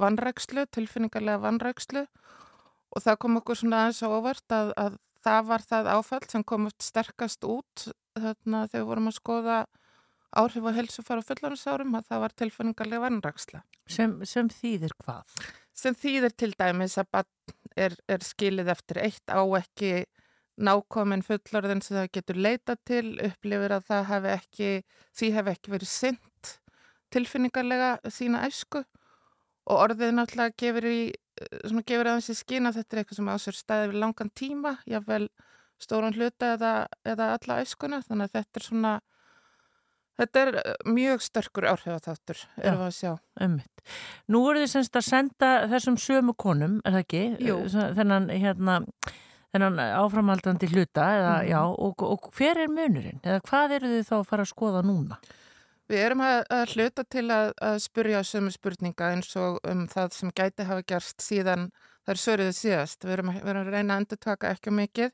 vannrækslu, 0.00 0.66
tilfinningarlega 0.74 1.44
vannrækslu 1.44 2.06
og 2.96 3.04
það 3.04 3.20
kom 3.22 3.38
okkur 3.40 3.60
svona 3.60 3.84
aðeins 3.84 4.02
á 4.02 4.08
óvart 4.08 4.56
að, 4.56 4.72
að 4.80 4.98
það 5.26 5.48
var 5.50 5.64
það 5.70 5.90
áfall 5.92 6.26
sem 6.30 6.44
kom 6.46 6.68
sterkast 6.82 7.46
út 7.46 7.86
þarna 8.24 8.62
þegar 8.70 8.82
við 8.82 8.88
vorum 8.90 9.10
að 9.10 9.18
skoða 9.18 9.58
áhrif 10.36 10.68
og 10.68 10.76
helsu 10.76 11.04
fara 11.06 11.24
fullansárum 11.24 11.94
að 11.96 12.10
það 12.10 12.22
var 12.24 12.34
tilfinningarlega 12.42 13.04
vannræksla. 13.06 13.62
Sem, 13.88 14.18
sem 14.26 14.50
þýðir 14.52 14.96
hvað? 15.04 15.36
Sem 15.76 15.96
þýðir 15.96 16.36
til 16.36 16.52
dæmis 16.58 16.98
að 17.00 17.24
er, 17.76 17.96
er 18.08 18.24
skilið 18.24 18.72
eftir 18.72 19.02
eitt 19.04 19.32
á 19.32 19.40
ekki 19.58 20.04
nákomin 20.56 21.24
fullorðin 21.24 21.82
sem 21.84 21.98
það 21.98 22.12
getur 22.16 22.38
leita 22.40 22.76
til, 22.88 23.16
upplifir 23.20 23.76
að 23.76 23.88
það 23.90 24.06
hef 24.10 24.28
ekki, 24.32 24.70
því 25.16 25.32
hef 25.36 25.50
ekki 25.52 25.74
verið 25.74 25.92
synd 25.92 26.52
tilfinningarlega 27.12 27.90
sína 28.12 28.46
æsku 28.48 28.82
og 29.66 29.82
orðið 29.82 30.14
náttúrulega 30.16 30.56
gefur 30.62 30.88
í, 30.88 31.00
svona 31.66 31.84
gefur 31.86 32.10
aðeins 32.10 32.30
í 32.32 32.38
skina 32.38 32.72
þetta 32.74 32.96
er 32.96 33.02
eitthvað 33.02 33.20
sem 33.20 33.30
ásver 33.32 33.58
staði 33.58 33.90
við 33.92 34.00
langan 34.02 34.32
tíma, 34.36 34.76
jáfnvel 34.88 35.28
stóran 35.82 36.16
hluta 36.16 36.54
eða, 36.56 36.72
eða 37.06 37.34
alla 37.36 37.60
æskuna, 37.64 38.00
þannig 38.06 38.30
að 38.30 38.40
þetta 38.40 38.60
er 38.60 38.66
svona 38.70 38.94
Þetta 40.16 40.42
er 40.46 40.56
mjög 40.88 41.20
sterkur 41.26 41.66
áhrifatháttur, 41.68 42.38
erum 42.56 42.78
við 42.80 42.86
að 42.86 42.94
sjá. 42.96 43.10
Ummitt. 43.44 43.82
Nú 44.32 44.40
eru 44.48 44.62
þið 44.62 44.70
semst 44.72 44.96
að 44.96 45.04
senda 45.10 45.50
þessum 45.68 45.98
sömu 46.00 46.32
konum, 46.40 46.78
er 46.88 46.94
það 46.94 47.02
ekki? 47.02 47.22
Jú. 47.44 47.56
Þennan, 47.98 48.30
hérna, 48.32 48.78
þennan 49.52 49.82
áframhaldandi 49.84 50.70
hluta 50.72 51.10
eða, 51.18 51.34
mm. 51.42 51.50
já, 51.50 51.60
og, 51.68 52.06
og 52.08 52.30
hver 52.32 52.62
er 52.64 52.72
munurinn? 52.72 53.20
Eða 53.26 53.44
hvað 53.50 53.76
eru 53.76 53.92
þið 53.92 54.08
þá 54.08 54.14
að 54.16 54.26
fara 54.30 54.46
að 54.46 54.52
skoða 54.54 54.82
núna? 54.88 55.20
Við 55.86 56.02
erum 56.02 56.24
að, 56.24 56.38
að 56.56 56.72
hluta 56.74 57.04
til 57.12 57.26
að, 57.30 57.52
að 57.68 57.76
spurja 57.84 58.24
sömu 58.26 58.54
spurninga 58.56 59.12
eins 59.12 59.36
og 59.38 59.60
um 59.68 59.84
það 59.92 60.16
sem 60.16 60.32
gæti 60.32 60.64
hafa 60.66 60.88
gerst 60.94 61.20
síðan 61.22 61.68
þar 62.08 62.22
söruðu 62.24 62.56
síðast. 62.56 63.04
Við 63.04 63.18
erum, 63.18 63.36
við 63.36 63.52
erum 63.52 63.68
að 63.68 63.74
reyna 63.76 63.98
að 63.98 64.00
endur 64.00 64.24
taka 64.24 64.56
ekki 64.56 64.72
mikið 64.74 65.12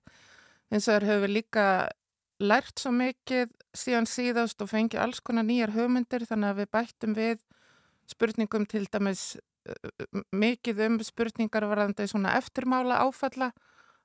eins 0.73 0.89
og 0.89 0.97
þar 0.97 1.09
höfum 1.11 1.25
við 1.27 1.35
líka 1.37 1.67
lært 2.43 2.81
svo 2.81 2.91
mikið 2.97 3.53
síðan 3.77 4.09
síðast 4.09 4.63
og 4.65 4.71
fengið 4.73 5.03
alls 5.05 5.21
konar 5.25 5.47
nýjar 5.47 5.75
hugmyndir 5.77 6.25
þannig 6.29 6.53
að 6.53 6.63
við 6.63 6.71
bættum 6.77 7.17
við 7.17 7.43
spurningum 8.11 8.67
til 8.69 8.87
dæmis 8.91 9.37
mikið 10.35 10.81
um 10.87 10.97
spurningar 11.07 11.67
varðandi 11.71 12.09
svona 12.11 12.35
eftirmála 12.39 13.03
áfalla 13.05 13.53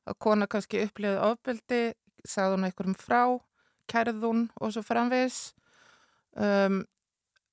að 0.08 0.20
kona 0.24 0.48
kannski 0.50 0.84
upplifið 0.86 1.24
ofbeldi, 1.26 1.82
sagði 2.28 2.56
hún 2.56 2.68
einhverjum 2.68 3.00
frá, 3.00 3.22
kærðun 3.92 4.46
og 4.62 4.74
svo 4.76 4.84
framvegs. 4.86 5.40
Um, 6.38 6.84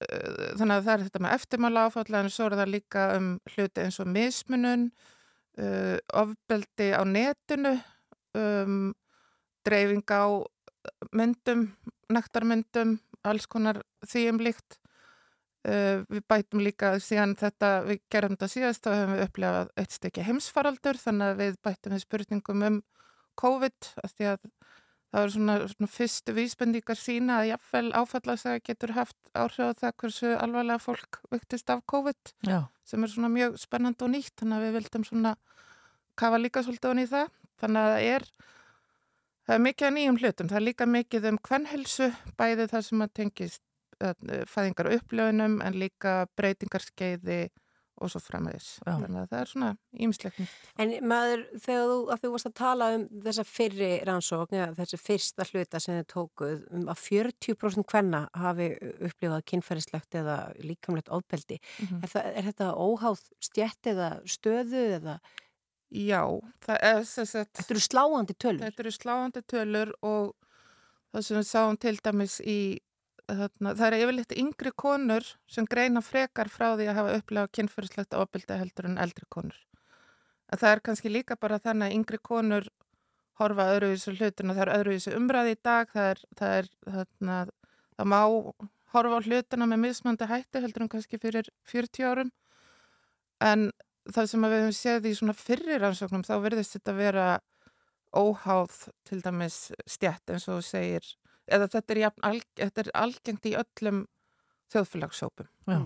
þannig 0.04 0.76
að 0.76 0.84
það 0.84 0.92
er 0.94 1.04
þetta 1.06 1.22
með 1.24 1.36
eftirmála 1.38 1.86
áfalla 1.88 2.20
en 2.20 2.32
svo 2.34 2.48
er 2.50 2.58
það 2.60 2.72
líka 2.74 3.06
um 3.16 3.30
hluti 3.54 3.84
eins 3.84 4.00
og 4.02 4.10
mismunun, 4.12 4.88
uh, 5.58 5.96
ofbeldi 6.22 6.90
á 6.92 7.02
netinu, 7.08 7.74
um, 8.38 8.92
dreifing 9.66 10.04
á 10.12 10.24
myndum, 11.16 11.68
nektarmyndum, 12.12 12.98
alls 13.24 13.46
konar 13.50 13.82
því 14.04 14.24
um 14.32 14.40
líkt. 14.44 14.80
Uh, 15.64 16.02
við 16.12 16.26
bætum 16.28 16.60
líka 16.60 16.90
síðan 17.00 17.32
þetta, 17.40 17.68
við 17.86 18.02
gerum 18.12 18.34
þetta 18.34 18.48
síðast 18.52 18.88
og 18.90 18.98
hefum 18.98 19.14
við 19.14 19.22
upplefað 19.24 19.70
eitt 19.80 19.94
stykki 19.96 20.24
heimsfaraldur 20.26 20.98
þannig 21.00 21.30
að 21.30 21.38
við 21.40 21.54
bætum 21.64 21.94
við 21.94 22.02
spurningum 22.02 22.64
um 22.68 22.76
COVID 23.40 23.88
að 24.02 24.12
því 24.18 24.28
að 24.34 24.42
það 25.14 25.22
er 25.22 25.32
svona, 25.34 25.56
svona 25.70 25.90
fyrstu 25.94 26.34
vísbendíkar 26.34 26.98
sína 26.98 27.38
að 27.40 27.50
jafnvel 27.52 27.88
áfallasega 27.94 28.62
getur 28.66 28.94
haft 28.96 29.16
áhrif 29.32 29.70
á 29.70 29.78
það 29.78 29.96
hversu 30.02 30.32
alvarlega 30.34 30.82
fólk 30.82 31.20
viktist 31.30 31.70
af 31.70 31.84
COVID 31.90 32.32
Já. 32.48 32.58
sem 32.84 33.04
er 33.04 33.12
svona 33.12 33.30
mjög 33.30 33.54
spennand 33.62 34.02
og 34.02 34.10
nýtt 34.10 34.34
þannig 34.42 34.58
að 34.58 34.66
við 34.66 34.76
vildum 34.78 35.06
svona 35.06 35.36
kafa 36.18 36.40
líka 36.42 36.64
svolítið 36.66 36.90
onni 36.90 37.06
í 37.06 37.12
það 37.12 37.30
þannig 37.62 37.84
að 37.84 37.92
það 37.94 38.08
er 38.16 38.26
það 39.44 39.56
er 39.56 39.64
mikið 39.68 39.88
að 39.88 39.96
nýjum 39.98 40.20
hlutum, 40.22 40.50
það 40.50 40.60
er 40.60 40.66
líka 40.68 40.88
mikið 40.90 41.28
um 41.30 41.40
hvernhelsu 41.48 42.10
bæði 42.38 42.68
það 42.72 42.86
sem 42.88 43.04
að 43.04 43.14
tengist 43.20 43.62
fæðingar 44.50 44.90
og 44.90 44.96
upplöfunum 44.98 45.60
en 45.64 45.78
líka 45.78 46.24
breytingarskeiði 46.36 47.44
og 48.02 48.10
svo 48.10 48.20
framvegis. 48.22 48.68
Þannig 48.82 49.20
að 49.20 49.28
það 49.30 49.40
er 49.40 49.50
svona 49.50 49.68
ímislegt. 50.02 50.40
En 50.82 50.94
maður, 51.06 51.44
þegar 51.62 51.84
þú, 51.90 51.98
að 52.10 52.24
þú 52.24 52.30
varst 52.32 52.48
að 52.48 52.56
tala 52.58 52.88
um 52.96 53.04
þessa 53.26 53.44
fyrri 53.46 53.90
rannsókn, 54.08 54.58
ja, 54.58 54.66
þessi 54.78 54.98
fyrsta 54.98 55.46
hluta 55.50 55.80
sem 55.82 56.00
þið 56.00 56.08
tókuð, 56.10 56.64
um 56.74 56.90
að 56.90 57.04
40% 57.04 57.86
hvenna 57.92 58.24
hafi 58.42 58.68
upplifað 58.96 59.46
kynferðislegt 59.52 60.18
eða 60.20 60.38
líkamlegt 60.58 61.12
ofbeldi. 61.14 61.60
Mm 61.62 61.86
-hmm. 61.86 62.02
er, 62.02 62.14
það, 62.16 62.28
er 62.34 62.50
þetta 62.50 62.74
óháð 62.74 63.24
stjætt 63.50 63.92
eða 63.94 64.10
stöðu 64.26 64.84
eða... 64.98 65.18
Já, 65.94 66.22
það 66.64 66.80
er 66.88 67.04
þess 67.06 67.36
að... 67.38 67.50
Þetta 67.54 67.74
eru 67.74 67.84
sláandi 67.84 68.34
tölur. 68.34 68.64
Þetta 68.64 68.82
eru 68.82 68.92
sláandi 68.94 69.42
tölur 69.46 69.92
og 70.02 70.32
það 71.14 71.26
sem 71.26 71.38
við 71.38 71.46
sáum 71.50 71.78
til 71.78 71.94
dæmis 72.02 72.40
í 72.42 72.58
Þarna, 73.24 73.70
það 73.72 73.86
er 73.86 73.94
yfirleitt 74.02 74.32
yngri 74.36 74.70
konur 74.76 75.28
sem 75.48 75.64
greina 75.64 76.02
frekar 76.04 76.50
frá 76.52 76.74
því 76.76 76.90
að 76.90 76.98
hafa 76.98 77.12
upplegað 77.16 77.52
kynferðslegt 77.56 78.16
ofbeldi 78.20 78.58
heldur 78.60 78.88
en 78.90 78.98
eldri 79.00 79.24
konur. 79.32 79.56
En 80.52 80.60
það 80.60 80.74
er 80.74 80.82
kannski 80.84 81.12
líka 81.12 81.38
bara 81.40 81.56
þannig 81.56 81.88
að 81.88 81.96
yngri 81.96 82.20
konur 82.20 82.68
horfa 83.40 83.70
öðruvísu 83.72 84.12
hlutina, 84.18 84.52
það 84.52 84.66
er 84.66 84.72
öðruvísu 84.74 85.14
umræði 85.16 85.56
í 85.56 85.60
dag, 85.64 85.88
það 85.94 86.10
er, 86.10 86.20
það 86.36 86.56
er 86.58 86.68
þarna, 86.98 87.38
það 87.96 88.10
má 88.12 88.20
horfa 88.94 89.22
á 89.24 89.24
hlutina 89.24 89.70
með 89.72 89.82
mismandi 89.86 90.28
hætti 90.30 90.62
heldur 90.66 90.84
en 90.84 90.92
kannski 90.92 91.22
fyrir 91.22 91.48
40 91.72 92.10
árum. 92.10 92.34
En 93.40 93.70
það 94.12 94.30
sem 94.30 94.46
við 94.46 94.56
hefum 94.58 94.76
séð 94.78 95.08
í 95.08 95.14
svona 95.18 95.36
fyrri 95.38 95.78
rannsóknum 95.80 96.24
þá 96.26 96.34
verðist 96.44 96.76
þetta 96.76 96.96
vera 96.98 97.26
óháð 98.14 98.74
til 99.08 99.20
dæmis 99.24 99.58
stjætt 99.90 100.30
eins 100.30 100.48
og 100.48 100.60
þú 100.60 100.66
segir 100.68 101.08
eða 101.50 101.68
þetta 101.72 101.94
er, 101.94 102.02
alg, 102.22 102.44
þetta 102.60 102.84
er 102.84 102.90
algengt 103.00 103.48
í 103.48 103.54
öllum 103.58 104.04
þjóðfélagssópum. 104.74 105.46
Já. 105.64 105.78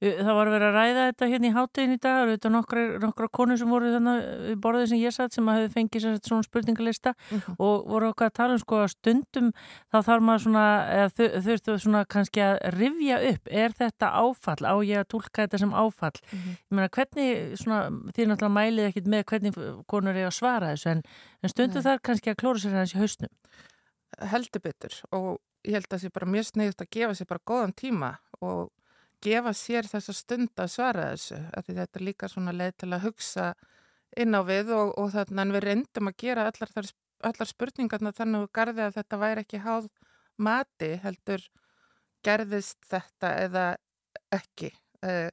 Við- 0.00 0.18
Það 0.22 0.34
var 0.38 0.46
verið 0.52 0.66
að 0.68 0.76
ræða 0.76 1.04
þetta 1.10 1.28
hérna 1.32 1.48
í 1.48 1.54
hátíðin 1.56 1.94
í 1.96 2.00
dag, 2.04 2.28
þetta 2.30 2.50
nokkra, 2.54 2.82
nokkra 3.02 3.28
konur 3.34 3.58
sem 3.58 3.68
voru 3.72 3.88
þannig 3.90 4.26
við 4.46 4.60
borðið 4.62 4.88
sem 4.92 4.98
ég 5.02 5.12
satt 5.16 5.32
sem 5.34 5.48
að 5.50 5.56
hefði 5.58 5.72
fengið 5.74 6.04
sagt 6.04 6.28
svona 6.30 6.46
spurningalista 6.46 7.14
Mhm. 7.32 7.56
og 7.58 7.86
voru 7.90 8.12
okkar 8.12 8.30
að 8.30 8.34
tala 8.38 8.52
um 8.52 8.58
sko 8.62 8.76
að 8.84 8.92
stundum 8.94 9.50
þá 9.90 9.98
þarf 10.06 10.22
maður 10.22 10.44
svona, 10.46 10.66
þurftu 11.16 11.78
svona 11.82 12.04
kannski 12.06 12.40
að 12.44 12.56
rifja 12.78 13.18
upp, 13.32 13.48
er 13.50 13.70
þetta 13.70 14.12
áfall, 14.14 14.62
á 14.62 14.74
ég 14.86 14.98
að 15.02 15.08
tólka 15.08 15.42
þetta 15.48 15.58
sem 15.58 15.72
áfall? 15.74 16.20
Mhm. 16.30 16.50
Ég 16.70 16.70
meina 16.70 16.88
hvernig, 16.88 17.58
svona, 17.58 17.90
þið 18.14 18.26
náttúrulega 18.30 18.56
mælið 18.60 18.92
ekkit 18.92 19.06
með 19.10 19.24
hvernig 19.24 19.84
konur 19.88 20.14
er 20.14 20.28
að 20.30 20.38
svara 20.38 20.70
þessu 20.76 20.90
en, 20.90 21.02
en 21.42 21.48
stundum 21.50 21.82
Nei. 21.82 21.90
þar 21.90 21.98
kannski 22.00 22.30
að 22.30 22.36
klóra 22.36 22.58
sér 22.62 22.72
hans 22.78 22.94
í 22.94 22.98
hausnum. 23.00 23.28
heldur 24.22 24.62
betur 24.62 24.94
og 25.12 25.40
ég 25.66 25.74
held 25.76 25.88
að 25.90 25.96
það 25.98 26.02
sé 26.06 26.10
bara 26.14 26.26
mjög 26.30 26.46
sniðut 26.46 26.82
að 26.84 26.90
gefa 26.94 27.16
sér 27.18 27.26
bara 27.28 27.42
góðan 27.50 27.74
tíma 27.76 28.10
og 28.44 28.72
gefa 29.24 29.52
sér 29.56 29.88
þessa 29.88 30.14
stund 30.14 30.52
að 30.60 30.72
svara 30.72 31.08
þessu 31.14 31.40
þetta 31.66 31.98
er 32.00 32.04
líka 32.04 32.28
svona 32.30 32.54
leið 32.54 32.76
til 32.82 32.92
að 32.92 33.06
hugsa 33.06 33.46
inn 34.16 34.36
á 34.36 34.40
við 34.46 34.72
og, 34.76 34.92
og 35.00 35.12
þannig 35.14 35.42
en 35.42 35.54
við 35.56 35.66
reyndum 35.66 36.10
að 36.10 36.18
gera 36.22 36.46
allar, 36.50 36.72
þar, 36.72 36.90
allar 37.30 37.50
spurningarna 37.50 38.12
þannig 38.16 38.46
að 38.46 38.52
garði 38.58 38.84
að 38.86 38.98
þetta 39.00 39.20
væri 39.22 39.44
ekki 39.44 39.62
háð 39.64 39.88
mati 40.36 40.92
heldur 41.02 41.44
gerðist 42.26 42.80
þetta 42.90 43.32
eða 43.46 43.66
ekki 44.34 44.70
uh, 45.06 45.30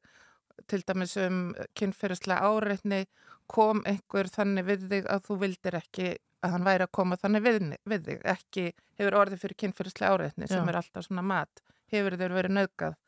til 0.70 0.82
dæmis 0.88 1.16
um 1.20 1.40
kynferðislega 1.76 2.50
áreitni 2.50 3.04
kom 3.52 3.82
einhver 3.90 4.30
þannig 4.32 4.68
við 4.68 4.88
þig 4.92 5.10
að 5.12 5.26
þú 5.28 5.40
vildir 5.44 5.80
ekki 5.80 6.14
að 6.44 6.56
hann 6.56 6.68
væri 6.68 6.86
að 6.86 6.96
koma 6.96 7.18
þannig 7.20 7.44
við, 7.46 7.60
við 7.90 8.08
þig 8.08 8.26
ekki 8.34 8.66
hefur 9.00 9.20
orðið 9.22 9.44
fyrir 9.44 9.60
kynferðislega 9.64 10.16
áreitni 10.16 10.50
sem 10.52 10.64
Já. 10.64 10.70
er 10.72 10.80
alltaf 10.80 11.08
svona 11.08 11.26
mat 11.26 11.64
hefur 11.94 12.18
þeir 12.20 12.38
verið 12.38 12.56
nöðgað 12.58 13.00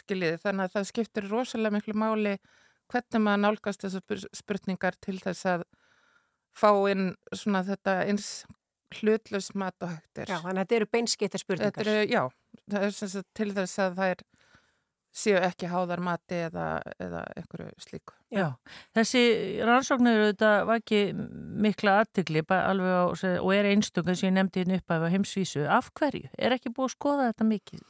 skiljiði 0.00 0.40
þannig 0.42 0.68
að 0.68 0.76
það 0.76 0.90
skiptir 0.90 1.30
rosalega 1.30 1.74
miklu 1.74 1.96
máli 1.98 2.34
hvernig 2.92 3.24
maður 3.24 3.42
nálgast 3.44 3.86
þessar 3.86 4.26
spurningar 4.36 4.98
til 5.02 5.16
þess 5.22 5.48
að 5.54 5.64
fá 6.54 6.70
inn 6.92 7.08
svona 7.34 7.64
þetta 7.66 7.96
eins 8.04 8.28
hlutlust 8.94 9.56
mat 9.58 9.74
og 9.82 9.90
hægtir 9.94 10.30
Já, 10.30 10.38
þannig 10.44 10.60
að 10.60 10.62
þetta 10.62 10.76
eru 10.78 10.90
beinskipta 10.92 11.40
spurningar. 11.40 11.74
Þetta 11.74 11.90
eru, 11.90 12.06
já, 12.12 12.62
það 12.70 12.86
er 12.86 12.94
sem 12.98 13.10
sagt 13.16 13.30
til 13.34 13.50
þess 13.56 13.82
að 13.82 13.98
það 13.98 14.12
er 14.14 14.22
séu 15.14 15.38
ekki 15.46 15.70
háðar 15.70 16.02
mati 16.02 16.38
eða, 16.48 16.66
eða 17.02 17.22
einhverju 17.38 17.68
slíku. 17.82 18.14
Já, 18.34 18.48
þessi 18.98 19.22
rannsóknir 19.66 20.22
auðvitað 20.24 20.56
var 20.70 20.82
ekki 20.82 21.02
mikla 21.66 21.98
aðtikli 22.02 22.42
alveg 22.56 22.96
á, 22.98 23.04
og 23.38 23.52
er 23.54 23.70
einstöngum 23.70 24.18
sem 24.18 24.30
ég 24.30 24.36
nefndi 24.38 24.64
hérna 24.64 24.80
upp 24.80 24.94
af 24.96 25.06
heimsvísu. 25.14 25.66
Af 25.70 25.92
hverju? 25.94 26.30
Er 26.34 26.56
ekki 26.56 26.74
búið 26.74 26.90
að 26.90 26.96
skoða 26.96 27.28
þetta 27.30 27.50
mikið? 27.50 27.84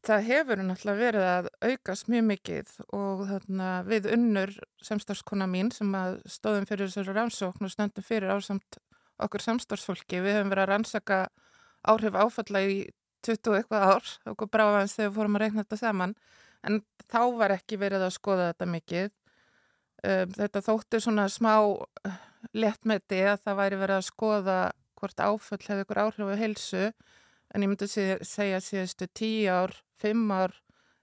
Það 0.00 0.22
hefur 0.30 0.60
náttúrulega 0.64 1.00
verið 1.00 1.26
að 1.28 1.48
aukast 1.60 2.06
mjög 2.08 2.22
mikið 2.30 2.70
og 2.96 3.26
þarna, 3.28 3.72
við 3.84 4.06
unnur 4.14 4.54
samstarfskona 4.80 5.48
mín 5.50 5.68
sem 5.74 5.90
að 5.96 6.22
stóðum 6.24 6.68
fyrir 6.68 6.88
þessari 6.88 7.16
rannsókn 7.18 7.68
og 7.68 7.72
stöndum 7.74 8.06
fyrir 8.06 8.32
ásamt 8.32 8.78
okkur 9.20 9.44
samstarfsfólki. 9.44 10.22
Við 10.24 10.38
höfum 10.38 10.52
verið 10.54 10.64
að 10.64 10.70
rannsaka 10.72 11.20
áhrif 11.84 12.16
áfalla 12.16 12.64
í 12.64 12.78
20 13.26 13.58
eitthvað 13.58 13.86
ár, 13.92 14.10
okkur 14.32 14.50
bráðans 14.52 14.96
þegar 14.96 15.14
fórum 15.16 15.36
að 15.36 15.44
reikna 15.44 15.64
þetta 15.64 15.80
saman, 15.80 16.14
en 16.64 16.80
þá 17.10 17.22
var 17.36 17.54
ekki 17.56 17.78
verið 17.80 18.06
að 18.06 18.16
skoða 18.16 18.50
þetta 18.50 18.68
mikið. 18.74 19.12
Um, 20.00 20.32
þetta 20.32 20.64
þótti 20.64 21.02
svona 21.04 21.26
smá 21.28 21.54
eh, 22.08 22.20
léttmeti 22.56 23.20
að 23.28 23.42
það 23.44 23.58
væri 23.58 23.80
verið 23.82 23.98
að 23.98 24.06
skoða 24.06 24.58
hvort 24.96 25.20
áföll 25.20 25.60
hefði 25.60 25.84
ykkur 25.84 26.00
áhrif 26.06 26.32
á 26.32 26.40
heilsu, 26.40 26.86
en 27.52 27.64
ég 27.64 27.72
myndi 27.72 27.88
segja 27.90 28.60
síðustu 28.64 29.08
tíu 29.12 29.52
ár, 29.52 29.76
fimm 30.00 30.30
ár, 30.32 30.54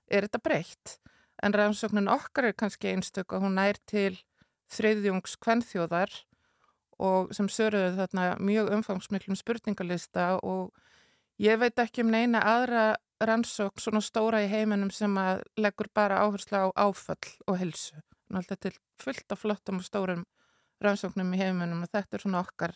er 0.09 0.27
þetta 0.27 0.43
breytt. 0.43 0.97
En 1.43 1.53
rannsóknin 1.53 2.09
okkar 2.09 2.49
er 2.49 2.57
kannski 2.57 2.91
einstök 2.91 3.35
og 3.37 3.45
hún 3.45 3.57
nær 3.59 3.77
til 3.89 4.15
þriðjungs 4.73 5.37
kvennþjóðar 5.43 6.13
og 7.03 7.33
sem 7.35 7.49
söruðu 7.51 7.93
þarna 7.99 8.29
mjög 8.41 8.71
umfangsmiklum 8.73 9.37
spurningalista 9.37 10.31
og 10.41 10.73
ég 11.41 11.59
veit 11.61 11.77
ekki 11.79 12.03
um 12.03 12.11
neina 12.11 12.41
aðra 12.41 12.87
rannsókn 13.21 13.81
svona 13.81 14.01
stóra 14.01 14.41
í 14.45 14.49
heiminum 14.49 14.91
sem 14.93 15.13
að 15.17 15.43
leggur 15.57 15.89
bara 15.93 16.21
áherslu 16.25 16.57
á 16.57 16.67
áföll 16.73 17.33
og 17.47 17.57
helsu. 17.61 17.95
Alltaf 18.33 18.59
til 18.61 18.73
fullt 19.01 19.31
af 19.31 19.41
flottum 19.41 19.79
og 19.81 19.87
stórum 19.87 20.25
rannsóknum 20.83 21.33
í 21.33 21.41
heiminum 21.41 21.85
og 21.85 21.91
þetta 21.93 22.17
er 22.17 22.25
svona 22.25 22.43
okkar, 22.43 22.73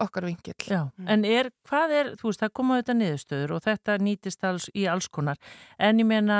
okkar 0.00 0.24
vingill. 0.28 0.54
Já, 0.66 0.80
en 1.12 1.24
er, 1.28 1.50
hvað 1.68 1.92
er, 1.98 2.10
þú 2.20 2.28
veist, 2.30 2.40
það 2.42 2.52
koma 2.56 2.76
auðvitað 2.78 2.98
niðurstöður 3.00 3.54
og 3.56 3.62
þetta 3.66 3.96
nýtist 4.00 4.46
alls 4.48 4.66
í 4.72 4.86
alls 4.90 5.08
konar, 5.12 5.38
en 5.78 6.00
ég 6.02 6.08
meina, 6.08 6.38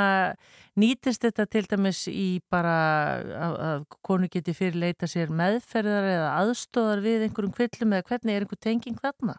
nýtist 0.80 1.26
þetta 1.26 1.46
til 1.50 1.64
dæmis 1.70 2.00
í 2.12 2.40
bara 2.52 2.74
að, 3.20 3.54
að 3.68 3.84
konu 4.06 4.30
geti 4.32 4.54
fyrir 4.56 4.80
leita 4.80 5.08
sér 5.10 5.32
meðferðar 5.34 6.08
eða 6.14 6.30
aðstóðar 6.40 7.04
við 7.04 7.26
einhverjum 7.28 7.54
kvillum 7.58 7.96
eða 7.98 8.08
hvernig 8.10 8.36
er 8.38 8.46
einhver 8.46 8.62
tenging 8.64 9.00
þarna? 9.02 9.38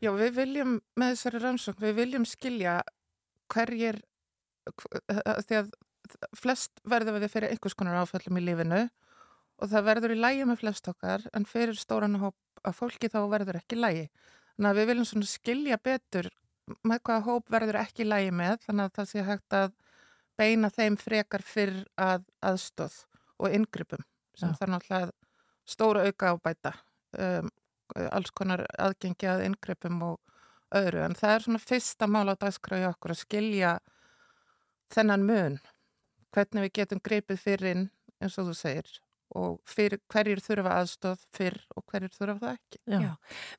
Já, 0.00 0.10
við 0.12 0.34
viljum 0.36 0.76
með 1.00 1.14
þessari 1.14 1.42
rannsókn, 1.44 1.84
við 1.86 1.98
viljum 2.02 2.24
skilja 2.28 2.78
hverjir, 3.52 4.00
hv- 4.68 5.02
því 5.46 5.60
að 5.62 5.70
flest 6.38 6.80
verður 6.86 7.16
við 7.20 7.32
fyrir 7.32 7.52
einhvers 7.52 7.74
konar 7.76 8.00
áfællum 8.02 8.38
í 8.38 8.44
lífinu 8.46 8.82
og 9.56 9.70
það 9.72 9.86
verður 9.88 10.12
í 10.14 10.18
lægi 10.20 10.44
með 10.46 10.60
flest 10.60 10.90
okkar 10.92 11.24
en 11.34 11.46
fyrir 11.48 11.78
stóran 11.80 12.18
hóp 12.20 12.36
að 12.64 12.78
fólki 12.78 13.10
þá 13.12 13.20
verður 13.32 13.60
ekki 13.60 13.78
lægi. 13.78 14.06
Þannig 14.56 14.70
að 14.70 14.78
við 14.80 14.88
viljum 14.90 15.08
svona 15.10 15.30
skilja 15.30 15.78
betur 15.82 16.30
með 16.86 17.02
hvaða 17.06 17.24
hóp 17.26 17.52
verður 17.52 17.80
ekki 17.82 18.06
lægi 18.06 18.32
með 18.34 18.56
þannig 18.66 18.88
að 18.88 18.96
það 18.96 19.10
sé 19.10 19.24
hægt 19.26 19.56
að 19.56 19.74
beina 20.36 20.70
þeim 20.72 20.96
frekar 21.00 21.44
fyrr 21.46 21.76
að 22.00 22.26
aðstóð 22.44 22.96
og 23.40 23.54
yngrypum 23.54 24.02
sem 24.36 24.50
Já. 24.50 24.56
þarf 24.58 24.72
náttúrulega 24.72 25.12
stóra 25.66 26.04
auka 26.06 26.32
ábæta 26.34 26.72
um, 27.18 27.50
alls 28.10 28.32
konar 28.36 28.64
aðgengi 28.82 29.28
að 29.30 29.44
yngrypum 29.46 30.02
og 30.06 30.18
öðru 30.76 31.04
en 31.06 31.16
það 31.16 31.34
er 31.34 31.46
svona 31.46 31.62
fyrsta 31.62 32.08
mál 32.10 32.26
á 32.28 32.34
dagskráði 32.34 32.88
okkur 32.90 33.14
að 33.14 33.22
skilja 33.22 33.72
þennan 34.92 35.26
mun 35.26 35.58
hvernig 36.34 36.66
við 36.66 36.74
getum 36.80 37.02
greipið 37.04 37.42
fyrir 37.42 37.72
inn 37.72 37.88
eins 38.20 38.38
og 38.40 38.50
þú 38.50 38.56
segir 38.58 38.90
og 39.34 39.58
fyrir 39.66 39.98
hverjir 40.12 40.38
þurfa 40.40 40.76
aðstóð 40.82 41.24
fyrr 41.34 41.58
og 41.76 41.84
hverjir 41.90 42.12
þurfa 42.14 42.38
það 42.40 42.52
ekki. 42.54 42.78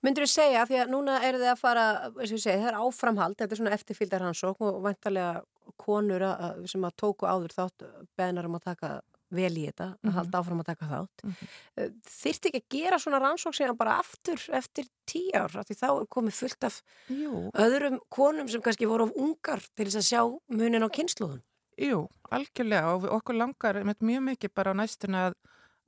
Myndur 0.03 0.23
þú 0.23 0.29
segja, 0.31 0.63
því 0.65 0.79
að 0.83 0.93
núna 0.93 1.17
eru 1.27 1.37
þið 1.41 1.51
að 1.51 1.59
fara, 1.59 1.85
segi, 2.23 2.39
það 2.55 2.69
er 2.71 2.79
áframhald, 2.79 3.35
þetta 3.37 3.51
er 3.51 3.57
svona 3.61 3.75
eftirfylgdar 3.75 4.21
hansókn 4.27 4.69
og 4.71 4.81
vantarlega 4.87 5.43
konur 5.77 6.21
að, 6.23 6.65
sem 6.71 6.81
að 6.87 6.95
tóku 7.03 7.27
áður 7.27 7.53
þátt 7.57 7.87
beðnar 8.17 8.45
um 8.47 8.55
að 8.55 8.63
taka 8.71 9.01
vel 9.29 9.51
í 9.59 9.65
þetta, 9.67 9.89
að 9.91 10.07
Mhm. 10.07 10.13
halda 10.15 10.39
áfram 10.39 10.59
að 10.61 10.65
taka 10.71 10.85
þátt. 10.87 11.23
Mm 11.23 11.33
Mhm. 11.77 12.01
Þyrfti 12.07 12.47
ekki 12.47 12.61
að 12.63 12.69
gera 12.69 12.97
svona 12.97 13.19
rannsókn 13.19 13.57
síðan 13.59 13.77
bara 13.77 13.97
aftur 13.99 14.39
eftir 14.55 14.85
tíu 15.05 15.31
ár, 15.35 15.49
þá 15.51 15.83
er 16.01 16.05
komið 16.07 16.33
fullt 16.33 16.63
af 16.63 16.81
Jú. 17.09 17.51
öðrum 17.53 17.99
konum 18.09 18.47
sem 18.47 18.61
kannski 18.61 18.87
voru 18.87 19.03
of 19.03 19.11
ungar 19.17 19.59
til 19.75 19.85
þess 19.85 19.99
að 19.99 20.07
sjá 20.07 20.39
munin 20.49 20.81
á 20.83 20.87
kynsluðum. 20.89 21.41
Jú, 21.77 22.07
algjörlega 22.31 22.95
og 22.95 23.03
okkur 23.03 23.35
langar 23.37 23.75
einmitt 23.75 23.99
mjög 23.99 24.23
mikið 24.31 24.53
bara 24.55 24.71
á 24.73 24.79
næstuna 24.79 25.27
að 25.29 25.33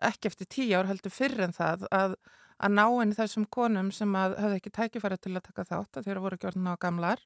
ekki 0.01 0.29
eftir 0.29 0.49
tíu 0.49 0.79
ár 0.79 0.89
heldur 0.89 1.13
fyrr 1.13 1.45
en 1.47 1.55
það 1.55 1.85
að, 1.95 2.15
að 2.59 2.75
ná 2.75 2.85
inn 3.03 3.15
þessum 3.17 3.45
konum 3.51 3.91
sem 3.95 4.15
höfðu 4.15 4.57
ekki 4.59 4.73
tækifæri 4.75 5.17
til 5.17 5.35
að 5.35 5.47
taka 5.49 5.67
þátt 5.71 5.99
að 5.99 6.09
þeirra 6.09 6.25
voru 6.25 6.41
gjörna 6.41 6.75
á 6.75 6.81
gamlar 6.81 7.23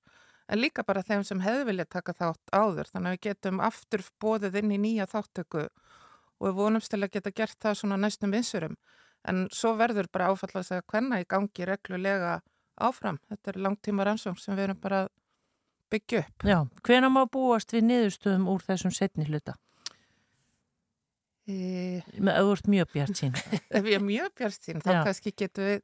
en 0.47 0.59
líka 0.59 0.83
bara 0.83 1.03
þeim 1.05 1.23
sem 1.27 1.43
hefðu 1.43 1.67
viljað 1.69 1.91
taka 1.97 2.15
þátt 2.19 2.55
áður 2.55 2.89
þannig 2.91 3.09
að 3.09 3.17
við 3.17 3.25
getum 3.27 3.61
aftur 3.63 4.05
bóðið 4.21 4.59
inn 4.61 4.73
í 4.75 4.81
nýja 4.87 5.07
þáttöku 5.11 5.67
og 5.67 6.47
við 6.47 6.57
vonumst 6.59 6.91
til 6.91 7.03
að 7.03 7.13
geta 7.13 7.31
gert 7.31 7.59
það 7.61 7.79
svona 7.79 7.99
næstum 8.01 8.33
vinsurum 8.35 8.75
en 9.27 9.45
svo 9.55 9.75
verður 9.79 10.09
bara 10.11 10.31
áfalla 10.31 10.63
að 10.63 10.69
segja 10.69 10.85
hvenna 10.91 11.21
í 11.21 11.27
gangi 11.29 11.67
reglulega 11.67 12.41
áfram. 12.75 13.19
Þetta 13.29 13.51
er 13.51 13.59
langtíma 13.65 14.07
rannsókn 14.07 14.41
sem 14.41 14.57
við 14.57 14.67
erum 14.67 14.79
bara 14.83 15.03
byggja 15.93 16.23
upp. 16.23 16.47
Já, 16.47 16.57
hvena 16.85 17.11
má 17.13 17.23
búast 17.31 17.73
við 17.73 17.87
niðurstöðum 17.89 18.49
úr 18.51 18.65
þessum 18.65 18.93
setni 18.95 19.27
hluta? 19.29 19.55
E... 21.49 21.99
Með 22.23 22.39
auðvort 22.39 22.69
mjög 22.71 22.93
bjart 22.93 23.19
sín. 23.19 23.33
ef 23.75 23.83
ég 23.83 23.97
er 23.97 24.03
mjög 24.03 24.31
bjart 24.39 24.59
sín, 24.59 24.79
þá 24.83 24.91
Já. 24.93 24.99
kannski 25.09 25.33
getum 25.35 25.67
við 25.67 25.81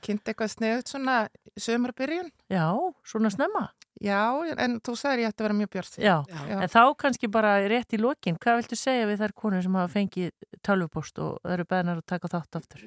kynnt 0.00 0.30
eitthvað 0.30 0.54
sneðut 0.54 0.90
svona 0.90 1.16
sömarbyrjun. 1.60 2.30
Já, 2.50 2.66
svona 3.06 3.30
snemma. 3.32 3.68
Já, 4.00 4.22
en 4.56 4.78
þú 4.80 4.94
sagðir 4.96 5.26
ég 5.26 5.32
ætti 5.32 5.42
að 5.42 5.46
vera 5.46 5.58
mjög 5.58 5.72
bjart 5.74 5.92
sín. 5.92 6.06
Já, 6.06 6.16
en 6.56 6.72
þá 6.72 6.82
kannski 7.02 7.28
bara 7.32 7.52
rétt 7.68 7.94
í 7.94 8.00
lokin, 8.00 8.38
hvað 8.40 8.62
viltu 8.62 8.78
segja 8.80 9.08
við 9.10 9.20
þær 9.20 9.34
konur 9.42 9.64
sem 9.66 9.76
hafa 9.76 9.92
fengið 9.92 10.30
tölvupost 10.66 11.20
og 11.20 11.52
eru 11.52 11.66
beðnar 11.68 12.00
að 12.00 12.08
taka 12.14 12.32
þátt 12.32 12.60
aftur? 12.62 12.86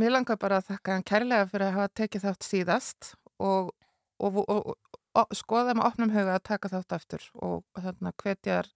Mér 0.00 0.14
langar 0.14 0.40
bara 0.40 0.62
að 0.62 0.70
þakka 0.72 0.96
hann 0.96 1.04
kærlega 1.04 1.48
fyrir 1.50 1.68
að 1.68 1.76
hafa 1.76 1.92
tekið 2.00 2.24
þátt 2.24 2.48
síðast 2.48 3.10
og, 3.36 3.74
og, 4.16 4.38
og, 4.40 4.72
og, 4.72 5.02
og 5.20 5.36
skoða 5.36 5.76
með 5.76 5.88
opnum 5.90 6.14
huga 6.14 6.38
að 6.38 6.46
taka 6.48 6.72
þátt 6.72 6.96
aftur 6.96 7.28
og 7.36 7.66
þarna 7.76 8.14
hvetjar 8.22 8.70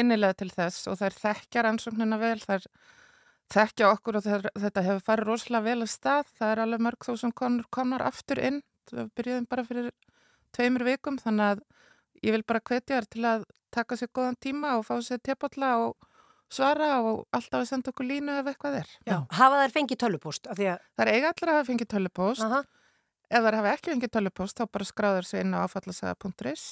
innilega 0.00 0.38
til 0.40 0.50
þess 0.52 0.88
og 0.90 0.98
þær 1.00 1.18
þekkja 1.20 1.64
rannsóknina 1.66 2.18
vel, 2.20 2.38
þær 2.42 2.66
þekkja 3.54 3.90
okkur 3.92 4.18
og 4.18 4.24
þær, 4.24 4.48
þetta 4.64 4.86
hefur 4.88 5.04
farið 5.08 5.30
rosalega 5.30 5.68
vel 5.68 5.84
að 5.84 5.92
stað, 5.92 6.32
það 6.38 6.54
er 6.54 6.62
alveg 6.64 6.84
mörg 6.86 7.08
þúsund 7.08 7.36
konur 7.38 7.68
komnar 7.74 8.06
aftur 8.06 8.40
inn, 8.40 8.62
við 8.92 9.10
byrjuðum 9.18 9.50
bara 9.50 9.66
fyrir 9.68 9.92
tveimur 10.54 10.86
vikum, 10.86 11.18
þannig 11.20 11.54
að 11.54 11.62
ég 12.24 12.34
vil 12.36 12.46
bara 12.46 12.62
hvetja 12.64 12.98
þér 12.98 13.08
til 13.12 13.24
að 13.28 13.46
taka 13.74 13.98
sér 13.98 14.12
góðan 14.14 14.38
tíma 14.40 14.76
og 14.78 14.86
fá 14.86 14.94
sér 15.04 15.20
tepalla 15.24 15.74
og 15.84 16.10
svara 16.54 17.00
og 17.02 17.24
alltaf 17.34 17.62
að 17.62 17.68
senda 17.70 17.92
okkur 17.92 18.08
línu 18.08 18.38
ef 18.38 18.48
eitthvað 18.52 18.78
er. 18.82 18.94
Já. 19.08 19.16
Hafa 19.34 19.60
þær 19.62 19.74
fengið 19.74 20.00
tölupúst? 20.04 20.48
Að... 20.50 20.62
Það 20.94 21.04
er 21.06 21.12
eiga 21.12 21.32
allir 21.32 21.50
að 21.50 21.58
hafa 21.58 21.68
fengið 21.70 21.90
tölupúst. 21.94 22.44
Ef 23.34 23.46
þær 23.46 23.58
hafa 23.58 23.72
ekki 23.74 23.90
fengið 23.90 24.14
tölupúst 24.16 24.60
þá 24.60 24.64
bara 24.76 24.88
skráður 24.88 25.28
sér 25.28 25.44
inn 25.44 25.56
á 25.56 25.64
áfallasaga.is. 25.64 26.66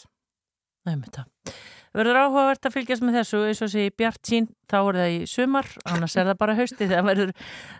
Nei, 0.89 0.97
með 0.97 1.11
það. 1.19 1.55
Verður 1.93 2.19
áhugavert 2.23 2.67
að 2.67 2.73
fylgjast 2.73 3.05
með 3.05 3.19
þessu 3.19 3.41
eins 3.45 3.61
og 3.67 3.69
sé 3.69 3.83
Bjart 4.01 4.31
sín, 4.31 4.47
þá 4.71 4.77
er 4.79 4.99
það 4.99 5.11
í 5.13 5.19
sumar, 5.29 5.69
annars 5.93 6.17
er 6.17 6.31
það 6.31 6.39
bara 6.41 6.57
hausti 6.57 6.89
verður, 6.89 7.35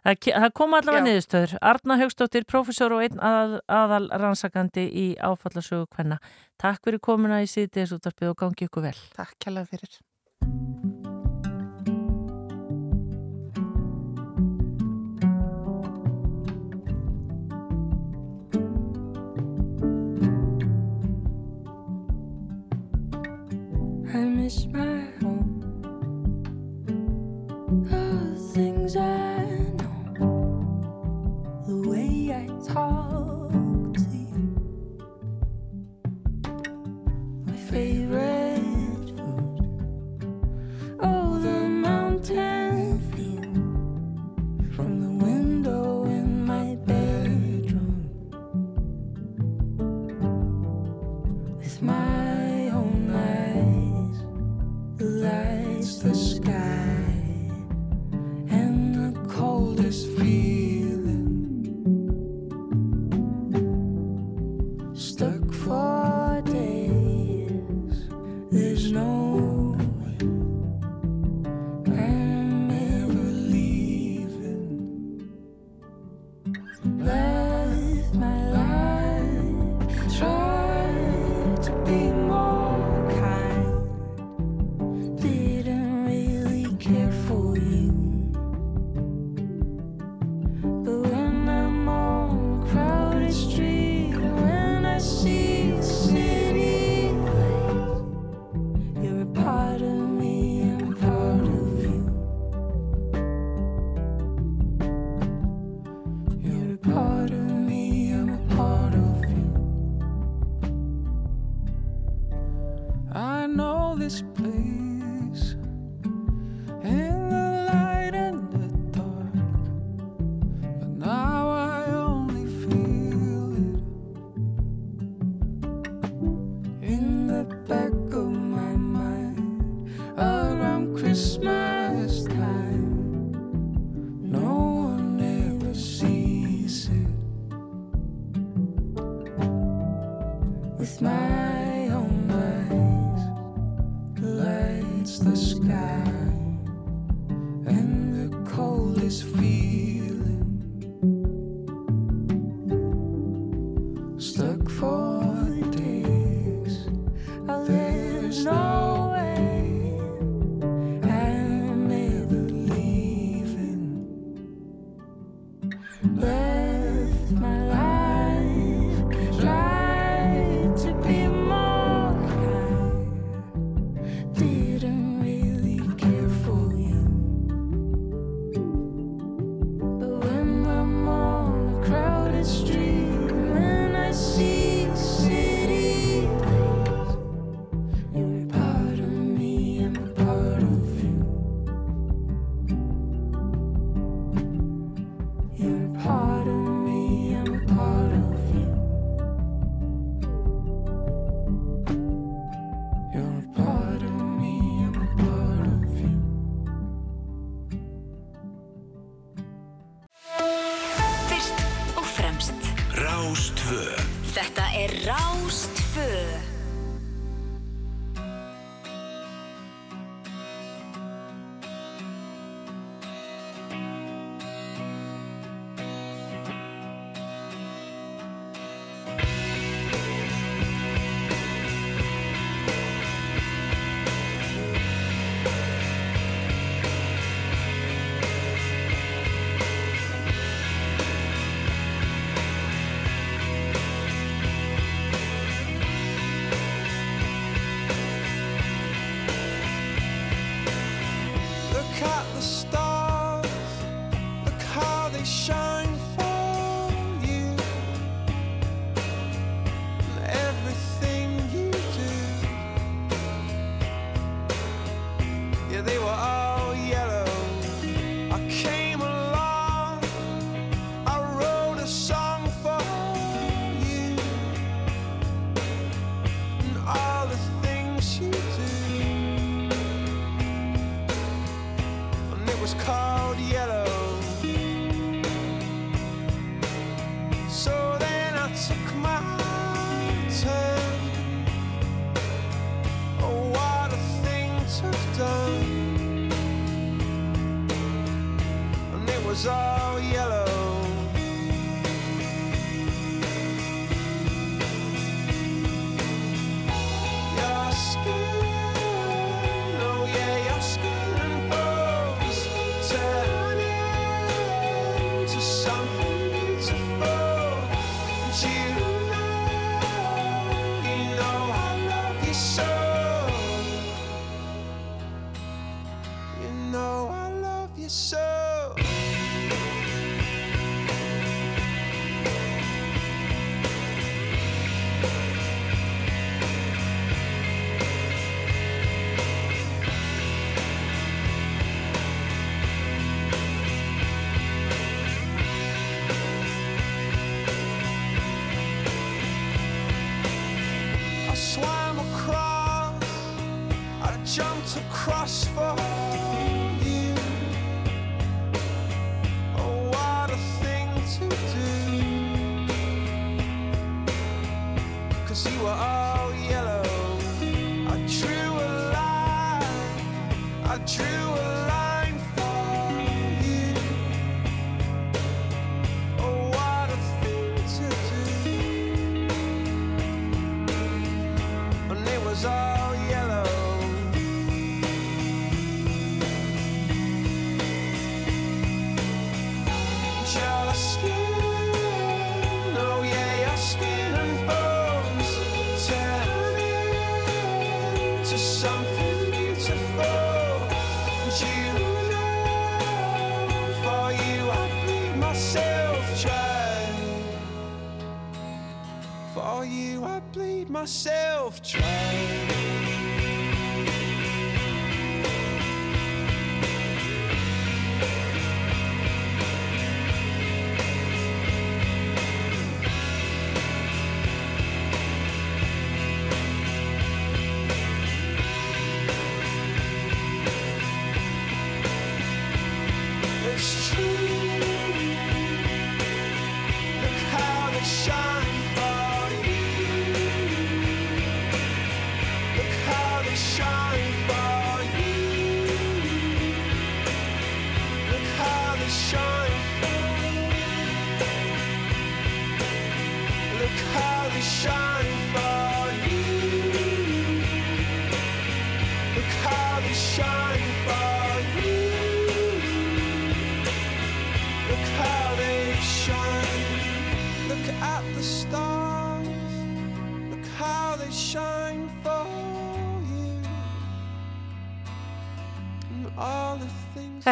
það, 0.05 0.47
koma 0.59 0.83
allavega 0.83 1.07
niðurstöður. 1.07 1.57
Arna 1.73 1.99
Haugstóttir, 2.03 2.47
professor 2.53 2.93
og 2.93 3.07
einn 3.07 3.25
að, 3.25 3.57
aðal 3.73 4.05
rannsakandi 4.13 4.85
í 4.85 5.09
áfallasögu 5.17 5.89
hvenna. 5.97 6.21
Takk 6.61 6.85
fyrir 6.85 7.01
komuna 7.09 7.41
í 7.41 7.49
síðdeis 7.49 7.97
útvarpið 7.97 8.35
og 8.35 8.41
gangi 8.45 8.69
ykkur 8.69 8.91
vel. 8.91 8.99
Takk 9.17 9.39
kjalla 9.41 9.65
fyrir. 9.71 10.03
I 24.15 24.19
miss 24.19 24.67
my 24.67 25.12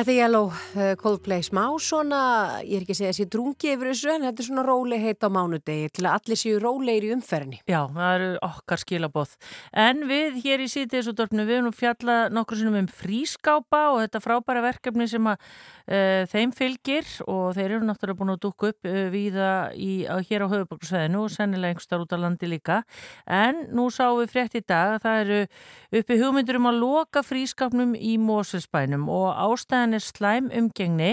things. 0.01 0.07
Þetta 0.07 0.13
er 0.13 0.17
Yellow 0.17 0.47
uh, 0.49 0.70
Coldplay 0.71 1.43
smá 1.43 1.65
svona, 1.83 2.21
ég 2.63 2.79
er 2.79 2.85
ekki 2.85 2.95
að 2.95 2.99
segja 3.01 3.11
að 3.11 3.17
sé 3.17 3.25
drungi 3.33 3.73
yfir 3.73 3.89
þessu 3.91 4.11
en 4.13 4.27
þetta 4.29 4.43
er 4.43 4.47
svona 4.47 4.63
róleg 4.67 5.03
heit 5.03 5.27
á 5.27 5.29
mánudegi 5.35 5.89
til 5.97 6.05
að 6.07 6.17
allir 6.19 6.39
séu 6.39 6.61
rólegir 6.63 7.07
í 7.09 7.11
umferðinni. 7.17 7.59
Já, 7.67 7.81
það 7.91 8.15
eru 8.15 8.29
okkar 8.47 8.83
skilabóð. 8.85 9.33
En 9.85 10.05
við 10.07 10.39
hér 10.45 10.63
í 10.63 10.69
sítiðsúttorfnu, 10.71 11.47
við 11.49 11.59
erum 11.59 11.75
fjallað 11.75 12.37
nokkur 12.37 12.61
sinnum 12.61 12.79
um 12.85 12.89
frískápa 13.01 13.81
og 13.97 13.99
þetta 14.05 14.23
frábæra 14.23 14.63
verkefni 14.69 15.09
sem 15.11 15.27
að 15.33 15.41
uh, 15.41 16.23
þeim 16.31 16.55
fylgir 16.55 17.11
og 17.27 17.57
þeir 17.59 17.77
eru 17.77 17.89
náttúrulega 17.89 18.21
búin 18.21 18.35
að 18.37 18.41
dúka 18.47 18.71
upp 18.71 18.91
uh, 18.91 19.19
í, 19.75 19.95
á, 20.07 20.17
hér 20.23 20.47
á 20.47 20.53
höfuborgarsveðinu 20.55 21.25
og 21.25 21.35
sennilega 21.35 21.75
einhverstaðar 21.75 22.07
út 22.07 22.15
á 22.15 22.19
landi 22.23 22.51
líka. 22.51 22.81
En 23.27 23.67
nú 23.75 23.89
sáum 23.91 24.21
við 24.23 24.35
frétt 24.37 24.57
í 24.61 24.63
dag 24.63 25.01
að 25.01 25.05
það 25.09 25.21
eru 25.25 25.43
uppi 26.01 26.21
hugmyndur 26.23 26.61
um 26.61 26.71
að 26.71 26.81
loka 26.85 27.25
frískápnum 27.27 27.99
í 27.99 28.15
Mósesbænum 28.23 29.11
og 29.11 29.35
ástæðan 29.35 29.99
er 29.99 30.07
slæm 30.07 30.51
umgengni 30.61 31.11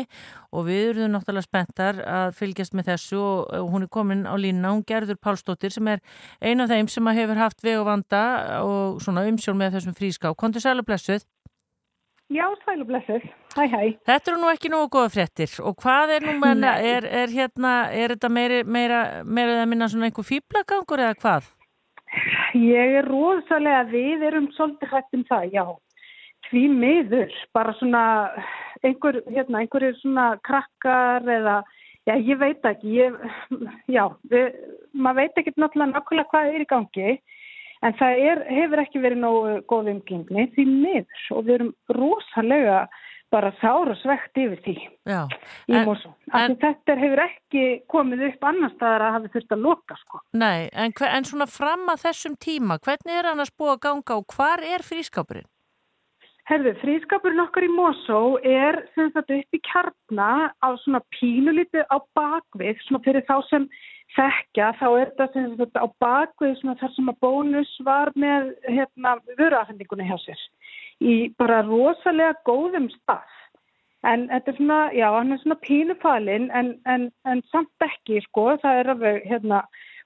og 0.52 0.68
við 0.68 0.92
erum 0.92 1.16
náttúrulega 1.16 1.48
spenntar 1.48 2.02
að 2.04 2.36
fylgjast 2.38 2.76
með 2.78 2.92
þessu 2.92 3.22
og, 3.22 3.56
hún 3.72 3.88
er 3.88 3.92
komin 3.92 4.28
á 4.28 4.36
línna, 4.38 4.74
hún 4.76 4.86
Gerður 4.88 5.20
Pálsdóttir 5.24 5.74
sem 5.74 5.88
er 5.92 6.04
einu 6.42 6.66
af 6.66 6.74
þeim 6.74 6.92
sem 6.92 7.10
að 7.10 7.24
hefur 7.24 7.42
haft 7.42 7.64
veg 7.66 7.80
og 7.80 7.90
vanda 7.90 8.24
og 8.62 9.02
svona 9.04 9.26
umsjón 9.30 9.60
með 9.60 9.78
þessum 9.78 9.98
frískáp. 9.98 10.38
Kontur 10.38 10.64
sælu 10.64 10.86
blessuð? 10.88 11.26
Já, 12.30 12.44
sælu 12.66 12.86
blessuð. 12.86 13.24
Hæ, 13.56 13.68
hæ. 13.72 13.82
Þetta 14.06 14.32
eru 14.32 14.40
nú 14.42 14.50
ekki 14.52 14.72
nógu 14.72 14.90
góða 14.98 15.12
fréttir 15.14 15.54
og 15.64 15.78
hvað 15.80 16.18
er 16.18 16.26
nú 16.28 16.34
menna, 16.42 16.74
er, 16.84 17.08
er 17.08 17.32
hérna, 17.32 17.76
er 17.96 18.14
þetta 18.16 18.30
meira, 18.30 18.64
meira, 18.68 19.04
meira 19.24 19.56
eða 19.56 19.70
minna 19.72 19.88
svona 19.88 20.10
einhver 20.10 20.28
fýblagangur 20.28 21.06
eða 21.06 21.16
hvað? 21.22 21.48
Ég 22.58 22.98
er 23.00 23.08
rosalega, 23.08 23.86
við 23.92 24.28
erum 24.28 24.52
svolítið 24.56 24.92
hægt 24.92 25.18
um 25.18 25.24
það, 25.28 25.48
já. 25.56 25.66
Því 26.48 26.64
miður, 26.72 27.34
bara 27.56 27.74
svona 27.80 28.04
einhver, 28.86 29.22
hérna, 29.28 29.64
einhverjir 29.64 29.98
svona 30.02 30.28
krakkar 30.48 31.26
eða, 31.28 31.58
já, 32.08 32.14
ég 32.16 32.40
veit 32.40 32.68
ekki, 32.68 32.94
ég, 33.02 33.18
já, 33.96 34.06
við, 34.32 34.54
maður 34.94 35.24
veit 35.24 35.42
ekki 35.42 35.56
náttúrulega 35.58 35.92
nákvæmlega 35.96 36.32
hvað 36.32 36.54
er 36.54 36.64
í 36.64 36.70
gangi, 36.70 37.18
en 37.86 37.98
það 38.00 38.24
er, 38.30 38.46
hefur 38.60 38.84
ekki 38.86 39.04
verið 39.04 39.22
nógu 39.26 39.60
góð 39.70 39.92
umgengni 39.96 40.48
því 40.56 40.70
miður 40.72 41.28
og 41.36 41.46
við 41.46 41.60
erum 41.60 41.76
rosalega 41.98 42.88
bara 43.34 43.52
sára 43.60 43.92
svegt 44.00 44.40
yfir 44.40 44.62
því 44.64 44.76
Já, 45.10 45.26
í. 45.68 45.76
En, 45.76 46.56
þetta 46.62 46.96
hefur 46.96 47.22
ekki 47.26 47.66
komið 47.92 48.24
upp 48.30 48.48
annar 48.48 48.72
staðar 48.76 49.04
að 49.10 49.18
hafi 49.18 49.32
þurft 49.34 49.54
að 49.58 49.66
loka, 49.66 49.98
sko. 50.00 50.22
Nei, 50.40 50.70
en, 50.72 50.96
en 50.96 51.28
svona 51.28 51.50
fram 51.52 51.86
að 51.92 52.06
þessum 52.08 52.40
tíma, 52.40 52.80
hvernig 52.80 53.20
er 53.20 53.30
búið 53.60 53.74
að 53.74 53.84
ganga 53.90 54.20
og 54.22 54.36
hvar 54.38 54.64
er 54.64 54.86
frískápurinn? 54.88 55.50
Herðu, 56.48 56.72
frískapurinn 56.80 57.44
okkar 57.44 57.66
í 57.66 57.68
Mosó 57.76 58.20
er 58.48 58.78
sem 58.96 59.10
sagt 59.12 59.34
upp 59.36 59.56
í 59.58 59.60
kjarna 59.68 60.48
á 60.64 60.70
svona 60.80 61.02
pínulítið 61.18 61.84
á 61.92 62.00
bakvið, 62.16 62.78
svona 62.88 63.04
fyrir 63.04 63.26
þá 63.28 63.36
sem 63.50 63.66
þekkja, 64.16 64.70
þá 64.80 64.86
er 64.88 65.10
þetta 65.10 65.28
sem 65.34 65.50
sagt 65.60 65.76
á 65.76 65.86
bakvið 66.00 66.54
svona 66.62 66.78
þar 66.80 66.94
sem 66.96 67.12
að 67.12 67.20
bónus 67.26 67.74
var 67.84 68.14
með 68.16 68.54
hérna 68.64 69.18
vöruafhendingunni 69.34 70.08
hjá 70.08 70.16
sér 70.24 70.46
í 71.04 71.18
bara 71.36 71.60
rosalega 71.68 72.40
góðum 72.48 72.88
stað. 72.96 73.36
En 74.08 74.30
þetta 74.32 74.54
er 74.54 74.58
svona, 74.62 74.80
já, 74.96 75.08
hann 75.18 75.36
er 75.36 75.44
svona 75.44 75.60
pínufalinn 75.68 76.48
en, 76.56 76.72
en, 76.88 77.10
en 77.28 77.44
samt 77.52 77.84
ekki, 77.84 78.22
sko, 78.30 78.54
það 78.64 78.80
er 78.86 78.92
alveg, 78.94 79.24
hérna, 79.28 79.66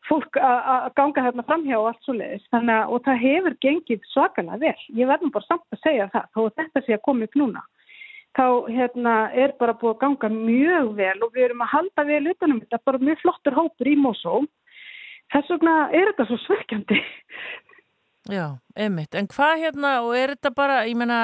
fólk 0.09 0.37
að 0.41 0.87
ganga 0.97 1.25
hérna 1.27 1.45
framhjá 1.45 1.77
og 1.79 1.91
allt 1.91 2.07
svo 2.07 2.15
leiðis. 2.17 2.47
Og 2.53 2.97
það 3.05 3.21
hefur 3.25 3.57
gengið 3.65 4.07
svakalega 4.13 4.61
vel. 4.63 4.79
Ég 4.97 5.09
verðum 5.11 5.33
bara 5.35 5.47
samt 5.47 5.67
að 5.75 5.83
segja 5.83 6.09
það, 6.13 6.25
þó 6.33 6.41
þetta 6.61 6.83
sé 6.85 6.97
að 6.97 7.05
koma 7.05 7.29
upp 7.29 7.37
núna. 7.41 7.65
þá 8.37 8.45
hérna, 8.71 9.15
er 9.35 9.55
bara 9.59 9.75
búið 9.75 9.95
að 9.95 10.01
ganga 10.05 10.29
mjög 10.33 10.93
vel 10.99 11.17
og 11.25 11.33
við 11.35 11.47
erum 11.49 11.65
að 11.65 11.73
halda 11.73 12.05
vel 12.07 12.21
utanum 12.31 12.61
þetta, 12.63 12.79
bara 12.87 13.03
mjög 13.03 13.19
flottur 13.25 13.57
hópur 13.57 13.91
í 13.91 13.97
Mosó. 13.99 14.37
Þess 15.31 15.51
vegna 15.55 15.75
er 15.95 16.11
þetta 16.11 16.27
svo 16.29 16.39
svekkjandi. 16.45 17.01
Já, 18.31 18.45
einmitt. 18.77 19.15
En 19.17 19.27
hvað 19.31 19.63
hérna, 19.65 19.93
og 20.05 20.15
er 20.15 20.35
þetta 20.35 20.51
bara, 20.55 20.81
ég 20.87 20.97
meina, 20.99 21.19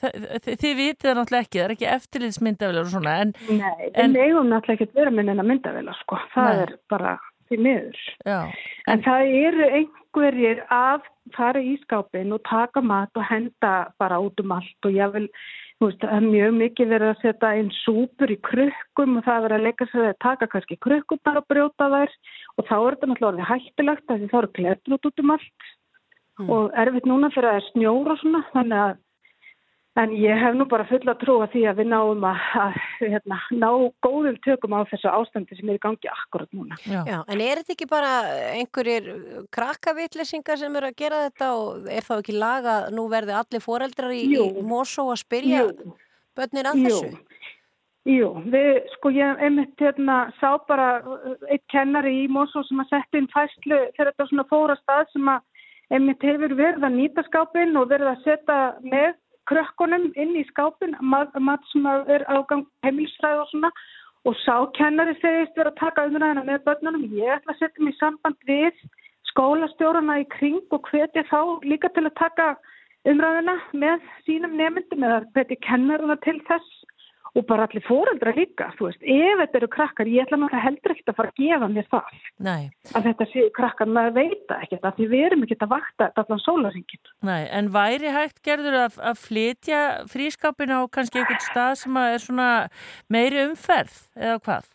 þið, 0.00 0.64
vitið 0.76 1.06
það 1.06 1.18
náttúrulega 1.20 1.46
ekki, 1.46 1.60
það 1.60 1.66
er 1.66 1.74
ekki 1.76 1.90
eftirlitsmyndavilar 1.94 2.88
og 2.88 2.92
svona, 2.92 3.16
en... 3.22 3.34
Nei, 3.48 3.90
við 3.94 4.16
megum 4.16 4.50
náttúrulega 4.50 4.76
ekki 4.76 4.88
að 4.90 5.00
vera 5.00 5.14
með 5.14 5.28
neina 5.30 5.46
myndavila, 5.46 5.94
sko. 6.02 6.18
Það 6.34 6.50
Nei. 6.50 6.64
er 6.64 6.74
bara 6.90 7.14
því 7.50 7.58
miður. 7.66 8.02
Já, 8.26 8.38
En 8.88 9.02
það 9.04 9.32
eru 9.38 9.66
einhverjir 9.78 10.62
að 10.72 11.08
fara 11.36 11.62
í 11.62 11.76
skápin 11.84 12.32
og 12.34 12.42
taka 12.48 12.82
mat 12.82 13.10
og 13.18 13.26
henda 13.28 13.74
bara 14.00 14.20
út 14.22 14.40
um 14.42 14.54
allt 14.56 14.88
og 14.88 14.96
ég 14.96 15.12
vil, 15.14 15.26
þú 15.78 15.90
veist, 15.90 16.00
það 16.02 16.16
er 16.16 16.28
mjög 16.28 16.56
mikið 16.60 16.92
verið 16.94 17.12
að 17.12 17.20
setja 17.24 17.50
inn 17.60 17.70
súpur 17.82 18.32
í 18.32 18.38
krukkum 18.48 19.18
og 19.20 19.26
það 19.26 19.36
er 19.36 19.44
verið 19.46 19.58
að 19.58 19.66
leika 19.68 19.90
sér 19.90 20.08
að 20.08 20.22
taka 20.26 20.50
kannski 20.54 20.80
krukkurnar 20.86 21.42
og 21.42 21.50
brjóta 21.52 21.90
þær 21.94 22.16
og 22.56 22.66
þá 22.70 22.74
er 22.78 22.96
þetta 22.96 23.10
náttúrulega 23.12 23.30
orðið 23.32 23.52
hættilegt 23.52 24.10
af 24.10 24.18
því 24.18 24.32
þá 24.32 24.40
eru 24.40 24.52
klerbrot 24.58 25.10
út 25.10 25.22
um 25.24 25.36
allt 25.36 25.70
og 26.40 26.74
erfitt 26.80 27.06
núna 27.08 27.30
fyrir 27.34 27.50
að 27.50 27.56
það 27.56 27.60
er 27.60 27.70
snjór 27.70 28.12
og 28.14 28.20
svona 28.22 28.42
þannig 28.54 28.82
að 28.86 28.98
En 29.98 30.12
ég 30.14 30.38
hef 30.38 30.54
nú 30.54 30.68
bara 30.70 30.84
fulla 30.86 31.16
trú 31.18 31.40
að 31.42 31.56
því 31.56 31.62
að 31.66 31.80
við 31.80 31.88
náum 31.90 32.26
að, 32.28 32.42
að 32.62 32.76
hérna, 33.00 33.38
ná 33.58 33.70
góðum 34.06 34.36
tökum 34.44 34.76
á 34.78 34.86
þessu 34.86 35.10
ástandi 35.10 35.56
sem 35.58 35.72
er 35.72 35.80
í 35.80 35.82
gangi 35.82 36.10
akkurat 36.12 36.50
núna. 36.54 36.76
Já. 36.86 37.00
Já, 37.08 37.16
en 37.26 37.40
er 37.42 37.58
þetta 37.58 37.74
ekki 37.74 37.88
bara 37.90 38.12
einhverjir 38.54 39.08
krakkavitlesingar 39.50 40.60
sem 40.60 40.76
eru 40.78 40.92
að 40.92 41.00
gera 41.02 41.24
þetta 41.24 41.48
og 41.58 41.88
er 41.90 42.06
þá 42.06 42.12
ekki 42.20 42.36
laga 42.38 42.76
nú 42.94 43.08
verði 43.10 43.34
allir 43.34 43.64
foreldrar 43.64 44.14
í, 44.14 44.22
í 44.30 44.62
Mosó 44.62 45.08
að 45.10 45.24
spyrja 45.24 45.64
Jú. 45.66 45.94
börnir 46.38 46.70
að 46.70 46.78
Jú. 46.78 46.86
þessu? 46.86 47.40
Jú, 48.08 48.28
við, 48.48 48.68
sko 48.94 49.10
ég 49.12 49.42
einmitt 49.44 49.82
hérna 49.82 50.20
sá 50.38 50.54
bara 50.70 51.02
eitt 51.50 51.66
kennari 51.68 52.14
í 52.22 52.28
Mosó 52.32 52.62
sem 52.68 52.78
að 52.80 52.94
setja 52.94 53.20
inn 53.20 53.28
fæslu 53.34 53.80
þegar 53.96 54.12
þetta 54.12 54.28
svona 54.30 54.46
fóra 54.48 54.78
stað 54.78 55.10
sem 55.10 55.28
að 55.34 55.42
einmitt 55.90 56.24
hefur 56.24 56.54
verið 56.54 56.86
að 56.86 56.96
nýta 56.96 57.26
skápin 57.26 57.74
og 57.76 57.90
verið 57.90 58.12
að 58.14 58.22
setja 58.24 58.60
með 58.86 59.18
krökkunum 59.50 60.10
inn 60.14 60.36
í 60.38 60.44
skápin, 60.50 60.94
er 62.14 62.26
ágang 62.30 62.66
heimilsfræð 62.86 63.42
og 63.42 63.50
svona 63.50 63.70
og 64.28 64.36
sá 64.44 64.56
kennari 64.76 65.14
segist 65.20 65.56
verið 65.56 65.72
að 65.72 65.80
taka 65.80 66.06
umræðina 66.08 66.44
með 66.44 66.64
börnunum. 66.66 67.06
Ég 67.16 67.36
ætla 67.36 67.54
að 67.54 67.62
setja 67.62 67.84
mig 67.84 67.94
í 67.94 68.00
samband 68.00 68.36
við 68.48 68.82
skólastjórana 69.30 70.20
í 70.20 70.26
kring 70.34 70.60
og 70.74 70.90
hvetja 70.90 71.24
þá 71.30 71.40
líka 71.64 71.88
til 71.94 72.04
að 72.04 72.18
taka 72.20 72.48
umræðina 73.08 73.56
með 73.72 74.04
sínum 74.26 74.56
nemyndum 74.60 75.06
eða 75.08 75.22
hvetja 75.34 75.60
kennaruna 75.64 76.18
til 76.26 76.36
þess 76.48 76.84
og 77.36 77.46
bara 77.46 77.66
allir 77.68 77.84
fóreldra 77.86 78.32
líka, 78.36 78.70
þú 78.78 78.88
veist, 78.88 79.04
ef 79.04 79.42
þetta 79.42 79.60
eru 79.60 79.68
krakkar, 79.74 80.10
ég 80.10 80.26
ætla 80.26 80.40
náttúrulega 80.40 80.64
heldur 80.66 80.94
ekkert 80.94 81.12
að 81.12 81.18
fara 81.20 81.32
að 81.32 81.42
gefa 81.44 81.68
mér 81.74 81.88
það, 81.94 82.10
Nei, 82.48 82.62
að 82.94 83.06
þetta 83.08 83.28
séu 83.30 83.52
krakkar, 83.60 83.92
maður 83.98 84.16
veit 84.18 84.42
það 84.48 84.66
ekkert, 84.66 84.88
af 84.90 84.98
því 84.98 85.08
við 85.12 85.24
erum 85.28 85.46
ekkert 85.46 85.64
að 85.66 85.72
vakta 85.76 86.10
allan 86.24 86.44
sólaringin. 86.44 87.14
nei, 87.30 87.42
en 87.60 87.70
væri 87.76 88.16
hægt 88.16 88.42
gerður 88.46 88.80
að, 88.86 89.00
að 89.12 89.22
flytja 89.28 89.80
frískapin 90.10 90.74
á 90.74 90.80
kannski 90.90 91.22
einhvern 91.22 91.46
stað 91.46 91.72
sem 91.84 92.02
að 92.02 92.12
er 92.16 92.26
svona 92.26 92.50
meiri 93.08 93.46
umferð, 93.46 93.96
eða 94.18 94.38
hvað? 94.44 94.70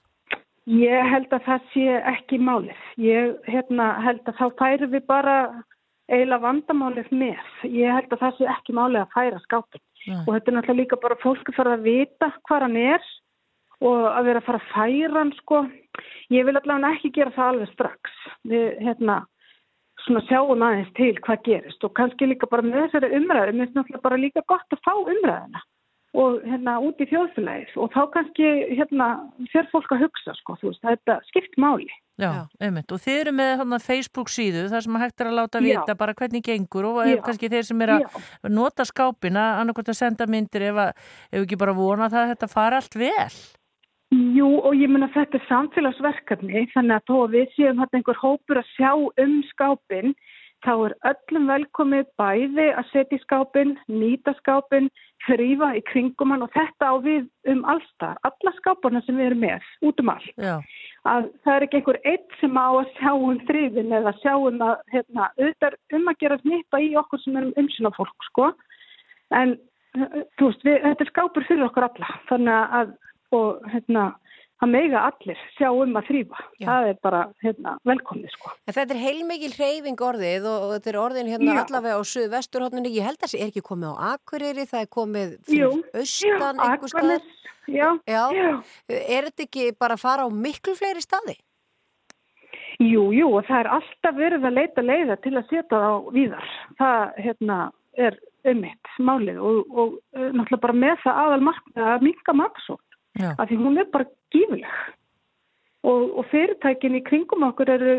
Ég 0.65 1.11
held 1.11 1.34
að 1.36 1.44
það 1.45 1.65
sé 1.76 1.98
ekki 2.10 2.38
málið. 2.41 2.77
Ég 2.98 3.36
hérna, 3.45 3.91
held 4.02 4.23
að 4.26 4.40
þá 4.40 4.45
færum 4.57 4.94
við 4.95 5.03
bara 5.06 5.36
eiginlega 6.10 6.41
vandamálið 6.41 7.11
með. 7.14 7.52
Ég 7.69 7.94
held 7.94 8.14
að 8.14 8.23
það 8.23 8.40
sé 8.40 8.48
ekki 8.49 8.73
málið 8.77 9.03
að 9.03 9.14
færa 9.14 9.41
skápin. 9.44 9.84
Nei. 10.06 10.22
Og 10.23 10.34
þetta 10.34 10.52
er 10.52 10.57
náttúrulega 10.57 10.82
líka 10.82 10.99
bara 11.02 11.19
fólk 11.22 11.49
að 11.49 11.57
fara 11.57 11.77
að 11.77 11.86
vita 11.90 12.32
hvað 12.48 12.65
hann 12.68 12.82
er 12.82 13.07
og 13.86 14.02
að 14.10 14.27
vera 14.30 14.41
að 14.41 14.48
fara 14.48 14.61
að 14.61 14.73
færa 14.73 15.15
hann 15.19 15.32
sko. 15.40 15.61
Ég 16.34 16.45
vil 16.48 16.56
allavega 16.56 16.91
ekki 16.95 17.14
gera 17.15 17.36
það 17.36 17.52
alveg 17.53 17.72
strax. 17.73 18.19
Við 18.49 18.68
hérna 18.86 19.22
sjáum 20.06 20.61
aðeins 20.61 20.91
til 20.98 21.14
hvað 21.26 21.45
gerist 21.48 21.86
og 21.88 21.94
kannski 21.98 22.27
líka 22.30 22.49
bara 22.49 22.65
með 22.65 22.86
þessari 22.86 23.15
umræðu, 23.18 23.53
mér 23.56 23.65
finnst 23.65 23.80
náttúrulega 23.80 24.06
bara 24.06 24.22
líka 24.22 24.44
gott 24.48 24.76
að 24.76 24.84
fá 24.86 24.94
umræðina 24.94 25.64
og 26.16 26.42
hérna 26.48 26.78
út 26.84 27.02
í 27.04 27.08
þjóðfélagið 27.10 27.76
og 27.82 27.92
þá 27.94 28.02
kannski 28.14 28.50
hérna 28.72 29.10
fyrir 29.52 29.70
fólk 29.74 29.94
að 29.96 30.06
hugsa 30.06 30.36
sko, 30.40 30.56
þú 30.62 30.72
veist, 30.72 30.84
þetta 30.86 31.20
skipt 31.30 31.60
máli. 31.62 31.92
Já, 32.16 32.46
einmitt. 32.64 32.92
Og 32.96 33.02
þið 33.04 33.18
eru 33.26 33.34
með 33.36 33.52
þarna 33.60 33.80
Facebook 33.84 34.32
síðu 34.32 34.64
þar 34.72 34.86
sem 34.86 34.98
hægt 35.02 35.22
er 35.22 35.30
að 35.32 35.38
láta 35.42 35.60
Já. 35.60 35.66
vita 35.68 35.98
bara 36.00 36.16
hvernig 36.16 36.46
gengur 36.46 36.88
og 36.94 37.02
Já. 37.04 37.18
kannski 37.26 37.52
þeir 37.52 37.68
sem 37.68 37.84
er 37.84 37.94
að 37.98 38.50
nota 38.56 38.86
skápina, 38.88 39.44
annarkvæmt 39.60 39.92
að 39.92 40.00
senda 40.00 40.30
myndir 40.32 40.70
ef, 40.70 40.80
að, 40.86 41.12
ef 41.34 41.44
ekki 41.44 41.60
bara 41.60 41.76
vona 41.76 42.08
það 42.14 42.24
að 42.24 42.34
þetta 42.34 42.52
fara 42.56 42.80
allt 42.80 42.98
vel. 43.02 43.30
Jú 44.16 44.48
og 44.62 44.78
ég 44.78 44.92
mun 44.92 45.04
að 45.04 45.16
þetta 45.18 45.40
er 45.42 45.48
samfélagsverkefni 45.50 46.66
þannig 46.72 46.96
að 46.96 47.08
þó 47.10 47.16
að 47.18 47.36
við 47.36 47.54
séum 47.58 47.80
hérna 47.82 48.00
einhver 48.00 48.20
hópur 48.22 48.62
að 48.62 48.72
sjá 48.78 48.92
um 48.96 49.34
skápin 49.50 50.16
þá 50.66 50.74
er 50.74 50.96
öllum 51.12 51.50
velkomið 51.50 52.08
bæði 52.20 52.66
að 52.74 52.88
setja 52.92 53.18
í 53.18 53.24
skápin, 53.24 53.76
nýta 53.92 54.34
skápin, 54.40 54.90
þrýfa 55.26 55.72
í 55.78 55.84
kringum 55.90 56.34
hann 56.34 56.46
og 56.46 56.52
þetta 56.54 56.90
á 56.90 56.96
við 57.02 57.28
um 57.52 57.62
allstar, 57.72 58.18
alla 58.28 58.54
skáparna 58.58 59.02
sem 59.06 59.18
við 59.18 59.32
erum 59.32 59.44
með, 59.46 59.70
út 59.86 60.02
um 60.02 60.12
allt. 60.14 60.34
Já. 60.42 60.56
Að 61.10 61.30
það 61.46 61.56
er 61.56 61.66
ekki 61.68 61.80
einhver 61.80 62.02
eitt 62.12 62.36
sem 62.42 62.58
á 62.58 62.68
að 62.68 62.92
sjá 62.98 63.12
um 63.14 63.40
þrýfin 63.50 63.96
eða 64.00 64.14
sjá 64.22 64.34
um 64.36 64.62
að, 64.66 64.76
hérna, 64.94 65.30
auðvitað 65.38 65.80
um 65.98 66.12
að 66.12 66.20
gera 66.26 66.42
snippa 66.44 66.82
í 66.82 66.92
okkur 67.02 67.24
sem 67.24 67.40
erum 67.40 67.56
umsýna 67.62 67.94
fólk, 67.98 68.30
sko. 68.30 68.52
En, 69.34 69.58
þú 69.96 70.52
veist, 70.52 70.68
við, 70.68 70.80
þetta 70.86 71.08
er 71.08 71.14
skápur 71.14 71.48
fyrir 71.50 71.68
okkur 71.70 71.90
alla, 71.90 72.20
þannig 72.30 72.78
að, 72.82 72.96
og, 73.38 73.66
hérna, 73.74 74.10
að 74.64 74.72
meiga 74.72 75.02
allir 75.10 75.40
sjá 75.57 75.68
um 75.69 75.98
að 75.99 76.10
þrýfa. 76.10 76.44
Það 76.61 76.90
er 76.90 76.99
bara, 77.03 77.22
hérna, 77.44 77.73
velkomið, 77.88 78.36
sko. 78.36 78.53
En 78.65 78.77
þetta 78.77 78.95
er 78.95 79.02
heilmikil 79.02 79.52
hreyfing 79.56 80.03
orðið 80.10 80.48
og, 80.52 80.68
og 80.68 80.73
þetta 80.76 80.91
er 80.91 80.99
orðin 81.02 81.32
hérna 81.34 81.56
Já. 81.57 81.61
allavega 81.64 81.98
á 81.99 82.03
suðvesturhóttninni. 82.11 82.94
Ég 82.95 83.10
held 83.10 83.19
að 83.19 83.34
það 83.34 83.41
er 83.41 83.52
ekki 83.52 83.65
komið 83.69 83.91
á 83.91 83.95
Akureyri, 84.14 84.68
það 84.69 84.86
er 84.86 84.91
komið 84.98 85.34
fyrir 85.49 85.82
austan 86.02 86.61
einhver. 86.64 86.94
Akranes, 86.95 87.34
já, 87.68 87.90
Já. 88.07 88.23
Er 88.95 89.30
þetta 89.30 89.48
ekki 89.49 89.68
bara 89.80 89.99
að 89.99 90.06
fara 90.06 90.27
á 90.27 90.30
miklu 90.32 90.77
fleiri 90.80 91.03
staði? 91.03 91.36
Jú, 92.84 93.10
jú, 93.15 93.30
og 93.38 93.45
það 93.48 93.61
er 93.61 93.72
alltaf 93.77 94.15
verið 94.18 94.48
að 94.48 94.57
leita 94.57 94.84
leiða 94.84 95.15
til 95.23 95.36
að 95.36 95.45
setja 95.48 95.68
það 95.72 95.86
á 95.88 95.95
víðar. 96.15 96.49
Það, 96.80 97.03
hérna, 97.23 97.60
er 97.95 98.18
ummitt 98.45 98.91
málið 99.02 99.40
og, 99.40 99.61
og 99.72 99.94
uh, 100.15 100.27
náttúrulega 100.36 100.64
bara 100.65 100.77
með 100.77 100.99
það 101.06 101.22
aðal 101.23 101.45
markmið 101.48 101.88
að 101.94 102.06
minka 102.10 102.36
maksótt. 102.36 102.99
Já. 103.15 103.30
Af 103.32 103.48
því 103.48 103.57
hún 103.61 103.80
er 103.80 103.88
bara 103.94 104.07
gífileg. 104.36 104.78
Og, 105.86 106.16
og 106.18 106.26
fyrirtækin 106.32 106.98
í 106.98 107.03
kringum 107.06 107.45
okkur 107.45 107.70
eru 107.76 107.95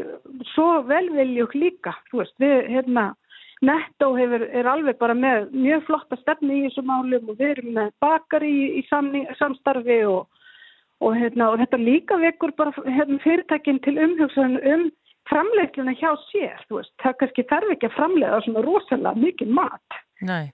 svo 0.55 0.83
velviljug 0.89 1.55
líka. 1.55 1.95
Þú 2.11 2.23
veist, 2.23 2.35
við, 2.43 2.57
hérna, 2.73 3.13
Netto 3.65 4.11
hefur, 4.19 4.43
er 4.53 4.69
alveg 4.69 4.99
bara 5.01 5.15
með 5.17 5.47
mjög 5.55 5.87
flotta 5.87 6.19
stefni 6.21 6.59
í 6.59 6.65
þessu 6.67 6.83
málum 6.85 7.31
og 7.31 7.39
við 7.39 7.55
erum 7.55 7.71
með 7.79 7.93
bakari 8.05 8.51
í, 8.53 8.67
í 8.81 8.83
samning, 8.91 9.25
samstarfi 9.39 10.03
og, 10.11 10.27
og, 11.01 11.17
hérna, 11.17 11.53
og 11.53 11.63
þetta 11.63 11.81
líka 11.81 12.19
vekur 12.21 12.53
bara 12.59 12.75
hérna, 12.85 13.17
fyrirtækin 13.25 13.81
til 13.87 13.97
umhugsan 13.97 14.59
um 14.61 14.91
framleiðsluna 15.31 15.97
hjá 15.97 16.11
sér. 16.29 16.61
Það 16.69 17.17
kannski 17.23 17.47
þarf 17.49 17.73
ekki 17.75 17.89
að 17.89 17.97
framleiða 17.97 18.43
svona 18.45 18.67
rosalega 18.67 19.25
mikið 19.25 19.57
mat. 19.57 19.99
Nei, 20.27 20.53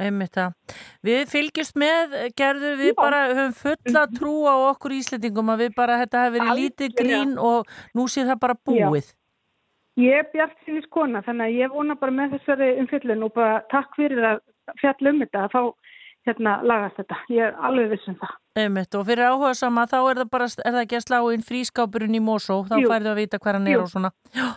einmitt 0.00 0.34
það. 0.36 0.76
Við 1.06 1.22
fylgjumst 1.30 1.78
með, 1.80 2.16
gerður, 2.38 2.76
við 2.80 2.92
bara 2.98 3.22
höfum 3.30 3.54
fulla 3.60 4.04
trú 4.14 4.34
á 4.48 4.54
okkur 4.72 4.96
Íslendingum 4.98 5.52
að 5.54 5.64
við 5.66 5.74
bara, 5.78 6.00
þetta 6.02 6.26
hefur 6.26 6.36
verið 6.38 6.60
lítið 6.60 6.98
grín 7.00 7.38
og 7.38 7.70
nú 7.96 8.06
sé 8.08 8.26
það 8.28 8.42
bara 8.44 8.58
búið. 8.66 9.14
Ég 10.00 10.22
er 10.22 10.28
bjart 10.32 10.56
sinni 10.64 10.80
skona 10.86 11.20
þannig 11.26 11.50
að 11.50 11.56
ég 11.60 11.72
vona 11.74 11.96
bara 11.98 12.14
með 12.14 12.36
þessari 12.38 12.70
umfyllun 12.80 13.24
og 13.26 13.32
bara 13.36 13.60
takk 13.72 13.96
fyrir 13.98 14.22
að 14.24 14.42
fjalla 14.80 15.12
um 15.12 15.24
þetta 15.24 15.42
að 15.44 15.54
fá 15.56 15.62
hérna 16.28 16.54
lagast 16.64 17.00
þetta. 17.00 17.18
Ég 17.32 17.48
er 17.48 17.58
alveg 17.68 17.90
viss 17.94 18.08
um 18.10 18.16
það. 18.20 18.34
Einmitt, 18.60 18.96
og 18.98 19.06
fyrir 19.08 19.30
áhuga 19.30 19.52
sama 19.56 19.86
þá 19.90 19.98
er 20.00 20.20
það 20.22 20.30
bara, 20.34 20.48
er 20.64 20.74
það 20.76 20.82
ekki 20.84 20.98
að 20.98 21.06
slá 21.06 21.18
inn 21.34 21.46
frískápurinn 21.46 22.18
í 22.18 22.22
Mosó, 22.24 22.60
þá 22.68 22.76
færðu 22.76 23.12
að 23.12 23.20
vita 23.22 23.40
hvað 23.40 23.58
hann 23.58 23.68
er 23.70 23.76
Jú. 23.76 23.82
og 23.84 23.92
svona. 23.92 24.12
Já, 24.36 24.48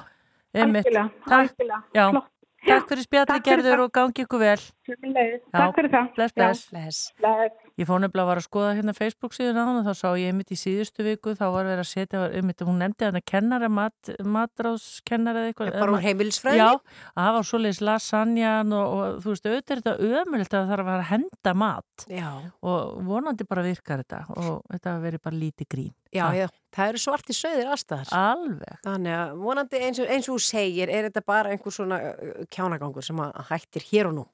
einmitt. 0.54 0.90
Algjörlega, 0.90 1.38
algjörlega. 1.40 1.82
já, 1.98 2.06
Flott. 2.10 2.33
Takk 2.68 2.90
fyrir 2.92 3.06
spjalli 3.08 3.40
gerður 3.48 3.86
og 3.86 3.94
gangi 3.96 4.26
ykkur 4.26 4.44
vel. 4.44 4.64
Takk 4.88 5.76
fyrir 5.78 5.92
það. 5.94 6.10
Bless, 6.18 6.36
bless. 6.38 6.66
Bless. 6.72 7.04
Bless. 7.24 7.63
Ég 7.74 7.88
fór 7.90 8.04
nefnilega 8.04 8.28
að 8.28 8.30
var 8.30 8.40
að 8.42 8.46
skoða 8.46 8.74
hérna 8.78 8.94
Facebook 8.94 9.34
síðan 9.34 9.58
á 9.58 9.64
hann 9.66 9.80
og 9.80 9.88
þá 9.88 9.94
sá 9.98 10.10
ég 10.22 10.30
einmitt 10.30 10.52
í 10.54 10.58
síðustu 10.60 11.06
viku 11.08 11.34
þá 11.34 11.46
var 11.56 11.66
verið 11.66 11.82
að 11.82 11.90
setja, 11.90 12.26
einmitt, 12.38 12.62
hún 12.68 12.78
nefndi 12.78 13.08
hann 13.08 13.18
að 13.18 13.26
kennara, 13.32 13.70
mat, 13.74 14.12
matráðskennara 14.22 15.42
eða 15.42 15.50
eitthvað. 15.50 15.72
Bara 15.80 15.96
úr 15.96 16.06
heimilisfræðinni? 16.06 16.68
Já, 16.68 17.16
að 17.24 17.32
var 17.38 17.48
svoleiðis 17.50 17.82
lasagnan 17.90 18.78
og, 18.78 18.94
og 18.94 19.18
þú 19.24 19.34
veist, 19.34 19.50
auðvitað 19.50 19.74
er 19.74 19.82
þetta 19.82 20.22
ömulegt 20.22 20.54
að 20.54 20.60
það 20.60 20.74
þarf 20.74 20.92
að 20.94 21.00
að 21.00 21.10
henda 21.10 21.56
mat 21.64 22.06
Já. 22.14 22.30
og 22.62 22.94
vonandi 23.10 23.50
bara 23.50 23.66
virkar 23.66 24.04
þetta 24.04 24.22
og 24.38 24.62
þetta 24.70 24.96
verið 25.08 25.26
bara 25.26 25.42
lítið 25.42 25.72
grín. 25.74 25.92
Já, 26.14 26.28
já, 26.38 26.46
það 26.76 26.92
eru 26.92 27.02
svarti 27.02 27.34
söðir 27.34 27.74
allstaðar. 27.74 28.14
Alveg. 28.14 28.78
Þannig 28.86 29.18
að 29.18 29.36
vonandi 29.42 29.82
eins 29.88 30.04
og, 30.04 30.14
eins 30.14 30.30
og 30.30 30.38
þú 30.38 30.46
segir, 30.46 30.94
er 30.94 31.10
þetta 31.10 31.26
bara 31.26 31.54
einhver 31.56 31.74
svona 31.74 32.00
uh, 32.12 32.46
kjánagangur 32.54 33.06
sem 33.06 33.22
að 33.24 33.40
hættir 33.50 33.90
hér 33.90 34.12
og 34.12 34.18
nú. 34.20 34.30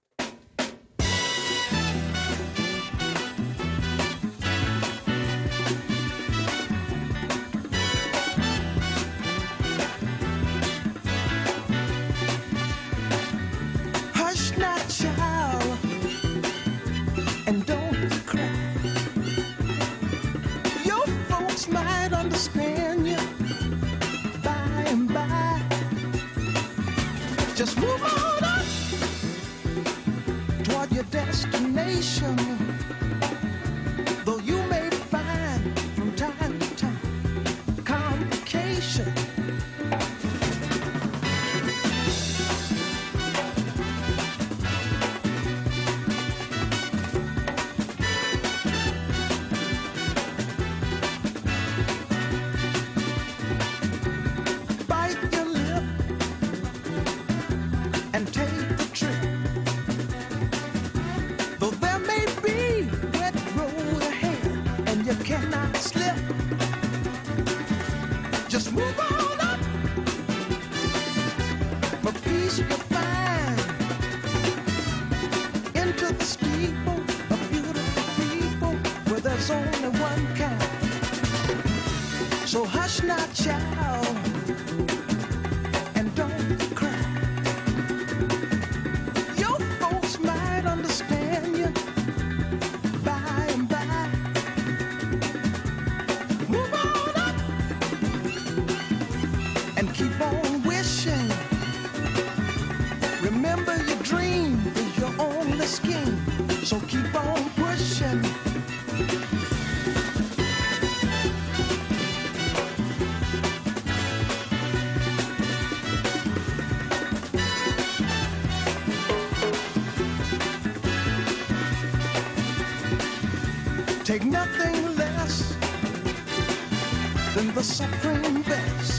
suffering 127.79 128.41
best. 128.41 128.98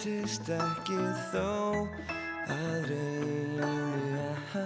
ég 0.00 0.24
þreytist 0.24 0.48
ekki 0.48 0.96
þó 1.30 1.88
að 2.48 2.86
reyni 2.88 4.16
að 4.16 4.38
há. 4.52 4.64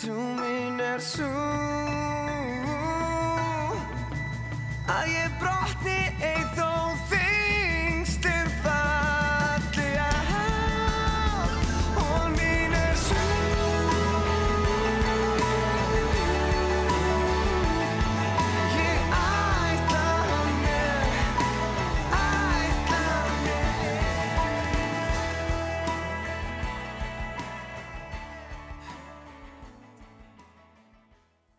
Trú 0.00 0.18
mín 0.18 0.80
er 0.80 0.98
svo 0.98 1.67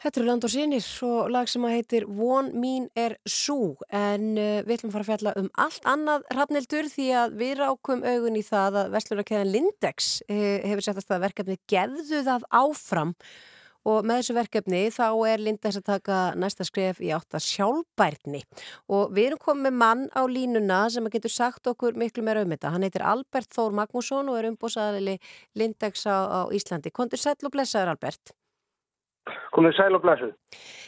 Þetta 0.09 0.21
eru 0.23 0.25
Land 0.25 0.45
og 0.47 0.49
Sinir 0.49 0.85
og 1.05 1.27
lag 1.29 1.49
sem 1.51 1.65
að 1.67 1.73
heitir 1.75 2.05
Von 2.09 2.47
mín 2.57 2.87
er 2.97 3.13
sú 3.29 3.75
en 3.93 4.31
uh, 4.41 4.63
við 4.65 4.79
ætlum 4.79 4.89
að 4.89 4.95
fara 4.95 5.03
að 5.03 5.09
fjalla 5.11 5.33
um 5.37 5.49
allt 5.61 5.83
annað 5.91 6.23
rafnildur 6.33 6.89
því 6.89 7.05
að 7.19 7.35
við 7.37 7.51
rákum 7.59 8.01
augun 8.01 8.39
í 8.39 8.41
það 8.47 8.79
að 8.81 8.89
Vestlunarkeðan 8.95 9.51
Lindex 9.53 10.07
uh, 10.25 10.39
hefur 10.65 10.81
sett 10.87 10.97
að 10.97 11.05
staða 11.05 11.21
verkefni 11.27 11.59
Gefðu 11.69 12.23
það 12.25 12.47
áfram 12.57 13.13
og 13.85 14.09
með 14.09 14.23
þessu 14.23 14.37
verkefni 14.39 14.81
þá 14.97 15.05
er 15.29 15.45
Lindex 15.45 15.77
að 15.77 15.87
taka 15.91 16.23
næsta 16.41 16.65
skref 16.65 17.05
í 17.05 17.13
átt 17.13 17.37
að 17.37 17.45
sjálfbærni 17.51 18.41
og 18.89 19.13
við 19.13 19.29
erum 19.29 19.43
komið 19.45 19.79
mann 19.85 20.03
á 20.17 20.25
línuna 20.25 20.81
sem 20.89 21.05
að 21.05 21.19
getur 21.19 21.35
sagt 21.35 21.69
okkur 21.69 22.01
miklu 22.01 22.25
meira 22.25 22.41
um 22.41 22.57
þetta. 22.57 22.73
Hann 22.73 22.89
heitir 22.89 23.05
Albert 23.05 23.53
Þór 23.53 23.77
Magnússon 23.83 24.33
og 24.33 24.41
er 24.41 24.49
umbúsaðali 24.49 25.19
Lindex 25.53 26.09
á, 26.09 26.17
á 26.17 26.39
Íslandi. 26.49 26.89
Kondur 26.89 27.21
sæll 27.21 27.37
og 27.45 27.53
blessaður 27.53 27.93
Albert. 27.93 28.38
Komið 29.55 29.75
sæl 29.77 29.93
og 29.97 30.03
blessuð. 30.03 30.33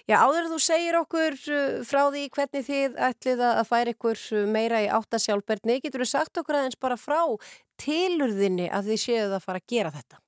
Já, 0.09 0.17
áður 0.25 0.49
þú 0.51 0.57
segir 0.65 0.97
okkur 0.99 1.37
uh, 1.37 1.81
frá 1.87 2.01
því 2.09 2.23
hvernig 2.35 2.65
þið 2.67 2.97
ætlið 3.09 3.43
að 3.47 3.61
færa 3.69 3.93
ykkur 3.93 4.23
uh, 4.37 4.47
meira 4.49 4.81
í 4.81 4.89
áttasjálfberni, 4.91 5.77
getur 5.83 6.03
þú 6.03 6.09
sagt 6.09 6.41
okkur 6.41 6.59
aðeins 6.59 6.79
bara 6.81 6.97
frá 6.99 7.21
tilurðinni 7.81 8.67
að 8.73 8.91
þið 8.91 9.01
séuð 9.05 9.37
að 9.37 9.45
fara 9.45 9.61
að 9.61 9.69
gera 9.75 9.93
þetta? 9.95 10.21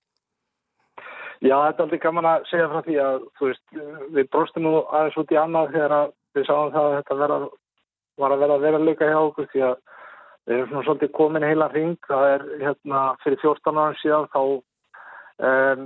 Já, 1.44 1.58
þetta 1.60 1.82
er 1.82 1.86
aldrei 1.86 2.04
gaman 2.06 2.30
að 2.30 2.46
segja 2.48 2.70
frá 2.72 2.84
því 2.86 3.00
að, 3.04 3.24
þú 3.38 3.48
veist, 3.50 3.64
við 4.16 4.30
bróstum 4.32 4.64
nú 4.64 4.76
aðeins 4.84 5.18
út 5.20 5.34
í 5.34 5.40
annað 5.42 5.74
þegar 5.74 5.96
við 6.38 6.46
sáum 6.48 6.72
það 6.72 6.86
að 6.86 6.96
þetta 7.00 7.18
vera, 7.20 7.40
var 8.24 8.36
að 8.36 8.44
vera 8.44 8.56
að 8.56 8.64
vera 8.68 8.84
löka 8.84 9.10
hjá 9.10 9.18
okkur 9.20 9.50
því 9.52 9.66
að 9.68 9.76
við 10.44 10.56
erum 10.58 10.70
svona 10.72 10.86
svolítið 10.88 11.12
komin 11.18 11.48
heila 11.48 11.68
hring, 11.74 11.98
það 12.08 12.30
er 12.30 12.46
hérna 12.62 13.02
fyrir 13.24 13.42
14 13.44 13.82
ára 13.84 14.00
síðan 14.00 14.30
þá, 14.34 14.42
um, 15.50 15.84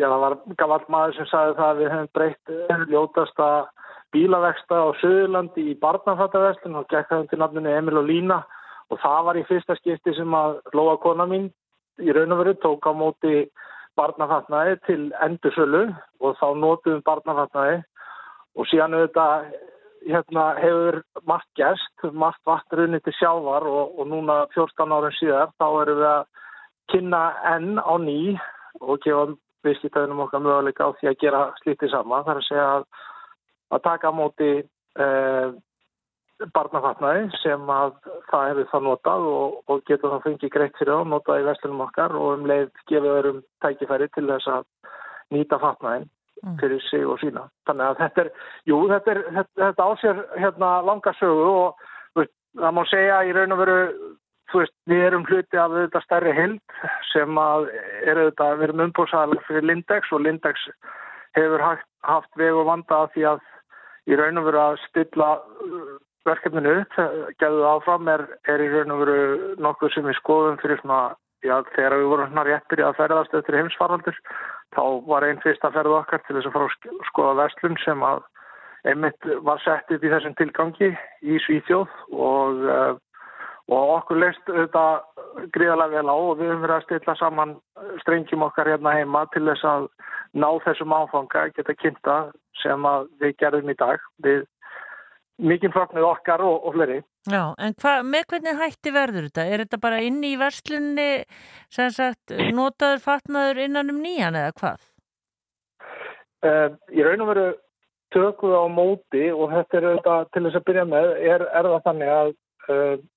já 0.00 0.06
það 0.08 0.22
var 0.24 0.36
gafall 0.62 0.86
maður 0.88 1.18
sem 1.18 1.28
sagði 1.28 1.56
það 1.58 1.70
að 1.70 1.80
við 1.80 1.92
hefum 1.92 2.10
breytt 2.16 2.52
eh, 2.56 2.84
ljótasta 2.88 3.48
bílavexta 4.14 4.80
á 4.82 4.88
Suðurlandi 5.00 5.66
í 5.70 5.78
barnafattaverslun 5.82 6.80
og 6.80 6.88
gekk 6.90 7.10
það 7.10 7.24
undir 7.24 7.42
nafninu 7.42 7.74
Emil 7.76 8.00
og 8.00 8.08
Lína. 8.08 8.40
Og 8.90 8.98
það 8.98 9.26
var 9.28 9.38
í 9.38 9.46
fyrsta 9.46 9.76
skipti 9.78 10.14
sem 10.16 10.34
að 10.34 10.56
Lóa 10.74 10.96
kona 11.02 11.26
mín 11.30 11.50
í 12.02 12.14
raun 12.16 12.34
og 12.34 12.40
veru 12.42 12.56
tók 12.58 12.88
á 12.90 12.92
móti 12.96 13.44
barnafatnaði 13.98 14.78
til 14.88 15.02
endursölu 15.22 15.84
og 16.24 16.38
þá 16.40 16.46
nótuðum 16.58 17.04
barnafatnaði. 17.06 17.82
Og 18.58 18.66
síðan 18.66 18.96
auðvitað 18.98 19.52
hérna, 20.08 20.46
hefur 20.58 21.02
margt 21.28 21.50
gerst, 21.60 22.06
margt 22.10 22.42
vatn 22.48 22.80
runni 22.80 23.00
til 23.04 23.14
sjávar 23.18 23.66
og, 23.68 23.94
og 24.00 24.08
núna 24.10 24.42
14 24.56 24.96
árum 24.96 25.14
síðar 25.20 25.52
þá 25.60 25.66
erum 25.84 26.00
við 26.00 26.08
að 26.10 26.24
kynna 26.90 27.22
enn 27.52 27.78
á 27.78 27.94
ný 28.02 28.20
og 28.80 28.98
gefa 29.04 29.28
viðskiptaðunum 29.66 30.22
okkar 30.26 30.44
möguleika 30.44 30.88
á 30.88 30.94
því 30.98 31.10
að 31.10 31.18
gera 31.24 31.40
slítið 31.62 31.92
saman. 31.94 32.24
Það 32.26 32.32
er 32.32 32.40
að 32.42 32.46
segja 32.48 32.68
að, 32.76 32.86
að 33.76 33.82
taka 33.86 34.12
á 34.12 34.18
móti 34.20 34.50
eh, 34.60 35.48
barnafatnaði 36.54 37.26
sem 37.42 37.72
að 37.74 37.92
það 38.30 38.46
hefur 38.48 38.70
það 38.70 38.86
notað 38.86 39.26
og, 39.32 39.58
og 39.68 39.82
getur 39.88 40.14
það 40.14 40.24
fengið 40.28 40.54
greitt 40.54 40.78
fyrir 40.78 40.94
það 40.94 41.12
notað 41.12 41.42
í 41.42 41.46
vestlunum 41.50 41.84
okkar 41.84 42.16
og 42.16 42.32
um 42.38 42.48
leið 42.48 42.70
gefið 42.88 43.12
öðrum 43.16 43.42
tækifæri 43.64 44.08
til 44.14 44.26
þess 44.30 44.54
að 44.54 44.64
nýta 45.34 45.60
fatnaðin 45.60 46.08
fyrir 46.60 46.80
sig 46.88 47.04
og 47.04 47.20
sína. 47.20 47.44
Þannig 47.68 47.86
að 47.86 47.98
þetta 48.00 48.24
er, 48.24 48.30
jú, 48.70 48.80
þetta 48.88 49.12
er, 49.12 49.22
þetta, 49.36 49.60
þetta 49.60 49.88
ásér 49.92 50.22
hérna 50.40 50.70
langa 50.88 51.12
sögu 51.18 51.48
og 51.50 52.24
það 52.56 52.76
má 52.76 52.82
segja 52.88 53.20
í 53.28 53.34
raun 53.36 53.54
og 53.54 53.60
veru, 53.60 53.78
þú 54.50 54.62
veist, 54.62 54.74
við 54.90 55.04
erum 55.06 55.26
hluti 55.28 55.60
af 55.60 55.72
þetta 55.74 56.02
stærri 56.04 56.34
held 56.36 56.82
sem 57.12 57.38
að 57.40 57.70
er 58.08 58.20
auðvitað, 58.20 58.58
við 58.58 58.66
erum 58.68 58.84
umbúrsaðalega 58.86 59.46
fyrir 59.46 59.66
Lindex 59.68 60.12
og 60.12 60.24
Lindex 60.24 60.66
hefur 61.38 61.64
haft, 61.64 61.88
haft 62.06 62.30
veg 62.40 62.58
og 62.58 62.68
vanda 62.68 63.04
því 63.14 63.26
að 63.32 63.42
í 64.10 64.18
raun 64.18 64.40
og 64.40 64.48
veru 64.48 64.62
að 64.62 64.78
stilla 64.88 65.32
uh, 65.38 65.90
verkefninu 66.28 66.80
upp, 66.82 66.96
gefðu 67.40 67.66
áfram 67.68 68.08
er, 68.12 68.26
er 68.50 68.62
í 68.62 68.70
raun 68.72 68.94
og 68.94 69.04
veru 69.04 69.20
nokkuð 69.62 69.94
sem 69.94 70.08
við 70.08 70.18
skoðum 70.18 70.58
fyrir 70.62 70.80
svona, 70.82 71.14
já, 71.46 71.54
þegar 71.76 71.96
við 71.98 72.10
vorum 72.12 72.32
svona 72.32 72.46
rétt 72.48 72.66
byrjað 72.72 72.90
að 72.92 72.98
ferðast 73.00 73.38
eftir 73.38 73.58
heimsfaraldur, 73.60 74.18
þá 74.76 74.82
var 75.06 75.26
einn 75.26 75.40
fyrsta 75.44 75.72
ferð 75.74 75.96
okkar 76.00 76.24
til 76.26 76.36
þess 76.36 76.50
að 76.50 76.56
fara 76.56 76.68
að 76.68 77.06
skoða 77.08 77.38
verslun 77.44 77.80
sem 77.84 78.04
að 78.06 78.26
einmitt 78.88 79.30
var 79.44 79.60
sett 79.64 79.92
upp 79.92 80.04
í 80.04 80.12
þessum 80.12 80.36
tilgangi 80.38 80.90
í 81.20 81.40
Svíþjóð 81.46 81.96
og, 82.16 82.62
uh, 82.64 82.92
og 83.70 83.90
okkur 83.96 84.18
leist 84.18 84.46
þetta 84.48 84.84
gríðarlega 85.54 86.00
vel 86.00 86.10
á 86.10 86.16
og 86.16 86.38
við 86.40 86.50
höfum 86.50 86.64
verið 86.64 86.76
að 86.76 86.86
stilla 86.86 87.16
saman 87.20 87.56
strengjum 88.02 88.46
okkar 88.48 88.70
hérna 88.72 88.94
heima 88.98 89.24
til 89.34 89.44
þess 89.46 89.66
að 89.66 89.86
ná 90.34 90.48
þessum 90.64 90.94
áfanga, 90.94 91.46
geta 91.54 91.76
kynnta 91.78 92.16
sem 92.62 92.86
að 92.86 93.06
við 93.22 93.36
gerðum 93.42 93.70
í 93.70 93.78
dag 93.78 94.02
við 94.26 94.44
mikinn 95.40 95.72
fagnir 95.72 96.04
okkar 96.04 96.42
og, 96.44 96.66
og 96.66 96.76
fleiri. 96.76 97.00
Já, 97.30 97.42
en 97.60 97.74
hva, 97.80 97.94
með 98.04 98.26
hvernig 98.32 98.60
hætti 98.60 98.92
verður 98.94 99.26
þetta? 99.28 99.46
Er 99.46 99.64
þetta 99.64 99.80
bara 99.80 100.02
inn 100.04 100.20
í 100.24 100.34
verslunni, 100.40 101.08
sem 101.72 101.90
sagt, 101.94 102.34
notaður 102.56 103.02
fatnaður 103.04 103.64
innan 103.66 103.92
um 103.92 104.00
nýjan 104.04 104.38
eða 104.40 104.54
hvað? 104.60 104.86
Uh, 106.40 106.68
í 106.96 107.04
raun 107.04 107.24
og 107.24 107.32
veru 107.34 107.48
tökum 108.14 108.50
við 108.50 108.60
á 108.60 108.66
móti 108.72 109.26
og 109.30 109.50
þetta 109.52 109.76
er 109.76 109.88
auðvitað 109.90 110.30
til 110.32 110.44
þess 110.46 110.58
að 110.58 110.68
byrja 110.70 110.86
með 110.88 111.10
er, 111.20 111.44
er 111.52 111.68
það 111.68 111.84
þannig 111.86 112.14
að 112.14 112.32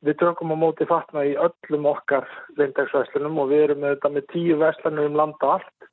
við 0.05 0.17
tökum 0.21 0.53
á 0.53 0.57
móti 0.57 0.88
fatna 0.89 1.25
í 1.27 1.35
öllum 1.39 1.88
okkar 1.91 2.27
lindagsverslunum 2.59 3.39
og 3.43 3.51
við 3.51 3.63
erum 3.67 3.85
auðvitað 3.85 4.15
með 4.15 4.27
tíu 4.34 4.57
verslunum 4.61 5.11
um 5.11 5.19
landa 5.19 5.51
allt. 5.57 5.88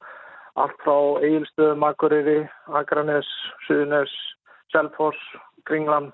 Allt 0.61 0.83
frá 0.85 0.97
Egilstöðum, 1.25 1.85
Akureyri, 1.87 2.41
Akranes, 2.81 3.29
Suðunes, 3.67 4.13
Selfoss, 4.73 5.21
Kringland 5.69 6.13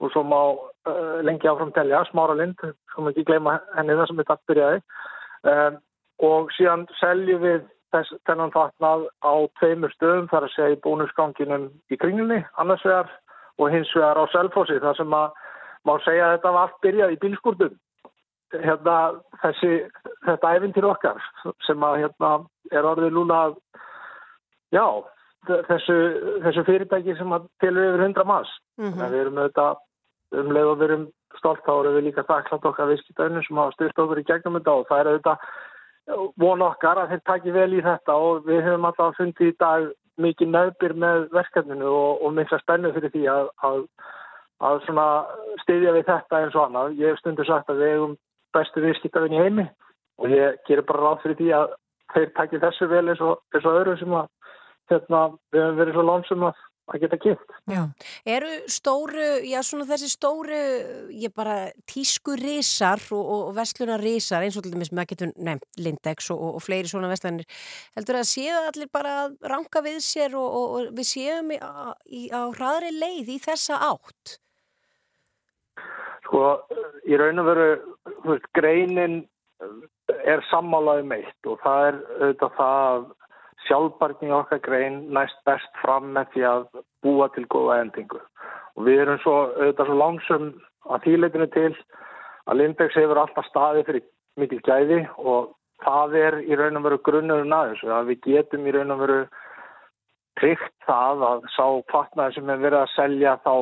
og 0.00 0.12
svo 0.12 0.22
má 0.28 0.40
uh, 0.52 1.20
lengi 1.24 1.48
áfram 1.48 1.72
telja, 1.72 2.02
Smáralind, 2.10 2.60
sem 2.60 3.10
ekki 3.10 3.24
gleyma 3.28 3.58
henni 3.76 3.96
það 3.96 4.10
sem 4.10 4.20
þetta 4.20 4.36
byrjaði. 4.50 4.82
Um, 5.46 5.78
og 6.26 6.52
síðan 6.56 6.84
seljum 7.00 7.42
við 7.44 7.62
þess, 7.94 8.12
þennan 8.28 8.52
fatnað 8.52 9.06
á 9.24 9.34
tveimur 9.60 9.92
stöðum 9.94 10.28
þar 10.32 10.48
að 10.48 10.54
segja 10.54 10.76
í 10.76 10.82
bónusganginum 10.84 11.68
í 11.92 11.98
Kringlunni, 12.00 12.42
annars 12.60 12.84
vegar 12.84 13.12
og 13.56 13.72
hins 13.72 13.92
vegar 13.96 14.20
á 14.20 14.24
Selfossi 14.32 14.78
þar 14.82 14.98
sem 15.00 15.16
að 15.16 15.42
má 15.86 15.96
segja 16.04 16.28
að 16.28 16.36
þetta 16.36 16.54
var 16.56 16.66
allt 16.66 16.80
byrjað 16.84 17.14
í 17.14 17.20
bílskúrdum 17.24 17.74
hérna 18.54 18.96
þessi 19.42 19.72
þetta 20.26 20.54
æfintir 20.56 20.86
okkar 20.86 21.20
sem 21.66 21.82
að 21.82 21.98
hérna 22.04 22.30
er 22.72 22.86
orðið 22.86 23.16
núna 23.16 23.40
já, 24.74 24.86
þessu, 25.68 25.96
þessu 26.44 26.64
fyrirtæki 26.68 27.16
sem 27.18 27.34
að 27.34 27.48
tilur 27.62 27.90
yfir 27.90 28.04
hundra 28.06 28.24
manns 28.24 28.52
mm 28.78 28.90
-hmm. 28.92 29.10
við 29.12 29.20
erum 29.20 29.40
auðvitað 29.42 30.40
um 30.40 30.52
leið 30.52 30.70
og 30.72 30.78
við 30.78 30.88
erum 30.88 31.06
stolt 31.38 31.68
erum 31.68 31.96
við 31.96 32.06
líka 32.08 32.26
þakklátt 32.26 32.68
okkar 32.70 32.90
viðskiptaunum 32.90 33.42
sem 33.42 33.62
hafa 33.62 33.76
styrt 33.76 33.98
okkur 33.98 34.20
í 34.22 34.28
gegnum 34.30 34.58
þetta 34.58 34.72
og 34.72 34.86
það 34.88 35.00
er 35.00 35.10
auðvitað 35.10 35.38
von 36.38 36.62
okkar 36.62 36.98
að 37.02 37.08
þeir 37.12 37.22
taki 37.26 37.54
vel 37.54 37.72
í 37.74 37.82
þetta 37.82 38.14
og 38.14 38.46
við 38.46 38.62
hefum 38.62 38.84
alltaf 38.88 39.16
fundið 39.18 39.52
í 39.52 39.56
dag 39.58 39.88
mikið 40.22 40.52
nöðbyr 40.52 40.94
með 41.02 41.26
verkefninu 41.34 41.88
og, 41.90 42.22
og 42.24 42.32
mikla 42.36 42.58
spennu 42.62 42.92
fyrir 42.94 43.12
því 43.12 43.24
að, 43.32 43.50
að, 43.68 43.80
að 44.64 44.78
stiðja 45.62 45.96
við 45.96 46.06
þetta 46.10 46.42
eins 46.42 46.54
og 46.56 46.66
annað. 46.66 46.94
Ég 47.00 47.12
hef 47.12 47.20
stundur 47.20 47.48
sagt 47.48 47.72
að 47.72 47.82
við 47.82 47.92
hefum 47.94 48.14
bestu 48.56 48.84
viðskiptafinn 48.84 49.36
í 49.36 49.42
heimi 49.42 49.66
og 50.16 50.32
ég 50.32 50.62
gerir 50.68 50.86
bara 50.88 51.02
ráð 51.02 51.24
fyrir 51.24 51.40
því 51.40 51.50
að 51.58 51.74
þeir 52.14 52.30
taki 52.38 52.62
þessu 52.62 52.88
vel 52.88 53.04
eins 53.10 53.20
og, 53.20 53.42
eins 53.52 53.66
og 53.66 53.82
öðru 53.82 53.98
sem 54.00 54.16
að 54.16 54.30
hérna, 54.92 55.20
við 55.52 55.64
hefum 55.64 55.80
verið 55.82 55.98
svo 55.98 56.06
lónsum 56.06 56.48
að 56.48 56.64
að 56.86 57.02
geta 57.02 57.18
kynnt. 57.18 57.54
Já. 57.66 57.80
Eru 58.36 58.52
stóru, 58.70 59.24
já 59.46 59.58
svona 59.66 59.86
þessi 59.88 60.10
stóru, 60.12 60.60
ég 61.10 61.34
bara 61.34 61.72
tísku 61.90 62.36
risar 62.38 63.02
og, 63.10 63.22
og, 63.22 63.42
og 63.48 63.56
veslunar 63.56 64.02
risar 64.02 64.46
eins 64.46 64.58
og 64.58 64.66
dæmis 64.66 64.92
með 64.92 65.02
að 65.02 65.10
getum 65.12 65.34
nefnt 65.48 65.82
Lindex 65.82 66.30
og, 66.34 66.60
fleiri 66.62 66.90
svona 66.90 67.10
veslanir, 67.10 67.46
heldur 67.98 68.20
að 68.20 68.30
séu 68.30 68.62
allir 68.62 68.90
bara 68.94 69.16
að 69.24 69.36
ranka 69.50 69.82
við 69.86 70.00
sér 70.06 70.38
og 70.38 70.92
við 70.94 71.10
séum 71.10 71.54
í, 71.54 71.60
í, 72.06 72.26
á 72.30 72.46
hraðri 72.54 72.94
leið 72.94 73.34
í 73.34 73.40
þessa 73.42 73.82
átt? 73.90 74.38
Sko, 76.26 76.42
í 77.06 77.18
raun 77.18 77.42
og 77.42 77.46
veru, 77.46 77.66
þú 78.22 78.32
veist, 78.32 78.48
greinin 78.58 79.20
er 80.26 80.42
sammálaði 80.50 81.06
meitt 81.10 81.48
og 81.50 81.60
það 81.62 81.86
er 81.90 82.00
auðvitað 82.16 82.56
það 82.58 82.80
að 82.86 83.06
sjálfbarni 83.66 84.32
okkar 84.34 84.62
grein 84.62 84.98
næst 85.14 85.38
best 85.48 85.80
fram 85.82 86.12
með 86.14 86.32
því 86.34 86.46
að 86.50 86.66
búa 87.06 87.28
til 87.34 87.46
góða 87.52 87.80
endingu. 87.84 88.20
Og 88.76 88.88
við 88.88 89.02
erum 89.04 89.22
svo 89.22 89.36
auðvitað 89.54 89.90
svo 89.90 89.98
langsum 90.00 90.48
að 90.86 91.06
þýleitinu 91.06 91.48
til 91.54 91.72
að 92.46 92.60
Lindex 92.60 92.98
hefur 92.98 93.22
alltaf 93.22 93.48
staði 93.48 93.86
fyrir 93.86 94.06
mikil 94.38 94.60
gæði 94.66 95.00
og 95.18 95.54
það 95.84 96.18
er 96.20 96.38
í 96.44 96.58
raun 96.58 96.78
og 96.78 96.86
veru 96.86 97.00
grunnurinn 97.08 97.56
að 97.56 97.72
þessu 97.72 97.92
að 97.92 98.12
við 98.12 98.22
getum 98.28 98.66
í 98.66 98.74
raun 98.76 98.94
og 98.94 99.02
veru 99.02 99.18
tryggt 100.40 100.74
það 100.86 101.24
að 101.30 101.48
sá 101.54 101.66
fatnaði 101.92 102.36
sem 102.36 102.52
er 102.52 102.62
verið 102.62 102.82
að 102.82 102.92
selja 102.94 103.34
þá 103.44 103.54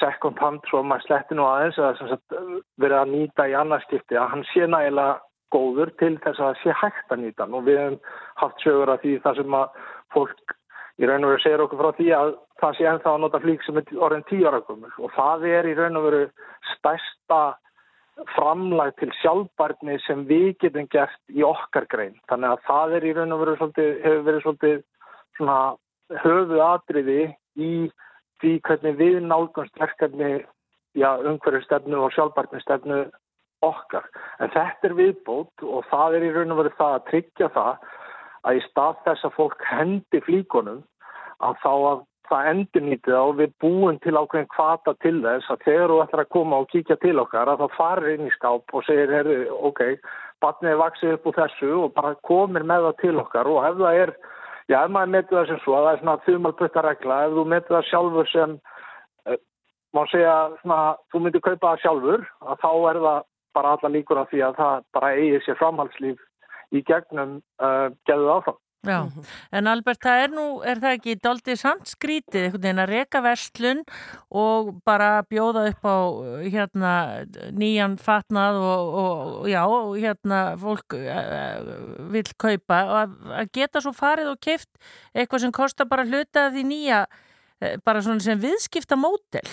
second 0.00 0.40
hand 0.42 0.66
svo 0.70 0.82
maður 0.82 1.06
sletti 1.06 1.38
nú 1.38 1.46
aðeins 1.48 1.78
sagt 1.78 2.36
verið 2.80 2.98
að 3.00 3.14
nýta 3.14 3.48
í 3.50 3.56
annarskipti 3.60 4.18
að 4.18 4.30
hann 4.32 4.44
sé 4.52 4.66
nægilega 4.66 5.20
góður 5.54 5.92
til 6.00 6.14
þess 6.24 6.40
að 6.40 6.46
það 6.48 6.60
sé 6.62 6.76
hægt 6.80 7.14
að 7.14 7.22
nýta 7.22 7.48
og 7.48 7.66
við 7.68 7.80
hefum 7.82 7.98
haft 8.42 8.64
sögur 8.64 8.94
að 8.94 9.02
því 9.04 9.16
það 9.26 9.40
sem 9.40 9.58
að 9.60 9.82
fólk 10.14 10.56
í 10.98 11.10
raun 11.10 11.26
og 11.26 11.34
veru 11.34 11.42
segir 11.42 11.64
okkur 11.64 11.82
frá 11.82 11.98
því 11.98 12.08
að 12.16 12.32
það 12.62 12.78
sé 12.78 12.88
ennþá 12.90 13.12
að 13.12 13.20
nota 13.24 13.42
flík 13.42 13.66
sem 13.66 13.78
er 13.80 13.92
orðin 14.06 14.26
tíu 14.30 14.48
ára 14.48 14.62
komur 14.66 14.96
og 14.98 15.14
það 15.14 15.46
er 15.50 15.68
í 15.68 15.76
raun 15.78 16.00
og 16.00 16.08
veru 16.08 16.24
stærsta 16.72 17.42
framlag 18.34 18.94
til 19.00 19.10
sjálfbarni 19.20 19.96
sem 20.04 20.22
við 20.28 20.52
getum 20.62 20.86
gert 20.92 21.34
í 21.34 21.42
okkar 21.46 21.88
grein. 21.90 22.14
Þannig 22.30 22.54
að 22.54 22.66
það 22.68 22.94
er 22.98 23.06
í 23.08 23.14
raun 23.16 23.34
og 23.34 23.40
veru 23.42 23.56
svolítið, 23.58 23.90
hefur 24.04 24.26
verið 24.28 24.44
svolítið 24.44 24.76
svona 25.38 25.58
höfuð 26.22 26.62
atriði 26.64 27.20
í 27.56 27.72
því 28.42 28.54
hvernig 28.68 28.96
við 29.00 29.20
nálgumst 29.24 29.78
verkefni 29.80 30.32
umhverju 30.94 31.62
stefnu 31.64 32.00
og 32.04 32.14
sjálfbarni 32.14 32.60
stefnu 32.62 33.04
okkar. 33.64 34.06
En 34.38 34.52
þetta 34.54 34.90
er 34.90 34.96
viðbót 34.98 35.64
og 35.64 35.86
það 35.90 36.18
er 36.18 36.26
í 36.26 36.32
raun 36.34 36.54
og 36.54 36.60
veru 36.62 36.74
það 36.78 36.96
að 36.96 37.06
tryggja 37.10 37.52
það 37.54 37.86
að 38.44 38.58
í 38.58 38.64
stað 38.68 38.98
þess 39.06 39.26
að 39.26 39.38
fólk 39.38 39.64
hendi 39.70 40.20
flíkonum 40.26 40.82
að 41.44 41.56
þá 41.62 41.72
að 41.74 42.02
það 42.28 42.50
endur 42.50 42.84
nýtið 42.84 43.16
og 43.18 43.32
við 43.40 43.54
búum 43.60 43.98
til 44.04 44.14
ákveðin 44.16 44.52
kvata 44.52 44.94
til 45.04 45.16
þess 45.24 45.50
að 45.52 45.64
þegar 45.66 45.92
þú 45.92 45.98
ætlar 46.04 46.22
að 46.22 46.30
koma 46.36 46.60
og 46.62 46.70
kíkja 46.72 46.96
til 47.02 47.16
okkar 47.20 47.50
að 47.52 47.64
það 47.64 47.74
farir 47.78 48.14
inn 48.14 48.28
í 48.28 48.36
skáp 48.36 48.72
og 48.72 48.86
segir, 48.86 49.12
herru, 49.12 49.36
ok, 49.68 49.82
batnið 50.44 50.72
er 50.72 50.80
vaksið 50.80 51.16
upp 51.16 51.28
úr 51.28 51.36
þessu 51.40 51.72
og 51.82 51.92
bara 51.98 52.14
komir 52.28 52.64
með 52.64 52.88
það 52.88 52.96
til 53.02 53.14
okkar 53.24 53.50
og 53.50 53.60
ef 53.68 53.76
það 53.82 54.00
er, 54.04 54.14
já, 54.70 54.78
ef 54.80 54.92
maður 54.94 55.12
metur 55.14 55.38
það 55.38 55.50
sem 55.50 55.60
svo, 55.64 55.76
það 55.76 55.90
er 55.92 56.00
svona 56.02 56.16
þumalputta 56.26 56.84
regla, 56.86 57.20
ef 57.26 57.36
þú 57.36 57.44
metur 57.52 57.76
það 57.76 57.88
sjálfur 57.90 58.30
sem, 58.32 58.56
uh, 59.28 59.38
má 59.96 60.02
segja, 60.12 60.34
svona, 60.62 60.80
þú 61.12 61.22
myndir 61.24 61.44
kaupa 61.44 61.72
það 61.72 61.82
sjálfur, 61.84 62.26
að 62.44 62.60
þá 62.64 62.70
er 62.90 63.00
það 63.06 63.22
bara 63.54 63.76
alla 63.76 63.92
líkur 63.94 64.20
af 64.20 64.30
því 64.32 64.44
að 64.48 64.60
það 64.60 64.86
bara 64.96 65.14
eigi 65.14 65.42
sér 65.44 65.58
framhalslíf 65.60 66.22
í 66.74 66.82
gegnum 66.88 67.38
uh, 67.62 67.88
geðuð 68.08 68.32
áfram. 68.38 68.60
Já, 68.84 68.98
en 69.56 69.68
Albert, 69.70 70.00
það 70.04 70.22
er 70.22 70.32
nú, 70.34 70.44
er 70.66 70.80
það 70.82 70.96
ekki 70.98 71.14
doldið 71.24 71.58
samt 71.60 71.88
skrítið, 71.88 72.46
einhvern 72.46 72.64
veginn 72.66 72.82
að 72.82 72.90
reka 72.90 73.22
verslun 73.24 73.82
og 74.28 74.70
bara 74.84 75.22
bjóða 75.30 75.64
upp 75.70 75.88
á 75.88 75.96
hérna 76.42 76.92
nýjan 77.56 77.96
fatnað 78.02 78.60
og, 78.60 78.96
og 79.04 79.48
já, 79.48 79.62
hérna 80.04 80.40
fólk 80.60 80.98
uh, 80.98 81.70
vil 82.12 82.26
kaupa. 82.36 82.80
Og 82.84 82.98
að, 83.04 83.52
geta 83.56 83.84
svo 83.84 83.94
farið 83.96 84.34
og 84.34 84.42
keift 84.44 84.70
eitthvað 85.14 85.46
sem 85.46 85.54
kostar 85.54 85.88
bara 85.88 86.04
hluta 86.08 86.50
því 86.52 86.66
nýja, 86.68 87.04
uh, 87.08 87.76
bara 87.86 88.04
svona 88.04 88.24
sem 88.24 88.40
viðskipta 88.40 89.00
mótel. 89.00 89.48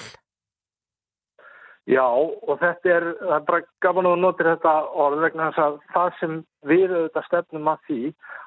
Já, 1.89 2.05
og 2.05 2.59
þetta 2.61 2.89
er, 2.93 3.05
það 3.19 3.35
er 3.35 3.45
bara 3.47 3.61
gaman 3.81 4.09
að 4.11 4.19
notir 4.21 4.49
þetta 4.51 4.73
orð 5.01 5.23
vegna 5.25 5.47
þess 5.49 5.63
að 5.63 5.77
það 5.95 6.11
sem 6.19 6.35
við 6.69 6.91
auðvitað 6.93 7.25
stefnum 7.25 7.71
að 7.71 7.87
því 7.87 8.01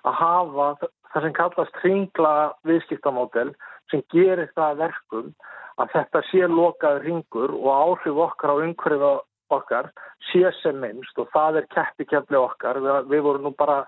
að 0.06 0.18
hafa 0.20 0.68
það 0.84 1.26
sem 1.26 1.34
kallast 1.38 1.80
hringla 1.82 2.34
viðskiptamódel 2.70 3.50
sem 3.90 4.04
gerir 4.14 4.52
það 4.54 4.78
verkum 4.84 5.32
að 5.82 5.90
þetta 5.96 6.22
sé 6.30 6.46
lokaður 6.46 7.02
hringur 7.02 7.54
og 7.58 7.68
áhrif 7.74 8.22
okkar 8.28 8.54
á 8.54 8.56
umhverfið 8.62 9.06
okkar 9.54 9.90
sé 10.30 10.46
sem 10.62 10.78
minnst 10.80 11.18
og 11.18 11.28
það 11.34 11.60
er 11.60 11.70
keppikefli 11.74 12.38
okkar. 12.38 12.78
Við, 12.84 13.10
við 13.10 13.26
vorum 13.26 13.48
nú 13.48 13.54
bara, 13.58 13.82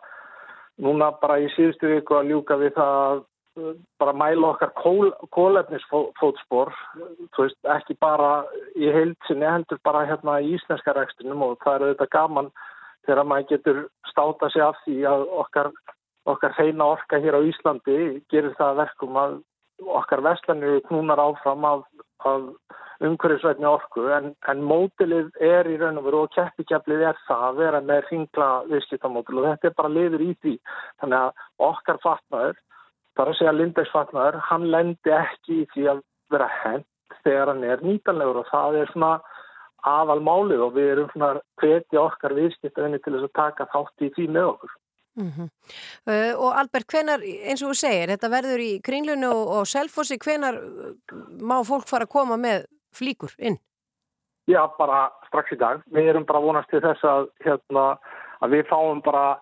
núna 0.83 1.13
bara 1.23 1.39
í 1.43 1.49
síðustu 1.55 1.95
viku 1.95 2.19
að 2.19 2.33
ljúka 2.33 2.59
við 2.61 2.75
það 2.81 2.99
að 3.07 3.25
bara 3.99 4.13
mæla 4.13 4.53
okkar 4.53 4.73
kól, 4.77 5.11
kólefnisfótspor 5.33 6.73
ekki 7.77 7.97
bara 8.01 8.45
í 8.77 8.91
heilsinni 8.93 9.49
heldur 9.49 9.81
bara 9.85 10.05
hérna 10.09 10.39
í 10.45 10.55
íslenska 10.57 10.95
rekstunum 10.97 11.45
og 11.47 11.59
það 11.65 11.75
er 11.75 11.87
auðvitað 11.87 12.13
gaman 12.17 12.51
þegar 13.07 13.29
maður 13.31 13.51
getur 13.53 13.83
státa 14.11 14.51
sig 14.53 14.63
af 14.63 14.79
því 14.85 14.97
að 15.09 15.27
okkar, 15.43 15.71
okkar 16.27 16.57
heina 16.59 16.91
orka 16.97 17.21
hér 17.23 17.39
á 17.39 17.41
Íslandi 17.49 17.99
gerir 18.33 18.57
það 18.59 18.81
verkum 18.83 19.21
að 19.21 19.39
okkar 20.01 20.25
vestlanir 20.25 20.83
knúnar 20.89 21.21
áfram 21.23 21.65
af, 21.69 21.87
af 22.25 22.43
umhverjusveitni 23.05 23.69
orku. 23.69 24.07
En, 24.13 24.33
en 24.49 24.63
mótilið 24.65 25.29
er 25.45 25.69
í 25.69 25.77
raun 25.81 26.01
og 26.01 26.07
veru 26.09 26.23
og 26.25 26.33
keppikeflið 26.37 27.05
er 27.11 27.19
það 27.29 27.49
að 27.51 27.61
vera 27.63 27.83
með 27.85 28.09
ringla 28.11 28.49
viðskiptamótil 28.71 29.41
og 29.41 29.49
þetta 29.51 29.71
er 29.71 29.77
bara 29.81 29.93
liður 29.93 30.25
í 30.25 30.31
því. 30.41 30.55
Þannig 31.03 31.19
að 31.21 31.45
okkar 31.71 32.01
fatnaður 32.05 32.63
þar 33.17 33.31
að 33.31 33.39
segja 33.39 33.57
Lindex-fatnaður, 33.57 34.39
hann 34.51 34.69
lendi 34.73 35.13
ekki 35.17 35.63
í 35.63 35.67
því 35.73 35.89
að 35.93 36.05
vera 36.35 36.49
hent 36.63 37.19
þegar 37.25 37.53
hann 37.53 37.65
er 37.67 37.85
nýtanlegur 37.85 38.43
og 38.43 38.49
það 38.51 38.81
er 38.83 38.93
svona 38.93 39.13
aðal 39.87 40.19
málið 40.25 40.65
og 40.67 40.75
við 40.75 40.91
erum 40.95 41.13
svona 41.13 41.31
hvetja 41.63 42.03
okkar 42.03 42.35
viðskiptaðinni 42.37 43.01
til 43.03 43.15
þess 43.15 43.29
að 43.29 43.39
taka 43.39 43.69
þátt 43.75 44.07
í 44.07 44.11
því 44.17 44.27
með 44.35 44.51
okkur. 44.53 44.75
Mm 45.17 45.31
-hmm. 45.33 45.49
uh, 46.13 46.33
og 46.45 46.59
Albert, 46.61 46.91
hvenar, 46.93 47.23
eins 47.25 47.63
og 47.63 47.71
þú 47.73 47.77
segir, 47.81 48.11
þetta 48.13 48.29
verður 48.29 48.61
í 48.61 48.73
kringlunu 48.85 49.31
og, 49.33 49.45
og 49.59 49.69
selfossi, 49.71 50.19
hvenar 50.21 50.59
má 51.41 51.57
fólk 51.65 51.89
fara 51.89 52.05
að 52.05 52.13
koma 52.13 52.37
með 52.37 52.67
flíkur 52.93 53.33
inn? 53.39 53.57
Já, 54.47 54.61
bara 54.79 55.11
strax 55.27 55.53
í 55.53 55.59
dag. 55.59 55.81
Við 55.91 56.11
erum 56.11 56.27
bara 56.27 56.43
vonast 56.45 56.69
til 56.71 56.83
þess 56.85 57.03
að, 57.05 57.31
hérna, 57.45 57.87
að 58.45 58.51
við 58.51 58.69
fáum 58.69 59.01
bara 59.03 59.41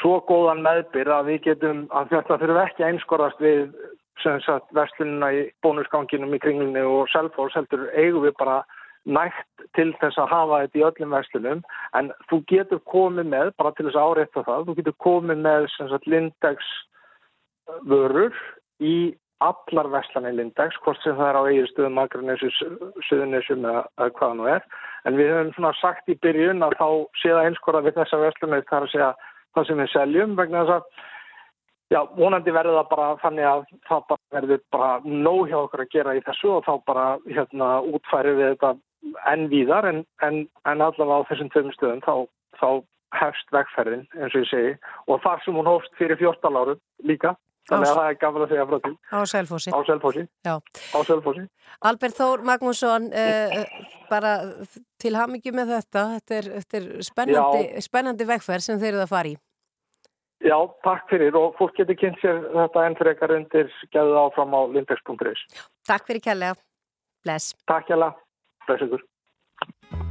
svo 0.00 0.18
góðan 0.28 0.64
meðbyr 0.64 1.10
að 1.18 1.30
við 1.30 1.42
getum 1.50 1.84
að 1.96 2.10
þetta 2.14 2.40
þurfum 2.40 2.62
ekki 2.62 2.86
einskorast 2.86 3.42
við 3.42 3.68
sem 4.22 4.40
sagt 4.44 4.72
verslunina 4.76 5.30
í 5.32 5.44
bónusganginum 5.64 6.34
í 6.34 6.40
kringlunni 6.40 6.82
og 6.84 7.10
selfhóls 7.12 7.56
heldur 7.56 7.88
eigum 7.94 8.24
við 8.24 8.36
bara 8.40 8.62
nægt 9.06 9.66
til 9.78 9.92
þess 10.00 10.18
að 10.18 10.32
hafa 10.32 10.62
þetta 10.64 10.78
í 10.78 10.86
öllum 10.88 11.14
verslunum. 11.14 11.60
En 11.98 12.10
þú 12.30 12.40
getur 12.50 12.82
komið 12.90 13.30
með, 13.32 13.52
bara 13.60 13.72
til 13.76 13.86
þess 13.86 14.00
að 14.00 14.08
áreita 14.10 14.46
það, 14.48 14.66
þú 14.66 14.76
getur 14.80 14.96
komið 15.04 15.44
með 15.46 15.68
sem 15.76 15.92
sagt 15.92 16.10
Lindex 16.10 16.72
vörur 17.86 18.34
í 18.82 18.96
allar 19.44 19.90
verslanir 19.92 20.34
Lindex, 20.34 20.78
hvort 20.82 21.00
sem 21.04 21.16
það 21.16 21.28
er 21.28 21.38
á 21.38 21.48
eigirstöðum, 21.50 21.98
Akranessu, 22.00 22.50
Suðunisum 23.04 23.66
eða 23.68 24.10
hvaða 24.16 24.36
nú 24.38 24.46
er, 24.48 24.64
en 25.04 25.18
við 25.18 25.32
höfum 25.34 25.52
svona 25.58 25.72
sagt 25.76 26.08
í 26.08 26.16
byrjun 26.24 26.64
að 26.64 26.76
þá 26.80 26.88
sé 27.20 27.34
það 27.34 27.48
einskora 27.50 27.82
við 27.84 27.98
þessa 28.00 28.22
verslunni 28.22 28.62
þar 28.70 28.86
að 28.86 28.94
segja 28.94 29.10
það 29.56 29.68
sem 29.68 29.82
við 29.82 29.92
seljum 29.92 30.34
vegna 30.38 30.64
þess 30.64 30.76
að 30.76 31.94
já, 31.94 32.00
vonandi 32.18 32.54
verður 32.54 32.80
það 32.80 32.90
bara 32.90 33.08
þannig 33.22 33.48
að 33.50 33.62
það 33.88 34.02
bara 34.10 34.38
verður 34.38 34.64
bara 34.74 34.90
nóg 35.04 35.40
hjá 35.50 35.58
okkur 35.62 35.84
að 35.84 35.94
gera 35.94 36.16
í 36.16 36.24
þessu 36.26 36.52
og 36.56 36.66
þá 36.66 36.74
bara 36.90 37.06
hérna 37.30 37.70
útfæri 37.86 38.36
við 38.38 38.52
þetta 38.54 38.74
enn 39.32 39.48
víðar 39.52 39.88
en, 39.92 40.04
en, 40.26 40.44
en 40.66 40.84
allavega 40.84 41.22
á 41.22 41.28
þessum 41.30 41.50
tveim 41.54 41.72
stöðum 41.76 42.04
þá, 42.06 42.14
þá 42.60 42.68
hefst 43.16 43.52
vegferðin 43.54 44.06
eins 44.18 44.34
og 44.34 44.42
ég 44.42 44.48
segi 44.50 44.72
og 45.06 45.20
þar 45.24 45.42
sem 45.44 45.58
hún 45.58 45.70
hófst 45.70 45.98
fyrir 45.98 46.18
14 46.20 46.58
árum 46.58 46.80
líka 47.06 47.36
þannig 47.66 47.90
að 47.90 47.98
það 47.98 48.08
er 48.08 48.18
gafur 48.22 48.44
að 48.44 48.52
segja 48.52 48.66
frá 48.66 48.78
til 48.82 48.92
á 49.10 49.18
Selfossi. 49.30 49.72
Á 49.74 49.78
Selfossi, 49.86 50.24
á 50.46 50.98
Selfossi. 51.06 51.46
Albert 51.90 52.18
Þór 52.18 52.44
Magnússon 52.46 53.08
uh, 53.10 53.56
bara 54.10 54.36
til 55.02 55.12
hamingi 55.18 55.52
með 55.54 55.74
þetta. 55.74 56.04
Þetta 56.16 56.38
er, 56.38 56.50
þetta 56.60 56.78
er 56.80 56.86
spennandi, 57.08 57.82
spennandi 57.84 58.28
vegferð 58.28 58.66
sem 58.68 58.80
þeir 58.80 58.92
eru 58.94 59.04
að 59.04 59.12
fara 59.12 59.32
í 59.32 59.36
Já, 60.44 60.56
takk 60.84 61.08
fyrir 61.10 61.36
og 61.38 61.54
fólk 61.56 61.78
getur 61.78 61.96
kynnt 61.96 62.20
sér 62.20 62.42
þetta 62.52 62.86
enn 62.86 62.96
fyrir 62.98 63.14
ekkar 63.14 63.36
undir 63.38 63.70
geðuð 63.94 64.18
áfram 64.26 64.52
á 64.52 64.60
lindex.is 64.74 65.44
Takk 65.88 66.08
fyrir 66.10 66.24
kærlega, 66.28 66.58
bless. 67.24 67.54
Takk 67.70 67.88
kærlega, 67.88 68.12
bless 68.66 68.88
ykkur 68.88 70.05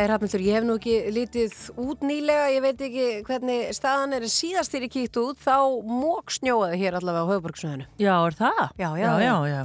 Ég, 0.00 0.06
Rafnildur, 0.08 0.40
ég 0.40 0.54
hef 0.56 0.64
nú 0.64 0.74
ekki 0.78 0.92
litið 1.12 1.54
út 1.82 2.04
nýlega, 2.08 2.46
ég 2.54 2.62
veit 2.64 2.78
ekki 2.86 3.08
hvernig 3.26 3.74
staðan 3.76 4.14
er 4.16 4.24
en 4.24 4.32
síðast 4.32 4.72
þegar 4.72 4.86
ég 4.86 4.92
kíkt 4.94 5.18
út 5.20 5.42
þá 5.44 5.56
mók 5.84 6.32
snjóaði 6.32 6.78
hér 6.80 6.96
allavega 6.96 7.26
á 7.28 7.30
höfuborgsnöðinu. 7.34 7.88
Já, 8.00 8.14
er 8.14 8.36
það? 8.38 8.62
Já, 8.80 8.88
já, 8.96 9.10
já, 9.10 9.20
já. 9.20 9.34
já. 9.50 9.60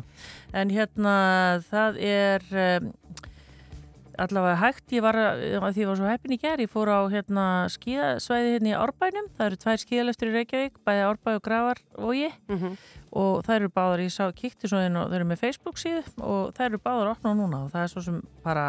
En 0.60 0.74
hérna, 0.76 1.16
það 1.70 2.02
er 2.10 2.46
um, 2.66 2.92
allavega 4.22 4.56
hægt, 4.62 4.86
ég 4.96 5.02
var, 5.06 5.16
að 5.16 5.72
því 5.76 5.82
ég 5.84 5.90
var 5.90 5.98
svo 6.00 6.08
heppin 6.10 6.34
í 6.36 6.38
gerð, 6.42 6.64
ég 6.66 6.72
fór 6.72 6.90
á 6.92 7.00
hérna 7.12 7.46
skíðasvæði 7.74 8.52
hérna 8.56 8.72
í 8.72 8.76
Árbænum, 8.80 9.30
það 9.38 9.48
eru 9.50 9.60
tvær 9.64 9.82
skíðaleftur 9.84 10.30
í 10.32 10.36
Reykjavík, 10.36 10.78
bæði 10.88 11.04
Árbæ 11.10 11.32
og 11.36 11.44
Gravarvogi 11.46 12.30
Mhm. 12.50 12.78
og 13.16 13.44
það 13.46 13.56
eru 13.56 13.70
báðar, 13.76 14.04
ég 14.06 14.12
sá, 14.12 14.26
kíkti 14.36 14.68
svo 14.68 14.80
inn 14.86 14.96
og 15.00 15.10
þau 15.10 15.16
eru 15.16 15.26
með 15.30 15.40
Facebook 15.40 15.78
síðu 15.80 16.04
og 16.22 16.54
það 16.54 16.66
eru 16.66 16.78
báðar 16.84 17.12
opna 17.14 17.34
núna 17.36 17.64
og 17.66 17.72
það 17.72 17.84
er 17.84 17.88
svo 17.94 18.02
sem 18.04 18.22
bara, 18.44 18.66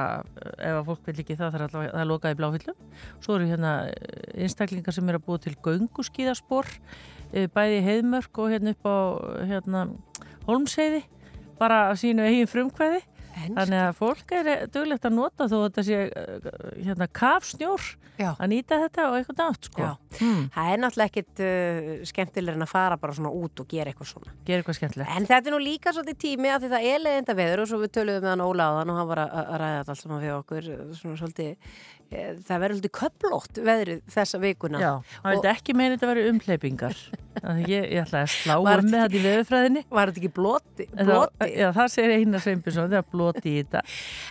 ef 0.59 0.77
að 0.81 0.85
fólk 0.87 1.07
vil 1.07 1.15
ekki 1.25 1.37
það, 1.37 1.51
það 1.51 1.61
er 1.61 1.67
allavega, 1.69 1.93
það 1.93 2.01
er 2.05 2.11
lokað 2.13 2.35
í 2.35 2.39
bláfyllum. 2.41 2.79
Svo 3.21 3.35
eru 3.37 3.47
hérna 3.51 3.73
eh, 3.89 4.43
einstaklingar 4.47 4.95
sem 4.95 5.09
eru 5.09 5.19
að 5.19 5.27
búa 5.27 5.39
til 5.43 5.55
gönguskíðaspor, 5.67 6.67
eh, 7.33 7.47
bæði 7.49 7.83
heiðmörk 7.87 8.39
og 8.39 8.51
hérna 8.55 8.71
upp 8.77 8.87
á 8.87 8.97
hérna 9.51 9.87
Holmsheiði, 10.47 11.03
bara 11.59 11.91
að 11.91 11.99
sínu 12.05 12.23
eigin 12.27 12.47
frumkvæði. 12.47 13.03
Þannig 13.37 13.83
að 13.83 13.95
fólk 13.99 14.33
er 14.33 14.51
duglegt 14.73 15.07
að 15.07 15.17
nota 15.17 15.47
þó 15.51 15.57
að 15.59 15.65
þetta 15.67 15.85
sé 15.87 15.99
eh, 16.07 16.51
hérna 16.87 17.09
kafsnjór 17.21 17.87
Já. 18.17 18.31
að 18.33 18.49
nýta 18.53 18.79
þetta 18.81 19.07
og 19.11 19.17
eitthvað 19.19 19.41
nátt 19.43 19.69
sko. 19.69 19.83
Já, 19.85 20.21
það 20.55 20.71
er 20.73 20.81
náttúrulega 20.81 21.11
ekkit 21.11 21.43
uh, 21.45 21.91
skemmtilega 22.09 22.57
en 22.57 22.65
að 22.65 22.71
fara 22.73 22.97
bara 23.01 23.17
svona 23.17 23.33
út 23.37 23.61
og 23.61 23.69
gera 23.69 23.93
eitthvað 23.93 24.11
svona. 24.15 24.33
Gera 24.47 24.63
eitthvað 24.63 24.79
skemmtilegt. 24.79 25.13
En 25.13 25.29
þetta 25.29 25.51
er 25.51 25.57
nú 25.57 25.61
líka 25.61 25.93
svolítið 25.93 26.21
tími 26.25 26.53
að 26.53 26.65
því 26.65 26.73
það 26.73 26.89
er 26.93 27.05
leiðinda 27.05 27.37
veður 27.43 27.65
og 27.65 27.71
svo 27.71 27.81
við 27.83 27.93
töluðum 27.99 28.25
með 28.25 28.33
hann 28.33 28.45
þann 28.81 28.95
og 28.95 29.01
hann 29.01 29.11
var 29.11 29.23
að, 29.27 29.53
ræða 29.63 29.83
allt 29.85 30.01
saman 30.01 30.25
við 30.25 30.35
okkur 30.37 30.71
svona 30.97 31.21
svolítið, 31.21 31.77
það 32.11 32.61
verður 32.63 32.79
svolítið 32.79 32.93
köplótt 32.97 33.61
veðrið 33.67 34.03
þessa 34.15 34.41
vikuna. 34.43 34.81
Já, 34.83 34.91
hann 35.23 35.35
vildi 35.35 35.49
ekki 35.51 35.75
meina 35.77 35.97
þetta 35.97 36.07
að 36.07 36.13
vera 36.13 36.33
umhleypingar. 36.33 37.01
Þannig 37.37 37.69
ég, 37.69 37.87
ég 37.93 38.07
ætlaði 38.07 38.23
að 38.23 38.33
slá 38.33 38.55
um 38.57 38.87
með 38.87 39.03
þetta 39.03 39.19
í 39.19 39.23
veðurfræðinni. 39.27 39.83
Var 39.93 40.11
þetta 40.11 40.21
ekki 40.23 40.31
bloti? 40.37 40.87
bloti? 40.97 41.49
Já, 41.53 41.67
það 41.77 41.91
segir 41.93 42.15
Einar 42.15 42.45
Sveinbjörnsson, 42.45 42.89
það 42.93 43.01
er 43.01 43.11
bloti 43.13 43.51
í 43.51 43.57
þetta. 43.59 43.83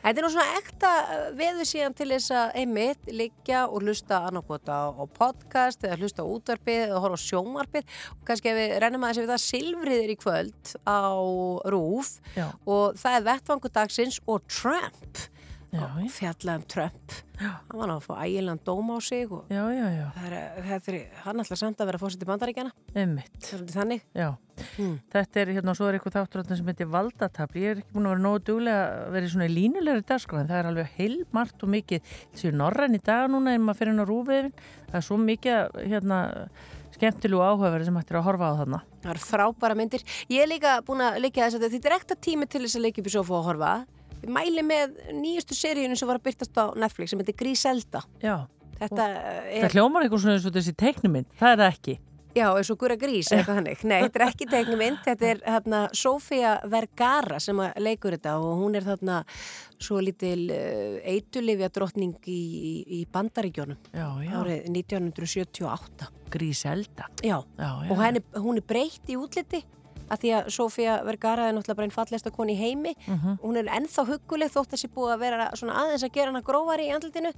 Þetta 0.05 0.21
er 0.21 0.25
nú 0.25 0.31
svona 0.33 0.55
ekta 0.61 0.93
veður 1.37 1.69
síðan 1.69 1.97
til 1.99 2.09
þess 2.15 2.33
að 2.39 2.57
einmitt 2.63 3.11
liggja 3.21 3.61
og 3.67 3.85
hlusta 3.85 4.21
annarkot 4.29 4.71
á, 4.73 4.81
podcast 5.19 5.85
eða 5.85 5.99
hlusta 6.01 6.25
á 6.25 6.31
útvarpið 6.31 6.81
eða 6.87 7.03
horfa 7.03 7.21
á 7.21 7.25
sjónvarpið 7.25 7.95
og 8.15 8.25
kannski 8.25 8.51
ef 8.51 8.59
við 8.61 8.75
rennum 8.81 9.05
að 9.05 9.13
þessi 9.13 9.25
við 9.25 9.33
það 9.35 9.45
silfriðir 9.45 10.15
í 10.15 10.17
kvöld 10.23 10.75
á 10.89 11.05
rúf 11.75 12.11
Já. 12.33 12.49
og 12.65 12.97
það 12.99 13.19
er 13.19 13.29
vettvangudagsins 13.29 14.21
og 14.25 14.49
Trump 14.49 15.25
Já, 15.73 15.85
og 15.89 16.11
fjallað 16.13 16.59
um 16.59 16.65
Trump 16.71 17.15
hann 17.35 17.79
var 17.79 17.89
náttúrulega 17.89 17.95
að 17.97 18.05
fá 18.05 18.13
ægilegan 18.23 18.59
dóm 18.63 18.91
á 18.95 18.97
sig 19.03 19.31
og 19.31 19.49
Já, 19.51 19.63
já, 19.75 19.87
er, 20.29 20.35
þetta 20.63 20.91
er, 20.93 20.99
hann 21.25 21.43
ætla 21.43 21.57
samt 21.59 21.81
að 21.83 21.89
vera 21.91 21.99
fósitt 21.99 22.23
í 22.23 22.29
bandaríkjana 22.29 22.71
þannig 23.73 24.05
Hmm. 24.77 24.99
þetta 25.11 25.41
er 25.41 25.51
hérna 25.57 25.73
og 25.73 25.75
svo 25.75 25.89
er 25.89 25.97
eitthvað 25.97 26.15
þáttur 26.15 26.55
sem 26.55 26.69
heitir 26.69 26.87
valdatafl. 26.87 27.59
Ég 27.59 27.73
er 27.73 27.81
ekki 27.81 27.91
búin 27.91 28.07
að 28.07 28.13
vera 28.13 28.23
nógu 28.23 28.43
duglega 28.47 28.85
að 29.01 29.11
vera 29.17 29.27
í 29.27 29.31
svona 29.33 29.49
línulegri 29.51 30.05
dagskrá 30.07 30.39
en 30.39 30.47
það 30.47 30.61
er 30.61 30.69
alveg 30.69 30.93
heilmart 30.95 31.65
og 31.65 31.73
mikið 31.73 32.13
þessi 32.31 32.53
norræn 32.55 32.95
í 32.95 33.01
dag 33.03 33.27
núna 33.33 33.51
en 33.55 33.65
maður 33.67 33.81
fyrir 33.81 33.91
inn 33.91 33.99
á 33.99 34.07
rúfiðin. 34.07 34.53
Það 34.87 34.97
er 35.01 35.05
svo 35.09 35.19
mikið 35.19 35.75
hérna 35.91 36.21
skemmtilegu 36.95 37.43
áhugaverði 37.43 37.89
sem 37.89 37.99
hættir 37.99 38.19
að 38.21 38.27
horfa 38.29 38.51
á 38.55 38.59
þarna. 38.61 38.79
Það 39.03 39.11
eru 39.11 39.25
frábæra 39.25 39.75
myndir. 39.75 40.05
Ég 40.31 40.45
er 40.45 40.51
líka 40.53 40.77
búin 40.87 41.03
að 41.03 41.19
leikja 41.25 41.49
þess 41.49 41.59
að 41.59 41.75
þetta 41.75 41.91
er 41.91 41.97
ekta 41.99 42.15
tími 42.15 42.47
til 42.47 42.63
þess 42.63 42.79
að 42.79 42.85
leikja 42.87 43.03
upp 43.03 43.11
í 43.11 43.15
sofa 43.17 43.35
og 43.41 43.47
horfa. 43.49 43.73
Ég 44.25 44.33
mæli 44.33 44.63
með 44.65 44.97
nýjustu 45.13 45.53
seríunum 45.57 45.99
sem 45.99 46.09
var 46.09 46.17
að 46.19 46.25
byrtast 46.31 46.57
á 46.57 46.65
Netflix 46.81 47.13
sem 47.13 47.21
heitir 47.21 47.37
Griselda. 47.37 48.01
Já. 48.23 48.35
Þetta 48.75 49.05
Það 49.05 49.53
er, 49.61 49.71
hljómar 49.77 50.03
eitthvað 50.03 50.25
svona 50.25 50.35
eins 50.39 50.49
og 50.49 50.55
þessi 50.57 50.73
teiknumind. 50.81 51.27
Það 51.39 51.53
er 51.53 51.59
það 51.61 51.69
ekki. 51.75 51.93
já, 52.35 52.47
eins 52.51 52.69
og 52.73 52.79
Gura 52.81 52.97
Grís 52.99 53.29
eitthvað 53.31 53.59
þannig. 53.61 53.83
Nei, 53.87 53.99
þetta 54.03 54.19
er 54.19 54.25
ekki 54.25 54.47
teiknumind. 54.51 54.97
Þetta 55.05 55.27
er 55.29 55.39
hérna 55.47 55.79
Sofía 55.95 56.49
Vergara 56.73 57.37
sem 57.39 57.61
leikur 57.79 58.17
þetta 58.17 58.33
og 58.43 58.57
hún 58.59 58.75
er 58.75 58.83
þarna 58.83 59.21
svo 59.79 60.01
lítil 60.03 60.49
uh, 60.51 60.97
eitulifja 61.13 61.69
drottning 61.77 62.17
í, 62.27 62.41
í, 62.97 62.99
Bandaríkjónum. 63.13 63.79
Árið 63.95 64.67
1978. 64.73 66.09
Gríselda. 66.35 67.07
Já, 67.23 67.37
Já, 67.55 67.69
já. 67.85 67.91
og 67.93 68.01
henni, 68.03 68.25
hún 68.41 68.59
er 68.59 68.65
breytt 68.67 69.07
í 69.07 69.15
útliti 69.15 69.61
að 70.09 70.19
því 70.21 70.31
að 70.37 70.49
Sofía 70.55 70.95
Vergara 71.05 71.47
er 71.49 71.53
náttúrulega 71.57 71.75
bara 71.79 71.87
einn 71.89 71.95
fallegsta 71.95 72.31
koni 72.35 72.53
í 72.55 72.59
heimi 72.59 72.93
Mhm. 73.07 73.37
hún 73.43 73.57
er 73.57 73.65
ennþá 73.79 74.05
hugguleg 74.09 74.51
þótt 74.53 74.73
þessi 74.75 74.89
búið 74.93 75.13
að 75.15 75.19
vera 75.25 75.49
svona 75.55 75.75
aðeins 75.81 76.03
að 76.05 76.11
gera 76.13 76.31
hana 76.31 76.41
grófari 76.45 76.87
í 76.89 76.93
andlitinu 76.95 77.31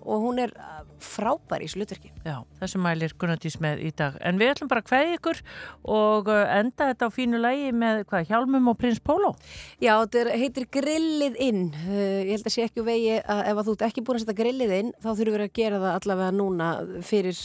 og 0.00 0.22
hún 0.22 0.38
er 0.42 0.52
uh, 0.56 0.82
frábær 1.00 1.62
í 1.62 1.66
þessu 1.68 1.80
hlutverki 1.80 2.10
Já, 2.24 2.42
þessu 2.60 2.78
mælir 2.82 3.14
Gunnardís 3.18 3.56
með 3.60 3.80
í 3.86 3.90
dag. 3.96 4.16
En 4.20 4.38
við 4.38 4.52
ætlum 4.54 4.68
bara 4.70 4.80
að 4.82 4.88
kveðja 4.90 5.16
ykkur 5.18 5.40
og 5.84 6.28
uh, 6.28 6.44
enda 6.60 6.90
þetta 6.92 7.08
á 7.08 7.10
fínu 7.14 7.40
lægi 7.42 7.72
með 7.74 8.04
hvað, 8.10 8.26
Hjálmum 8.30 8.68
og 8.70 8.78
Prins 8.78 9.00
Pólo. 9.00 9.34
Já, 9.80 9.94
þetta 10.04 10.36
heitir 10.38 10.66
grillið 10.70 11.36
inn 11.40 11.62
uh, 11.74 12.22
ég 12.26 12.34
held 12.36 12.46
að 12.46 12.54
sé 12.54 12.66
ekki 12.68 12.82
úr 12.84 12.88
vegi 12.90 13.18
að 13.22 13.44
ef 13.50 13.56
að 13.56 13.66
þú 13.70 13.76
ert 13.78 13.86
ekki 13.90 14.04
búin 14.06 14.20
að 14.20 14.24
setja 14.26 14.38
grillið 14.42 14.76
inn 14.78 14.92
þá 15.00 15.10
þurfum 15.10 15.36
við 15.38 15.46
að 15.48 15.52
gera 15.60 15.82
það 15.82 15.98
allavega 16.00 16.36
núna 16.38 16.70
fyrir 17.02 17.42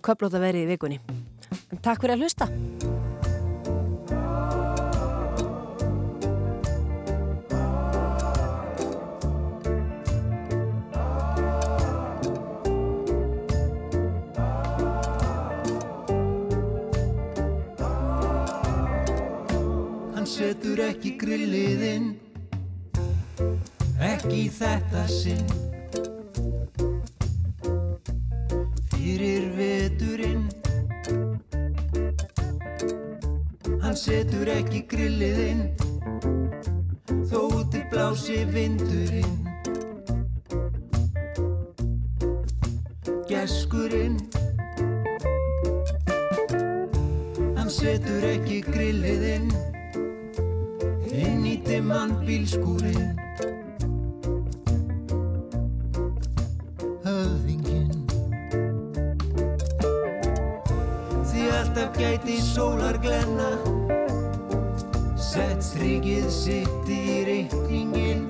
köflóta 0.00 0.40
verið 0.42 0.66
í 0.68 0.72
vikunni 0.76 1.00
Takk 1.82 2.00
fyrir 2.04 2.16
að 2.16 2.22
hlusta 2.24 3.01
setur 20.42 20.80
ekki 20.82 21.10
grillið 21.20 21.82
inn 21.86 22.06
Ekki 24.02 24.48
þetta 24.50 25.04
sinn. 25.06 25.46
Fyrir 28.90 29.46
veturinn. 29.54 30.48
Hann 33.84 33.94
setur 34.00 34.50
ekki 34.56 34.82
grillið 34.90 35.38
inn 35.44 35.62
Þó 37.30 37.38
úti 37.60 37.86
blási 37.94 38.42
vindurinn. 38.50 39.38
Geskurinn. 43.30 44.18
Hann 47.54 47.70
setur 47.70 48.32
ekki 48.34 48.64
grillið 48.72 49.28
inn 51.12 51.44
í 51.44 51.58
dimman 51.60 52.14
bílskúrin 52.24 53.18
höfðingin 57.04 57.90
því 61.28 61.42
alltaf 61.58 61.98
gæti 61.98 62.38
sólar 62.46 62.96
glenna. 63.04 63.50
Sett 65.32 65.60
strikið 65.64 66.30
sitt 66.32 66.88
í 66.92 67.20
reikningin 67.28 68.26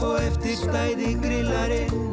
og 0.00 0.16
eftir 0.20 0.56
stæði 0.64 1.12
grillarinn 1.24 2.11